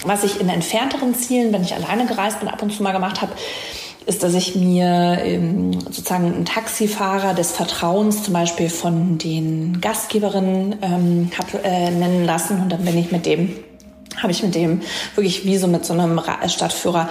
Was 0.04 0.24
ich 0.24 0.40
in 0.42 0.50
entfernteren 0.50 1.14
Zielen, 1.14 1.54
wenn 1.54 1.62
ich 1.62 1.74
alleine 1.74 2.04
gereist 2.04 2.40
bin, 2.40 2.50
ab 2.50 2.62
und 2.62 2.70
zu 2.70 2.82
mal 2.82 2.92
gemacht 2.92 3.22
habe, 3.22 3.32
ist, 4.06 4.22
dass 4.22 4.34
ich 4.34 4.54
mir 4.54 5.18
ähm, 5.22 5.80
sozusagen 5.80 6.26
einen 6.26 6.44
Taxifahrer 6.44 7.34
des 7.34 7.52
Vertrauens 7.52 8.22
zum 8.22 8.34
Beispiel 8.34 8.68
von 8.68 9.18
den 9.18 9.80
Gastgeberinnen 9.80 10.76
ähm, 10.82 11.30
hab, 11.38 11.64
äh, 11.64 11.90
nennen 11.90 12.24
lassen 12.24 12.60
und 12.60 12.70
dann 12.70 12.84
bin 12.84 12.98
ich 12.98 13.12
mit 13.12 13.26
dem 13.26 13.56
habe 14.22 14.32
ich 14.32 14.42
mit 14.42 14.54
dem 14.54 14.80
wirklich 15.14 15.44
wie 15.44 15.56
so 15.56 15.66
mit 15.66 15.84
so 15.84 15.92
einem 15.92 16.20
Stadtführer 16.46 17.08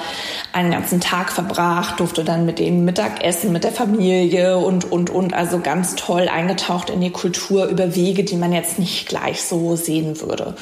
einen 0.53 0.71
ganzen 0.71 1.01
Tag 1.01 1.31
verbracht, 1.31 1.99
durfte 1.99 2.23
dann 2.23 2.45
mit 2.45 2.59
denen 2.59 2.85
Mittagessen 2.85 3.51
mit 3.51 3.63
der 3.63 3.71
Familie 3.71 4.57
und, 4.57 4.89
und, 4.89 5.09
und, 5.09 5.33
also 5.33 5.59
ganz 5.59 5.95
toll 5.95 6.29
eingetaucht 6.29 6.89
in 6.89 7.01
die 7.01 7.11
Kultur 7.11 7.65
über 7.65 7.95
Wege, 7.95 8.23
die 8.23 8.37
man 8.37 8.53
jetzt 8.53 8.79
nicht 8.79 9.07
gleich 9.07 9.43
so 9.43 9.75
sehen 9.75 10.21
würde. 10.21 10.55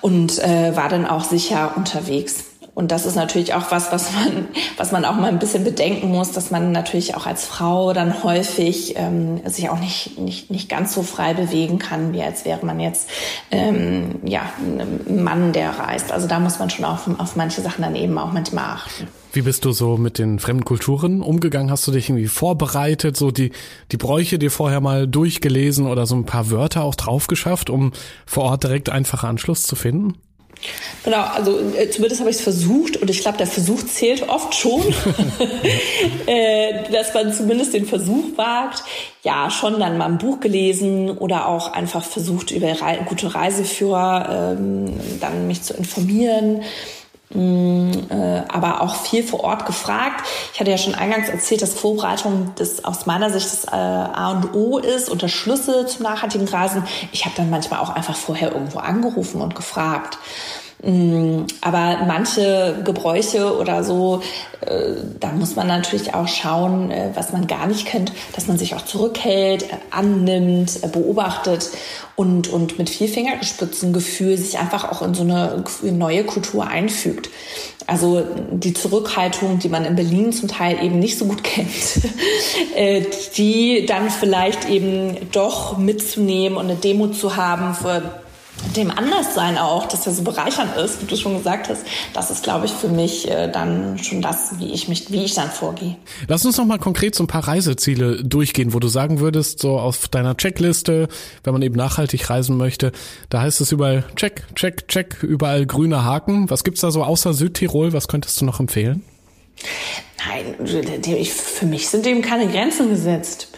Und 0.00 0.38
äh, 0.38 0.76
war 0.76 0.88
dann 0.88 1.06
auch 1.06 1.24
sicher 1.24 1.72
unterwegs. 1.76 2.44
Und 2.74 2.90
das 2.90 3.06
ist 3.06 3.14
natürlich 3.14 3.54
auch 3.54 3.70
was, 3.70 3.92
was 3.92 4.12
man, 4.12 4.48
was 4.76 4.90
man 4.90 5.04
auch 5.04 5.14
mal 5.14 5.28
ein 5.28 5.38
bisschen 5.38 5.62
bedenken 5.62 6.08
muss, 6.08 6.32
dass 6.32 6.50
man 6.50 6.72
natürlich 6.72 7.14
auch 7.14 7.24
als 7.24 7.46
Frau 7.46 7.92
dann 7.92 8.24
häufig 8.24 8.94
ähm, 8.96 9.40
sich 9.46 9.70
auch 9.70 9.78
nicht, 9.78 10.18
nicht, 10.18 10.50
nicht 10.50 10.68
ganz 10.68 10.92
so 10.92 11.02
frei 11.02 11.34
bewegen 11.34 11.78
kann, 11.78 12.12
wie 12.12 12.22
als 12.22 12.44
wäre 12.44 12.66
man 12.66 12.80
jetzt 12.80 13.08
ähm, 13.52 14.16
ja, 14.24 14.42
ein 14.58 15.22
Mann, 15.22 15.52
der 15.52 15.70
reist. 15.70 16.10
Also 16.10 16.26
da 16.26 16.40
muss 16.40 16.58
man 16.58 16.68
schon 16.68 16.84
auf, 16.84 17.08
auf 17.18 17.36
manche 17.36 17.60
Sachen 17.60 17.82
dann 17.82 17.94
eben 17.94 18.18
auch 18.18 18.32
manchmal 18.32 18.64
achten. 18.64 19.06
Wie 19.32 19.42
bist 19.42 19.64
du 19.64 19.72
so 19.72 19.96
mit 19.96 20.18
den 20.18 20.38
fremden 20.38 20.64
Kulturen 20.64 21.20
umgegangen? 21.20 21.70
Hast 21.70 21.86
du 21.86 21.92
dich 21.92 22.08
irgendwie 22.08 22.28
vorbereitet, 22.28 23.16
so 23.16 23.30
die, 23.30 23.52
die 23.92 23.96
Bräuche 23.96 24.38
dir 24.38 24.50
vorher 24.50 24.80
mal 24.80 25.06
durchgelesen 25.06 25.86
oder 25.86 26.06
so 26.06 26.16
ein 26.16 26.24
paar 26.24 26.50
Wörter 26.50 26.82
auch 26.82 26.94
drauf 26.94 27.28
geschafft, 27.28 27.70
um 27.70 27.92
vor 28.26 28.44
Ort 28.44 28.64
direkt 28.64 28.90
einfacher 28.90 29.28
Anschluss 29.28 29.64
zu 29.64 29.76
finden? 29.76 30.14
Genau, 31.04 31.22
also 31.22 31.58
äh, 31.76 31.90
zumindest 31.90 32.20
habe 32.20 32.30
ich 32.30 32.36
es 32.36 32.42
versucht 32.42 32.96
und 32.96 33.10
ich 33.10 33.20
glaube, 33.20 33.36
der 33.36 33.46
Versuch 33.46 33.82
zählt 33.84 34.28
oft 34.28 34.54
schon, 34.54 34.82
äh, 36.26 36.90
dass 36.90 37.12
man 37.12 37.32
zumindest 37.32 37.74
den 37.74 37.84
Versuch 37.84 38.36
wagt. 38.36 38.82
Ja, 39.22 39.50
schon 39.50 39.80
dann 39.80 39.98
mal 39.98 40.06
ein 40.06 40.18
Buch 40.18 40.40
gelesen 40.40 41.10
oder 41.10 41.48
auch 41.48 41.72
einfach 41.72 42.02
versucht, 42.02 42.50
über 42.50 42.68
Re 42.68 42.98
gute 43.06 43.34
Reiseführer 43.34 44.56
ähm, 44.58 44.94
dann 45.20 45.46
mich 45.46 45.62
zu 45.62 45.74
informieren. 45.74 46.62
Mm, 47.34 47.90
äh, 48.10 48.42
aber 48.48 48.80
auch 48.80 48.94
viel 48.94 49.24
vor 49.24 49.42
Ort 49.42 49.66
gefragt. 49.66 50.24
Ich 50.52 50.60
hatte 50.60 50.70
ja 50.70 50.78
schon 50.78 50.94
eingangs 50.94 51.28
erzählt, 51.28 51.62
dass 51.62 51.74
Vorbereitung 51.74 52.52
das 52.56 52.84
aus 52.84 53.06
meiner 53.06 53.30
Sicht 53.30 53.46
das 53.46 53.64
äh, 53.64 53.70
A 53.76 54.30
und 54.30 54.54
O 54.54 54.78
ist 54.78 55.10
und 55.10 55.20
der 55.20 55.28
Schlüssel 55.28 55.86
zum 55.86 56.04
nachhaltigen 56.04 56.46
Reisen. 56.46 56.84
Ich 57.10 57.24
habe 57.24 57.34
dann 57.36 57.50
manchmal 57.50 57.80
auch 57.80 57.90
einfach 57.90 58.16
vorher 58.16 58.52
irgendwo 58.52 58.78
angerufen 58.78 59.40
und 59.40 59.56
gefragt. 59.56 60.18
Mm, 60.84 61.46
aber 61.62 62.04
manche 62.06 62.82
Gebräuche 62.84 63.56
oder 63.56 63.82
so, 63.84 64.20
äh, 64.60 64.96
da 65.18 65.28
muss 65.32 65.56
man 65.56 65.66
natürlich 65.66 66.12
auch 66.12 66.28
schauen, 66.28 66.90
äh, 66.90 67.10
was 67.14 67.32
man 67.32 67.46
gar 67.46 67.66
nicht 67.66 67.86
kennt, 67.86 68.12
dass 68.34 68.48
man 68.48 68.58
sich 68.58 68.74
auch 68.74 68.84
zurückhält, 68.84 69.62
äh, 69.62 69.76
annimmt, 69.90 70.80
beobachtet 70.92 71.70
und, 72.16 72.48
und 72.48 72.78
mit 72.78 72.90
viel 72.90 73.08
Fingergespitzengefühl 73.08 74.36
sich 74.36 74.58
einfach 74.58 74.90
auch 74.92 75.00
in 75.00 75.14
so 75.14 75.22
eine 75.22 75.64
neue 75.82 76.24
Kultur 76.24 76.66
einfügt. 76.66 77.30
Also 77.86 78.22
die 78.50 78.74
Zurückhaltung, 78.74 79.58
die 79.58 79.68
man 79.70 79.86
in 79.86 79.96
Berlin 79.96 80.32
zum 80.32 80.48
Teil 80.48 80.82
eben 80.82 80.98
nicht 80.98 81.18
so 81.18 81.26
gut 81.26 81.44
kennt, 81.44 81.68
die 83.36 83.86
dann 83.86 84.10
vielleicht 84.10 84.68
eben 84.68 85.30
doch 85.32 85.76
mitzunehmen 85.76 86.56
und 86.56 86.66
eine 86.66 86.76
Demo 86.76 87.08
zu 87.08 87.36
haben 87.36 87.74
für 87.74 88.23
dem 88.76 88.90
Anderssein 88.90 89.58
auch, 89.58 89.86
dass 89.86 90.06
er 90.06 90.12
so 90.12 90.22
bereichernd 90.22 90.76
ist, 90.76 91.02
wie 91.02 91.06
du 91.06 91.16
schon 91.16 91.36
gesagt 91.36 91.68
hast, 91.68 91.82
das 92.12 92.30
ist, 92.30 92.42
glaube 92.42 92.66
ich, 92.66 92.72
für 92.72 92.88
mich 92.88 93.30
äh, 93.30 93.50
dann 93.50 93.98
schon 93.98 94.22
das, 94.22 94.58
wie 94.58 94.72
ich 94.72 94.88
mich, 94.88 95.10
wie 95.10 95.24
ich 95.24 95.34
dann 95.34 95.50
vorgehe. 95.50 95.96
Lass 96.28 96.44
uns 96.44 96.56
noch 96.56 96.64
mal 96.64 96.78
konkret 96.78 97.14
so 97.14 97.24
ein 97.24 97.28
paar 97.28 97.46
Reiseziele 97.46 98.24
durchgehen, 98.24 98.74
wo 98.74 98.78
du 98.78 98.88
sagen 98.88 99.20
würdest, 99.20 99.60
so 99.60 99.78
auf 99.78 100.08
deiner 100.08 100.36
Checkliste, 100.36 101.08
wenn 101.42 101.52
man 101.52 101.62
eben 101.62 101.76
nachhaltig 101.76 102.28
reisen 102.30 102.56
möchte, 102.56 102.92
da 103.30 103.42
heißt 103.42 103.60
es 103.60 103.72
überall 103.72 104.04
check, 104.16 104.44
check, 104.54 104.88
check, 104.88 105.22
überall 105.22 105.66
grüne 105.66 106.04
Haken. 106.04 106.50
Was 106.50 106.64
gibt's 106.64 106.80
da 106.80 106.90
so 106.90 107.02
außer 107.04 107.34
Südtirol? 107.34 107.92
Was 107.92 108.08
könntest 108.08 108.40
du 108.40 108.44
noch 108.44 108.60
empfehlen? 108.60 109.02
Nein, 110.26 110.54
für 111.26 111.66
mich 111.66 111.88
sind 111.88 112.06
dem 112.06 112.22
keine 112.22 112.48
Grenzen 112.48 112.88
gesetzt 112.90 113.48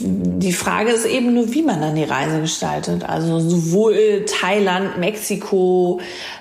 die 0.00 0.52
Frage 0.52 0.90
ist 0.90 1.06
eben 1.06 1.34
nur, 1.34 1.54
wie 1.54 1.62
man 1.62 1.80
dann 1.80 1.94
die 1.94 2.04
Reise 2.04 2.40
gestaltet. 2.40 3.04
Also 3.04 3.38
sowohl 3.38 4.24
Thailand, 4.26 4.98
Mexiko, 4.98 6.00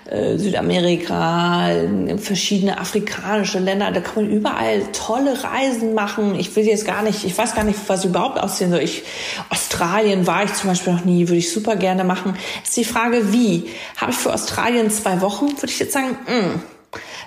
äh, 0.09 0.37
Südamerika, 0.37 1.69
verschiedene 2.17 2.79
afrikanische 2.79 3.59
Länder, 3.59 3.91
da 3.91 4.01
kann 4.01 4.23
man 4.23 4.31
überall 4.31 4.81
tolle 4.91 5.43
Reisen 5.43 5.93
machen. 5.93 6.33
Ich 6.39 6.55
will 6.55 6.65
jetzt 6.65 6.85
gar 6.85 7.03
nicht, 7.03 7.25
ich 7.25 7.37
weiß 7.37 7.53
gar 7.53 7.63
nicht, 7.63 7.77
was 7.87 8.05
überhaupt 8.05 8.39
aussehen 8.39 8.71
soll. 8.71 8.81
Ich, 8.81 9.03
Australien 9.49 10.25
war 10.25 10.43
ich 10.45 10.53
zum 10.53 10.69
Beispiel 10.69 10.93
noch 10.93 11.05
nie, 11.05 11.27
würde 11.27 11.37
ich 11.37 11.51
super 11.51 11.75
gerne 11.75 12.03
machen. 12.03 12.35
Ist 12.63 12.75
die 12.75 12.85
Frage, 12.85 13.33
wie? 13.33 13.69
Habe 13.97 14.11
ich 14.11 14.17
für 14.17 14.33
Australien 14.33 14.89
zwei 14.89 15.21
Wochen? 15.21 15.47
Würde 15.47 15.69
ich 15.69 15.79
jetzt 15.79 15.93
sagen, 15.93 16.17
mh, 16.27 16.33
mm, 16.33 16.61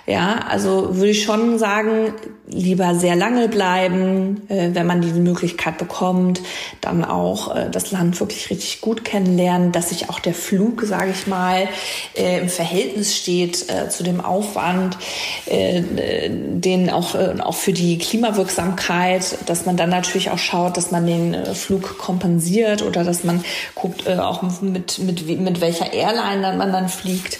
ja, 0.05 0.39
also 0.47 0.95
würde 0.95 1.09
ich 1.09 1.23
schon 1.23 1.59
sagen, 1.59 2.13
lieber 2.47 2.95
sehr 2.95 3.15
lange 3.15 3.49
bleiben, 3.49 4.41
äh, 4.47 4.69
wenn 4.73 4.87
man 4.87 5.01
diese 5.01 5.19
Möglichkeit 5.19 5.77
bekommt, 5.77 6.41
dann 6.79 7.03
auch 7.03 7.53
äh, 7.53 7.69
das 7.69 7.91
Land 7.91 8.17
wirklich 8.19 8.49
richtig 8.49 8.79
gut 8.79 9.03
kennenlernen, 9.03 9.73
dass 9.73 9.89
sich 9.89 10.09
auch 10.09 10.19
der 10.19 10.33
Flug, 10.33 10.83
sage 10.83 11.11
ich 11.11 11.27
mal, 11.27 11.67
äh, 12.15 12.39
im 12.39 12.47
Verhältnis 12.47 13.17
steht 13.17 13.69
äh, 13.69 13.89
zu 13.89 14.03
dem 14.03 14.21
Aufwand, 14.21 14.97
äh, 15.45 15.81
den 16.29 16.89
auch, 16.89 17.15
äh, 17.15 17.35
auch 17.41 17.55
für 17.55 17.73
die 17.73 17.97
Klimawirksamkeit, 17.97 19.37
dass 19.45 19.65
man 19.65 19.75
dann 19.75 19.89
natürlich 19.89 20.31
auch 20.31 20.37
schaut, 20.37 20.77
dass 20.77 20.91
man 20.91 21.05
den 21.05 21.33
äh, 21.33 21.53
Flug 21.53 21.97
kompensiert 21.97 22.81
oder 22.81 23.03
dass 23.03 23.25
man 23.25 23.43
guckt 23.75 24.07
äh, 24.07 24.17
auch 24.17 24.41
mit, 24.61 24.99
mit, 24.99 25.27
mit 25.27 25.59
welcher 25.59 25.91
Airline 25.91 26.41
dann 26.41 26.57
man 26.57 26.71
dann 26.71 26.87
fliegt. 26.87 27.39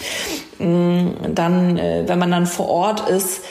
Mm, 0.58 1.34
dann, 1.34 1.78
äh, 1.78 2.04
wenn 2.18 2.30
man 2.30 2.30
dann 2.32 2.46
vor 2.46 2.68
Ort 2.68 3.08
ist, 3.08 3.42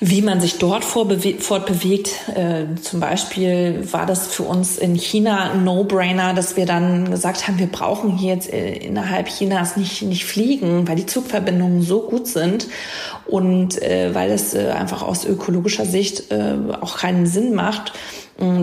wie 0.00 0.20
man 0.20 0.40
sich 0.40 0.58
dort 0.58 0.84
fortbewegt. 0.84 2.10
Äh, 2.34 2.80
zum 2.82 2.98
Beispiel 2.98 3.86
war 3.92 4.04
das 4.04 4.26
für 4.26 4.42
uns 4.42 4.78
in 4.78 4.96
China 4.96 5.52
ein 5.52 5.62
No-Brainer, 5.62 6.34
dass 6.34 6.56
wir 6.56 6.66
dann 6.66 7.08
gesagt 7.10 7.46
haben, 7.46 7.60
wir 7.60 7.68
brauchen 7.68 8.18
hier 8.18 8.34
jetzt 8.34 8.52
äh, 8.52 8.72
innerhalb 8.72 9.28
Chinas 9.28 9.76
nicht, 9.76 10.02
nicht 10.02 10.24
fliegen, 10.24 10.88
weil 10.88 10.96
die 10.96 11.06
Zugverbindungen 11.06 11.82
so 11.82 12.02
gut 12.02 12.26
sind 12.26 12.66
und 13.26 13.80
äh, 13.80 14.12
weil 14.12 14.32
es 14.32 14.54
äh, 14.54 14.70
einfach 14.70 15.02
aus 15.02 15.24
ökologischer 15.24 15.84
Sicht 15.84 16.32
äh, 16.32 16.54
auch 16.80 16.98
keinen 16.98 17.26
Sinn 17.26 17.54
macht 17.54 17.92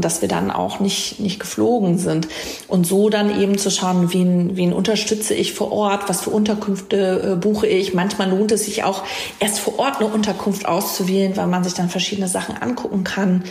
dass 0.01 0.21
wir 0.21 0.28
dann 0.28 0.51
auch 0.51 0.80
nicht, 0.80 1.19
nicht 1.19 1.39
geflogen 1.39 1.97
sind. 1.97 2.28
Und 2.67 2.86
so 2.86 3.09
dann 3.09 3.39
eben 3.39 3.57
zu 3.57 3.69
schauen, 3.69 4.13
wen, 4.13 4.57
wen 4.57 4.73
unterstütze 4.73 5.34
ich 5.34 5.53
vor 5.53 5.71
Ort, 5.71 6.09
was 6.09 6.21
für 6.21 6.32
Unterkünfte 6.32 7.34
äh, 7.34 7.36
buche 7.36 7.67
ich. 7.67 7.93
Manchmal 7.93 8.30
lohnt 8.30 8.51
es 8.51 8.65
sich 8.65 8.84
auch, 8.84 9.03
erst 9.39 9.59
vor 9.59 9.80
Ort 9.80 9.97
eine 9.97 10.07
Unterkunft 10.07 10.65
auszuwählen, 10.67 11.38
weil 11.38 11.47
man 11.47 11.63
sich 11.63 11.73
dann 11.73 11.89
verschiedene 11.89 12.28
Sachen 12.28 12.57
angucken 12.57 13.03
kann 13.03 13.43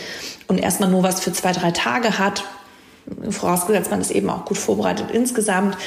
und 0.47 0.59
erstmal 0.59 0.89
nur 0.89 1.03
was 1.03 1.19
für 1.19 1.31
zwei, 1.33 1.51
drei 1.51 1.71
Tage 1.71 2.19
hat 2.19 2.43
vorausgesetzt 3.29 3.91
man 3.91 4.01
ist 4.01 4.11
eben 4.11 4.29
auch 4.29 4.45
gut 4.45 4.57
vorbereitet 4.57 5.11
insgesamt. 5.11 5.77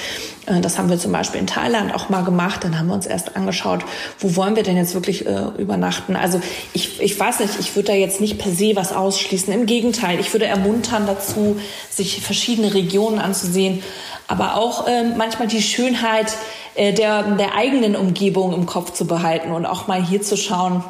Äh, 0.46 0.60
das 0.60 0.78
haben 0.78 0.88
wir 0.88 0.98
zum 0.98 1.12
Beispiel 1.12 1.40
in 1.40 1.46
Thailand 1.46 1.94
auch 1.94 2.08
mal 2.08 2.22
gemacht. 2.24 2.64
Dann 2.64 2.78
haben 2.78 2.88
wir 2.88 2.94
uns 2.94 3.06
erst 3.06 3.36
angeschaut, 3.36 3.84
wo 4.18 4.36
wollen 4.36 4.56
wir 4.56 4.62
denn 4.62 4.76
jetzt 4.76 4.94
wirklich 4.94 5.26
äh, 5.26 5.46
übernachten. 5.58 6.16
Also 6.16 6.40
ich, 6.72 7.00
ich 7.00 7.18
weiß 7.18 7.40
nicht, 7.40 7.60
ich 7.60 7.74
würde 7.76 7.88
da 7.88 7.94
jetzt 7.94 8.20
nicht 8.20 8.38
per 8.38 8.52
se 8.52 8.72
was 8.74 8.92
ausschließen. 8.92 9.52
Im 9.52 9.66
Gegenteil, 9.66 10.18
ich 10.18 10.32
würde 10.32 10.46
ermuntern 10.46 11.06
dazu, 11.06 11.58
sich 11.90 12.22
verschiedene 12.22 12.74
Regionen 12.74 13.18
anzusehen, 13.18 13.82
aber 14.26 14.56
auch 14.56 14.86
äh, 14.86 15.04
manchmal 15.04 15.48
die 15.48 15.62
Schönheit 15.62 16.32
äh, 16.74 16.92
der, 16.92 17.22
der 17.36 17.54
eigenen 17.54 17.96
Umgebung 17.96 18.54
im 18.54 18.66
Kopf 18.66 18.92
zu 18.92 19.06
behalten 19.06 19.52
und 19.52 19.66
auch 19.66 19.86
mal 19.86 20.02
hier 20.02 20.22
zu 20.22 20.36
schauen, 20.36 20.84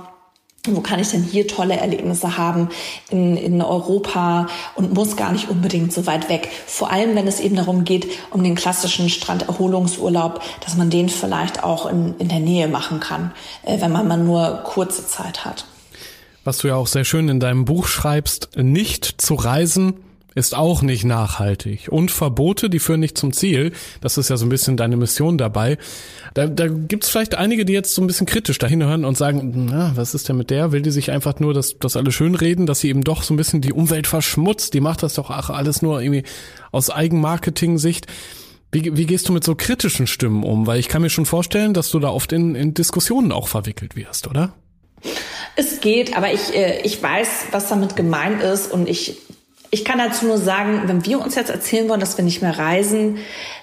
wo 0.65 0.81
kann 0.81 1.01
ich 1.01 1.09
denn 1.09 1.23
hier 1.23 1.49
tolle 1.49 1.77
Erlebnisse 1.77 2.37
haben 2.37 2.69
in, 3.11 3.37
in 3.37 3.63
Europa 3.63 4.47
und 4.75 4.93
muss 4.93 5.17
gar 5.17 5.33
nicht 5.33 5.49
unbedingt 5.49 5.93
so 5.93 6.07
weit 6.07 6.29
weg. 6.29 6.51
Vor 6.67 6.91
allem, 6.91 7.17
wenn 7.17 7.27
es 7.27 7.41
eben 7.41 7.57
darum 7.57 7.85
geht, 7.85 8.07
um 8.31 8.45
den 8.45 8.57
klassischen 8.57 9.09
Stranderholungsurlaub, 9.09 10.43
dass 10.63 10.77
man 10.77 10.91
den 10.91 11.09
vielleicht 11.09 11.65
auch 11.65 11.87
in, 11.87 12.15
in 12.19 12.29
der 12.29 12.41
Nähe 12.41 12.69
machen 12.69 13.01
kann, 13.01 13.33
äh, 13.65 13.81
wenn 13.81 13.91
man 13.91 14.07
mal 14.07 14.19
nur 14.19 14.61
kurze 14.65 15.07
Zeit 15.07 15.47
hat. 15.47 15.65
Was 16.45 16.59
du 16.59 16.69
ja 16.69 16.77
auch 16.77 16.87
sehr 16.87 17.05
schön 17.05 17.29
in 17.29 17.41
deinem 17.41 17.65
Buch 17.65 17.87
schreibst, 17.87 18.51
nicht 18.57 19.21
zu 19.21 19.35
reisen, 19.35 19.95
ist 20.35 20.55
auch 20.55 20.83
nicht 20.83 21.05
nachhaltig. 21.05 21.89
Und 21.91 22.11
Verbote, 22.11 22.71
die 22.71 22.79
führen 22.79 23.01
nicht 23.01 23.19
zum 23.19 23.33
Ziel. 23.33 23.73
Das 24.01 24.17
ist 24.17 24.31
ja 24.31 24.37
so 24.37 24.47
ein 24.47 24.49
bisschen 24.49 24.77
deine 24.77 24.97
Mission 24.97 25.39
dabei. 25.39 25.77
Da, 26.35 26.47
da 26.47 26.69
gibt 26.69 27.05
es 27.05 27.11
vielleicht 27.11 27.35
einige, 27.35 27.65
die 27.65 27.73
jetzt 27.73 27.95
so 27.95 28.03
ein 28.03 28.07
bisschen 28.07 28.27
kritisch 28.27 28.59
dahin 28.59 28.85
hören 28.85 29.05
und 29.05 29.17
sagen, 29.17 29.67
na, 29.69 29.93
was 29.97 30.15
ist 30.15 30.29
denn 30.29 30.37
mit 30.37 30.51
der? 30.51 30.73
Will 30.73 30.83
die 30.83 30.93
sich 30.93 31.11
einfach 31.11 31.41
nur 31.41 31.53
das, 31.53 31.77
das 31.79 31.97
alles 31.97 32.15
schön 32.15 32.35
reden, 32.35 32.67
dass 32.67 32.81
sie 32.81 32.89
eben 32.89 33.03
doch 33.03 33.23
so 33.23 33.35
ein 33.35 33.37
bisschen 33.37 33.61
die 33.61 33.73
Umwelt 33.73 34.07
verschmutzt? 34.07 34.75
Die 34.75 34.81
macht 34.81 35.03
das 35.03 35.15
doch 35.15 35.31
auch 35.31 35.51
alles 35.51 35.83
nur 35.83 36.01
irgendwie 36.01 36.23
aus 36.71 36.91
Eigenmarketing-Sicht. 36.91 38.07
Wie, 38.73 38.97
wie 38.97 39.07
gehst 39.07 39.29
du 39.29 39.33
mit 39.33 39.43
so 39.43 39.57
kritischen 39.57 40.07
Stimmen 40.07 40.45
um? 40.45 40.69
Weil 40.69 40.79
ich 40.79 40.89
kann 40.89 41.03
mir 41.03 41.11
schon 41.11 41.27
vorstellen, 41.27 41.75
dass 41.75 41.91
du 41.91 41.99
da 41.99 42.09
oft 42.09 42.33
in, 42.33 42.55
in 42.55 42.73
Diskussionen 42.73 43.33
auch 43.33 43.49
verwickelt 43.49 43.97
wirst, 43.97 44.29
oder? 44.29 44.55
Es 45.57 45.81
geht, 45.81 46.17
aber 46.17 46.33
ich, 46.33 46.55
äh, 46.55 46.81
ich 46.83 47.03
weiß, 47.03 47.47
was 47.51 47.69
damit 47.69 47.97
gemeint 47.97 48.43
ist 48.43 48.71
und 48.71 48.89
ich 48.89 49.17
ich 49.71 49.85
kann 49.85 49.99
dazu 49.99 50.27
nur 50.27 50.39
sagen, 50.39 50.83
wenn 50.87 51.05
wir 51.07 51.21
uns 51.21 51.35
jetzt 51.35 51.51
erzählen 51.51 51.89
wollen, 51.89 52.01
dass 52.01 52.17
wir 52.17 52.25
nicht 52.25 52.43
mehr 52.43 52.59
reisen, 52.59 53.19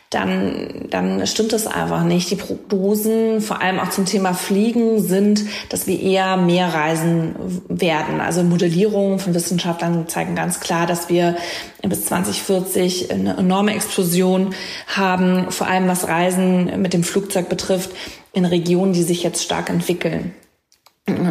dann, 0.10 0.88
dann 0.90 1.28
stimmt 1.28 1.52
das 1.52 1.68
einfach 1.68 2.04
nicht. 2.06 2.32
Die 2.32 2.38
Prognosen, 2.38 3.42
vor 3.42 3.62
allem 3.62 3.78
auch 3.80 3.90
zum 3.90 4.06
Thema 4.06 4.34
Fliegen, 4.34 5.02
sind, 5.02 5.44
dass 5.68 5.86
wir 5.86 6.00
eher 6.00 6.38
mehr 6.38 6.74
reisen 6.74 7.36
werden. 7.68 8.22
Also 8.22 8.44
Modellierungen 8.44 9.20
von 9.20 9.34
Wissenschaftlern 9.34 10.08
zeigen 10.08 10.34
ganz 10.36 10.62
klar, 10.62 10.88
dass 10.88 11.10
wir 11.10 11.36
bis 11.82 12.06
2040 12.06 13.12
eine 13.12 13.36
enorme 13.36 13.74
Explosion 13.74 14.56
haben, 14.88 15.52
vor 15.52 15.68
allem 15.68 15.90
was 15.90 16.08
Reisen 16.08 16.82
mit 16.82 16.94
dem 16.94 17.04
Flugzeug 17.04 17.50
betrifft, 17.50 17.90
in 18.32 18.46
Regionen, 18.46 18.94
die 18.94 19.04
sich 19.04 19.24
jetzt 19.24 19.44
stark 19.44 19.70
entwickeln. 19.70 20.34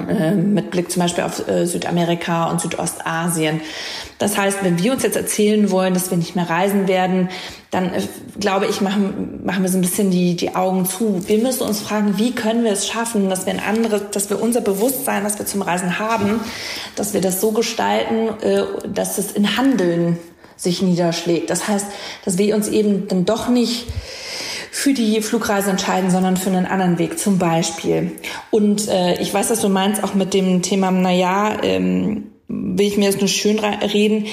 Äh, 0.08 0.34
mit 0.34 0.70
Blick 0.70 0.90
zum 0.90 1.02
Beispiel 1.02 1.24
auf 1.24 1.46
äh, 1.48 1.66
Südamerika 1.66 2.50
und 2.50 2.60
Südostasien. 2.60 3.60
Das 4.18 4.38
heißt, 4.38 4.58
wenn 4.62 4.82
wir 4.82 4.92
uns 4.92 5.02
jetzt 5.02 5.16
erzählen 5.16 5.70
wollen, 5.70 5.94
dass 5.94 6.10
wir 6.10 6.18
nicht 6.18 6.36
mehr 6.36 6.48
reisen 6.48 6.88
werden, 6.88 7.28
dann 7.70 7.92
äh, 7.92 8.02
glaube 8.38 8.66
ich, 8.66 8.80
machen, 8.80 9.40
machen 9.44 9.62
wir 9.62 9.68
so 9.68 9.78
ein 9.78 9.82
bisschen 9.82 10.10
die, 10.10 10.36
die 10.36 10.54
Augen 10.54 10.86
zu. 10.86 11.26
Wir 11.26 11.38
müssen 11.38 11.62
uns 11.62 11.80
fragen, 11.80 12.18
wie 12.18 12.32
können 12.32 12.64
wir 12.64 12.72
es 12.72 12.86
schaffen, 12.86 13.28
dass 13.28 13.46
wir 13.46 13.52
ein 13.52 13.60
anderes, 13.60 14.02
dass 14.12 14.30
wir 14.30 14.40
unser 14.40 14.60
Bewusstsein, 14.60 15.24
das 15.24 15.38
wir 15.38 15.46
zum 15.46 15.62
Reisen 15.62 15.98
haben, 15.98 16.40
dass 16.94 17.12
wir 17.12 17.20
das 17.20 17.40
so 17.40 17.52
gestalten, 17.52 18.30
dass 18.92 19.18
es 19.18 19.32
in 19.32 19.56
Handeln 19.56 20.18
sich 20.56 20.82
niederschlägt. 20.82 21.50
Das 21.50 21.68
heißt, 21.68 21.86
dass 22.24 22.38
wir 22.38 22.56
uns 22.56 22.68
eben 22.68 23.08
dann 23.08 23.24
doch 23.24 23.48
nicht 23.48 23.86
für 24.76 24.92
die 24.92 25.22
Flugreise 25.22 25.70
entscheiden, 25.70 26.10
sondern 26.10 26.36
für 26.36 26.50
einen 26.50 26.66
anderen 26.66 26.98
Weg 26.98 27.18
zum 27.18 27.38
Beispiel. 27.38 28.12
Und 28.50 28.88
äh, 28.88 29.18
ich 29.22 29.32
weiß, 29.32 29.48
dass 29.48 29.62
du 29.62 29.70
meinst 29.70 30.04
auch 30.04 30.12
mit 30.12 30.34
dem 30.34 30.60
Thema, 30.60 30.90
na 30.90 31.10
ja, 31.10 31.62
ähm, 31.62 32.24
will 32.48 32.86
ich 32.86 32.96
mir 32.96 33.10
das 33.10 33.20
nur 33.20 33.28
schön 33.28 33.58
reden. 33.58 34.26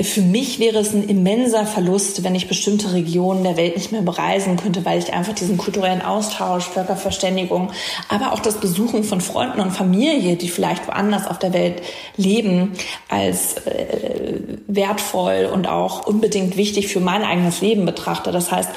Für 0.00 0.22
mich 0.22 0.58
wäre 0.58 0.78
es 0.78 0.94
ein 0.94 1.08
immenser 1.08 1.66
Verlust, 1.66 2.24
wenn 2.24 2.34
ich 2.34 2.48
bestimmte 2.48 2.94
Regionen 2.94 3.44
der 3.44 3.58
Welt 3.58 3.76
nicht 3.76 3.92
mehr 3.92 4.00
bereisen 4.00 4.56
könnte, 4.56 4.84
weil 4.86 4.98
ich 4.98 5.12
einfach 5.12 5.34
diesen 5.34 5.58
kulturellen 5.58 6.00
Austausch, 6.00 6.64
Völkerverständigung, 6.64 7.70
aber 8.08 8.32
auch 8.32 8.40
das 8.40 8.58
Besuchen 8.58 9.04
von 9.04 9.20
Freunden 9.20 9.60
und 9.60 9.72
Familie, 9.72 10.36
die 10.36 10.48
vielleicht 10.48 10.88
woanders 10.88 11.26
auf 11.26 11.38
der 11.38 11.52
Welt 11.52 11.82
leben, 12.16 12.72
als 13.08 13.58
äh, 13.66 14.38
wertvoll 14.66 15.50
und 15.52 15.68
auch 15.68 16.06
unbedingt 16.06 16.56
wichtig 16.56 16.88
für 16.88 17.00
mein 17.00 17.22
eigenes 17.22 17.60
Leben 17.60 17.84
betrachte. 17.84 18.32
Das 18.32 18.50
heißt, 18.50 18.70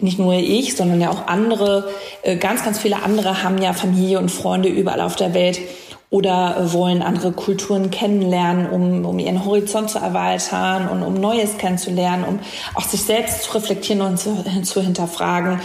nicht 0.00 0.18
nur 0.18 0.34
ich, 0.34 0.74
sondern 0.74 1.00
ja 1.00 1.10
auch 1.10 1.26
andere, 1.26 1.90
äh, 2.22 2.36
ganz, 2.36 2.64
ganz 2.64 2.78
viele 2.78 3.02
andere 3.02 3.42
haben 3.42 3.58
ja 3.60 3.74
Familie 3.74 4.18
und 4.18 4.30
Freunde 4.30 4.70
überall 4.70 5.02
auf 5.02 5.16
der 5.16 5.34
Welt 5.34 5.60
oder 6.12 6.74
wollen 6.74 7.00
andere 7.00 7.32
Kulturen 7.32 7.90
kennenlernen, 7.90 8.68
um, 8.68 9.06
um 9.06 9.18
ihren 9.18 9.46
Horizont 9.46 9.88
zu 9.88 9.98
erweitern 9.98 10.86
und 10.86 11.02
um 11.02 11.14
Neues 11.14 11.56
kennenzulernen, 11.56 12.24
um 12.28 12.38
auch 12.74 12.84
sich 12.84 13.00
selbst 13.00 13.44
zu 13.44 13.54
reflektieren 13.54 14.02
und 14.02 14.18
zu, 14.18 14.44
zu 14.62 14.82
hinterfragen. 14.82 15.60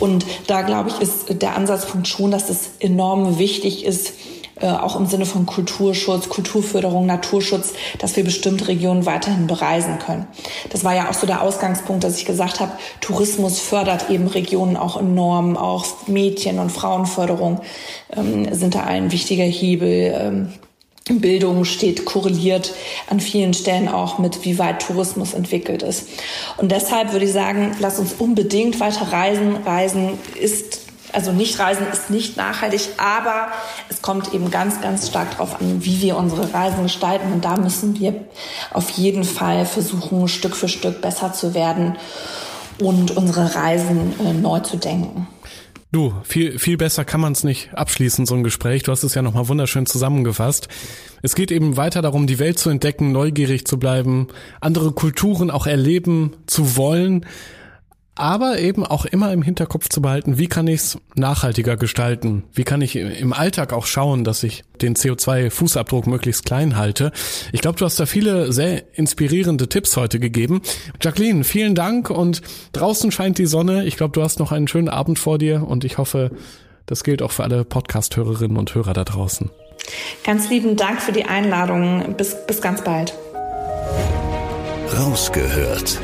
Und 0.00 0.26
da 0.48 0.62
glaube 0.62 0.90
ich, 0.90 1.00
ist 1.00 1.40
der 1.40 1.54
Ansatzpunkt 1.54 2.08
schon, 2.08 2.32
dass 2.32 2.50
es 2.50 2.72
enorm 2.80 3.38
wichtig 3.38 3.84
ist, 3.84 4.14
äh, 4.60 4.66
auch 4.66 4.96
im 4.96 5.06
Sinne 5.06 5.26
von 5.26 5.46
Kulturschutz, 5.46 6.28
Kulturförderung, 6.28 7.06
Naturschutz, 7.06 7.72
dass 7.98 8.16
wir 8.16 8.24
bestimmte 8.24 8.68
Regionen 8.68 9.06
weiterhin 9.06 9.46
bereisen 9.46 9.98
können. 9.98 10.26
Das 10.70 10.84
war 10.84 10.94
ja 10.94 11.08
auch 11.08 11.14
so 11.14 11.26
der 11.26 11.42
Ausgangspunkt, 11.42 12.04
dass 12.04 12.18
ich 12.18 12.26
gesagt 12.26 12.60
habe, 12.60 12.72
Tourismus 13.00 13.60
fördert 13.60 14.10
eben 14.10 14.26
Regionen 14.26 14.76
auch 14.76 14.98
enorm, 14.98 15.56
auch 15.56 15.86
Mädchen- 16.06 16.58
und 16.58 16.70
Frauenförderung 16.70 17.60
ähm, 18.14 18.52
sind 18.54 18.74
da 18.74 18.84
ein 18.84 19.10
wichtiger 19.10 19.44
Hebel. 19.44 20.14
Ähm, 20.20 20.52
Bildung 21.10 21.64
steht 21.64 22.04
korreliert 22.04 22.74
an 23.08 23.18
vielen 23.18 23.54
Stellen 23.54 23.88
auch 23.88 24.18
mit, 24.18 24.44
wie 24.44 24.58
weit 24.58 24.82
Tourismus 24.82 25.34
entwickelt 25.34 25.82
ist. 25.82 26.08
Und 26.58 26.70
deshalb 26.70 27.12
würde 27.12 27.24
ich 27.24 27.32
sagen, 27.32 27.74
lass 27.80 27.98
uns 27.98 28.14
unbedingt 28.18 28.78
weiter 28.78 29.12
reisen. 29.12 29.56
Reisen 29.64 30.10
ist 30.40 30.81
Also 31.12 31.32
nicht 31.32 31.58
reisen 31.58 31.86
ist 31.92 32.10
nicht 32.10 32.36
nachhaltig, 32.36 32.80
aber 32.96 33.48
es 33.88 34.00
kommt 34.00 34.32
eben 34.32 34.50
ganz, 34.50 34.80
ganz 34.80 35.08
stark 35.08 35.32
darauf 35.32 35.60
an, 35.60 35.84
wie 35.84 36.00
wir 36.00 36.16
unsere 36.16 36.52
Reisen 36.52 36.84
gestalten. 36.84 37.32
Und 37.32 37.44
da 37.44 37.56
müssen 37.56 37.98
wir 37.98 38.14
auf 38.72 38.90
jeden 38.90 39.24
Fall 39.24 39.66
versuchen, 39.66 40.28
Stück 40.28 40.56
für 40.56 40.68
Stück 40.68 41.02
besser 41.02 41.32
zu 41.32 41.54
werden 41.54 41.96
und 42.80 43.16
unsere 43.16 43.54
Reisen 43.54 44.14
äh, 44.20 44.32
neu 44.32 44.60
zu 44.60 44.78
denken. 44.78 45.28
Du, 45.92 46.14
viel, 46.24 46.58
viel 46.58 46.78
besser 46.78 47.04
kann 47.04 47.20
man 47.20 47.34
es 47.34 47.44
nicht 47.44 47.74
abschließen, 47.74 48.24
so 48.24 48.34
ein 48.34 48.42
Gespräch. 48.42 48.82
Du 48.82 48.92
hast 48.92 49.02
es 49.02 49.14
ja 49.14 49.20
nochmal 49.20 49.48
wunderschön 49.48 49.84
zusammengefasst. 49.84 50.68
Es 51.20 51.34
geht 51.34 51.52
eben 51.52 51.76
weiter 51.76 52.00
darum, 52.00 52.26
die 52.26 52.38
Welt 52.38 52.58
zu 52.58 52.70
entdecken, 52.70 53.12
neugierig 53.12 53.66
zu 53.66 53.78
bleiben, 53.78 54.28
andere 54.62 54.92
Kulturen 54.92 55.50
auch 55.50 55.66
erleben 55.66 56.32
zu 56.46 56.78
wollen 56.78 57.26
aber 58.14 58.58
eben 58.58 58.84
auch 58.84 59.06
immer 59.06 59.32
im 59.32 59.42
Hinterkopf 59.42 59.88
zu 59.88 60.02
behalten, 60.02 60.36
wie 60.36 60.46
kann 60.46 60.66
ich 60.66 60.80
es 60.80 60.98
nachhaltiger 61.14 61.76
gestalten? 61.76 62.44
Wie 62.52 62.64
kann 62.64 62.82
ich 62.82 62.96
im 62.96 63.32
Alltag 63.32 63.72
auch 63.72 63.86
schauen, 63.86 64.22
dass 64.22 64.42
ich 64.42 64.64
den 64.82 64.94
CO2-Fußabdruck 64.94 66.08
möglichst 66.08 66.44
klein 66.44 66.76
halte? 66.76 67.12
Ich 67.52 67.62
glaube, 67.62 67.78
du 67.78 67.86
hast 67.86 67.98
da 67.98 68.04
viele 68.04 68.52
sehr 68.52 68.82
inspirierende 68.96 69.68
Tipps 69.68 69.96
heute 69.96 70.20
gegeben. 70.20 70.60
Jacqueline, 71.00 71.42
vielen 71.44 71.74
Dank 71.74 72.10
und 72.10 72.42
draußen 72.72 73.10
scheint 73.12 73.38
die 73.38 73.46
Sonne. 73.46 73.86
Ich 73.86 73.96
glaube, 73.96 74.12
du 74.12 74.22
hast 74.22 74.38
noch 74.38 74.52
einen 74.52 74.68
schönen 74.68 74.90
Abend 74.90 75.18
vor 75.18 75.38
dir 75.38 75.66
und 75.66 75.84
ich 75.84 75.96
hoffe, 75.96 76.32
das 76.84 77.04
gilt 77.04 77.22
auch 77.22 77.32
für 77.32 77.44
alle 77.44 77.64
Podcast-Hörerinnen 77.64 78.58
und 78.58 78.74
Hörer 78.74 78.92
da 78.92 79.04
draußen. 79.04 79.50
Ganz 80.24 80.50
lieben 80.50 80.76
Dank 80.76 81.00
für 81.00 81.12
die 81.12 81.24
Einladung. 81.24 82.14
Bis, 82.16 82.36
bis 82.46 82.60
ganz 82.60 82.84
bald. 82.84 83.14
Rausgehört 84.98 85.98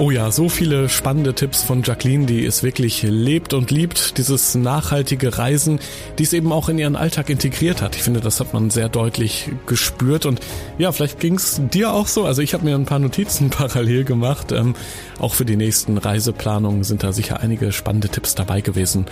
Oh 0.00 0.12
ja, 0.12 0.30
so 0.30 0.48
viele 0.48 0.88
spannende 0.88 1.34
Tipps 1.34 1.64
von 1.64 1.82
Jacqueline, 1.82 2.24
die 2.24 2.46
es 2.46 2.62
wirklich 2.62 3.02
lebt 3.02 3.52
und 3.52 3.72
liebt, 3.72 4.16
dieses 4.16 4.54
nachhaltige 4.54 5.36
Reisen, 5.38 5.80
die 6.20 6.22
es 6.22 6.32
eben 6.32 6.52
auch 6.52 6.68
in 6.68 6.78
ihren 6.78 6.94
Alltag 6.94 7.28
integriert 7.30 7.82
hat. 7.82 7.96
Ich 7.96 8.04
finde, 8.04 8.20
das 8.20 8.38
hat 8.38 8.54
man 8.54 8.70
sehr 8.70 8.88
deutlich 8.88 9.50
gespürt 9.66 10.24
und 10.24 10.38
ja, 10.78 10.92
vielleicht 10.92 11.18
ging 11.18 11.34
es 11.34 11.60
dir 11.72 11.92
auch 11.92 12.06
so. 12.06 12.26
Also 12.26 12.42
ich 12.42 12.54
habe 12.54 12.64
mir 12.64 12.76
ein 12.76 12.84
paar 12.84 13.00
Notizen 13.00 13.50
parallel 13.50 14.04
gemacht. 14.04 14.52
Ähm, 14.52 14.76
auch 15.18 15.34
für 15.34 15.44
die 15.44 15.56
nächsten 15.56 15.98
Reiseplanungen 15.98 16.84
sind 16.84 17.02
da 17.02 17.12
sicher 17.12 17.40
einige 17.40 17.72
spannende 17.72 18.08
Tipps 18.08 18.36
dabei 18.36 18.60
gewesen. 18.60 19.06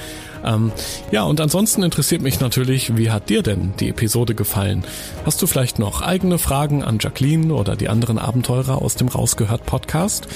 Ähm, 0.44 0.70
ja, 1.10 1.24
und 1.24 1.40
ansonsten 1.40 1.82
interessiert 1.82 2.22
mich 2.22 2.38
natürlich, 2.38 2.96
wie 2.96 3.10
hat 3.10 3.28
dir 3.28 3.42
denn 3.42 3.74
die 3.80 3.88
Episode 3.88 4.36
gefallen? 4.36 4.84
Hast 5.24 5.42
du 5.42 5.48
vielleicht 5.48 5.80
noch 5.80 6.00
eigene 6.00 6.38
Fragen 6.38 6.84
an 6.84 6.98
Jacqueline 7.00 7.52
oder 7.52 7.74
die 7.74 7.88
anderen 7.88 8.18
Abenteurer 8.18 8.80
aus 8.80 8.94
dem 8.94 9.08
Rausgehört 9.08 9.66
Podcast? 9.66 10.28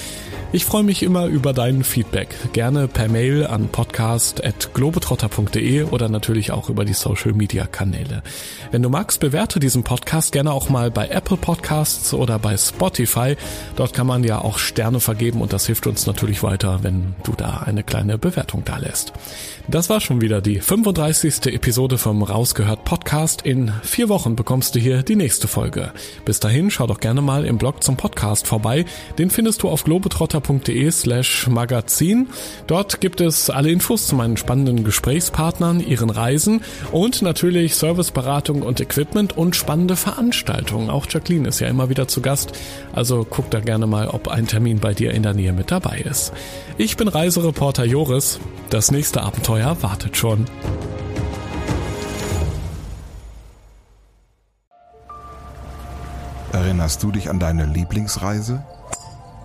Ich 0.53 0.65
freue 0.65 0.83
mich 0.83 1.01
immer 1.01 1.27
über 1.27 1.53
dein 1.53 1.85
Feedback. 1.85 2.35
Gerne 2.51 2.89
per 2.89 3.07
Mail 3.07 3.47
an 3.47 3.69
podcast.globetrotter.de 3.69 5.83
oder 5.83 6.09
natürlich 6.09 6.51
auch 6.51 6.69
über 6.69 6.83
die 6.83 6.91
Social 6.91 7.31
Media 7.31 7.67
Kanäle. 7.67 8.21
Wenn 8.69 8.81
du 8.81 8.89
magst, 8.89 9.21
bewerte 9.21 9.61
diesen 9.61 9.83
Podcast 9.83 10.33
gerne 10.33 10.51
auch 10.51 10.67
mal 10.67 10.91
bei 10.91 11.07
Apple 11.07 11.37
Podcasts 11.37 12.13
oder 12.13 12.37
bei 12.37 12.57
Spotify. 12.57 13.37
Dort 13.77 13.93
kann 13.93 14.07
man 14.07 14.25
ja 14.25 14.41
auch 14.41 14.57
Sterne 14.57 14.99
vergeben 14.99 15.39
und 15.39 15.53
das 15.53 15.67
hilft 15.67 15.87
uns 15.87 16.05
natürlich 16.05 16.43
weiter, 16.43 16.83
wenn 16.83 17.15
du 17.23 17.31
da 17.31 17.63
eine 17.65 17.83
kleine 17.83 18.17
Bewertung 18.17 18.63
da 18.65 18.75
lässt. 18.75 19.13
Das 19.69 19.89
war 19.89 20.01
schon 20.01 20.19
wieder 20.19 20.41
die 20.41 20.59
35. 20.59 21.45
Episode 21.53 21.97
vom 21.97 22.23
Rausgehört 22.23 22.83
Podcast. 22.83 23.43
In 23.43 23.71
vier 23.83 24.09
Wochen 24.09 24.35
bekommst 24.35 24.75
du 24.75 24.79
hier 24.79 25.01
die 25.01 25.15
nächste 25.15 25.47
Folge. 25.47 25.93
Bis 26.25 26.41
dahin 26.41 26.71
schau 26.71 26.87
doch 26.87 26.99
gerne 26.99 27.21
mal 27.21 27.45
im 27.45 27.57
Blog 27.57 27.81
zum 27.81 27.95
Podcast 27.95 28.47
vorbei. 28.47 28.83
Den 29.17 29.29
findest 29.29 29.63
du 29.63 29.69
auf 29.69 29.85
globetrotter.de 30.41 30.91
slash 30.91 31.47
magazin. 31.47 32.27
Dort 32.67 33.01
gibt 33.01 33.21
es 33.21 33.49
alle 33.49 33.71
Infos 33.71 34.07
zu 34.07 34.15
meinen 34.15 34.37
spannenden 34.37 34.83
Gesprächspartnern, 34.83 35.79
ihren 35.79 36.09
Reisen 36.09 36.61
und 36.91 37.21
natürlich 37.21 37.75
Serviceberatung 37.75 38.61
und 38.61 38.79
Equipment 38.79 39.37
und 39.37 39.55
spannende 39.55 39.95
Veranstaltungen. 39.95 40.89
Auch 40.89 41.05
Jacqueline 41.09 41.47
ist 41.47 41.59
ja 41.59 41.67
immer 41.67 41.89
wieder 41.89 42.07
zu 42.07 42.21
Gast. 42.21 42.53
Also 42.93 43.25
guck 43.29 43.49
da 43.51 43.59
gerne 43.59 43.87
mal, 43.87 44.07
ob 44.07 44.27
ein 44.27 44.47
Termin 44.47 44.79
bei 44.79 44.93
dir 44.93 45.11
in 45.11 45.23
der 45.23 45.33
Nähe 45.33 45.53
mit 45.53 45.71
dabei 45.71 45.99
ist. 45.99 46.33
Ich 46.77 46.97
bin 46.97 47.07
Reisereporter 47.07 47.85
Joris. 47.85 48.39
Das 48.69 48.91
nächste 48.91 49.21
Abenteuer 49.21 49.77
wartet 49.81 50.17
schon. 50.17 50.45
Erinnerst 56.53 57.01
du 57.01 57.11
dich 57.11 57.29
an 57.29 57.39
deine 57.39 57.65
Lieblingsreise? 57.65 58.63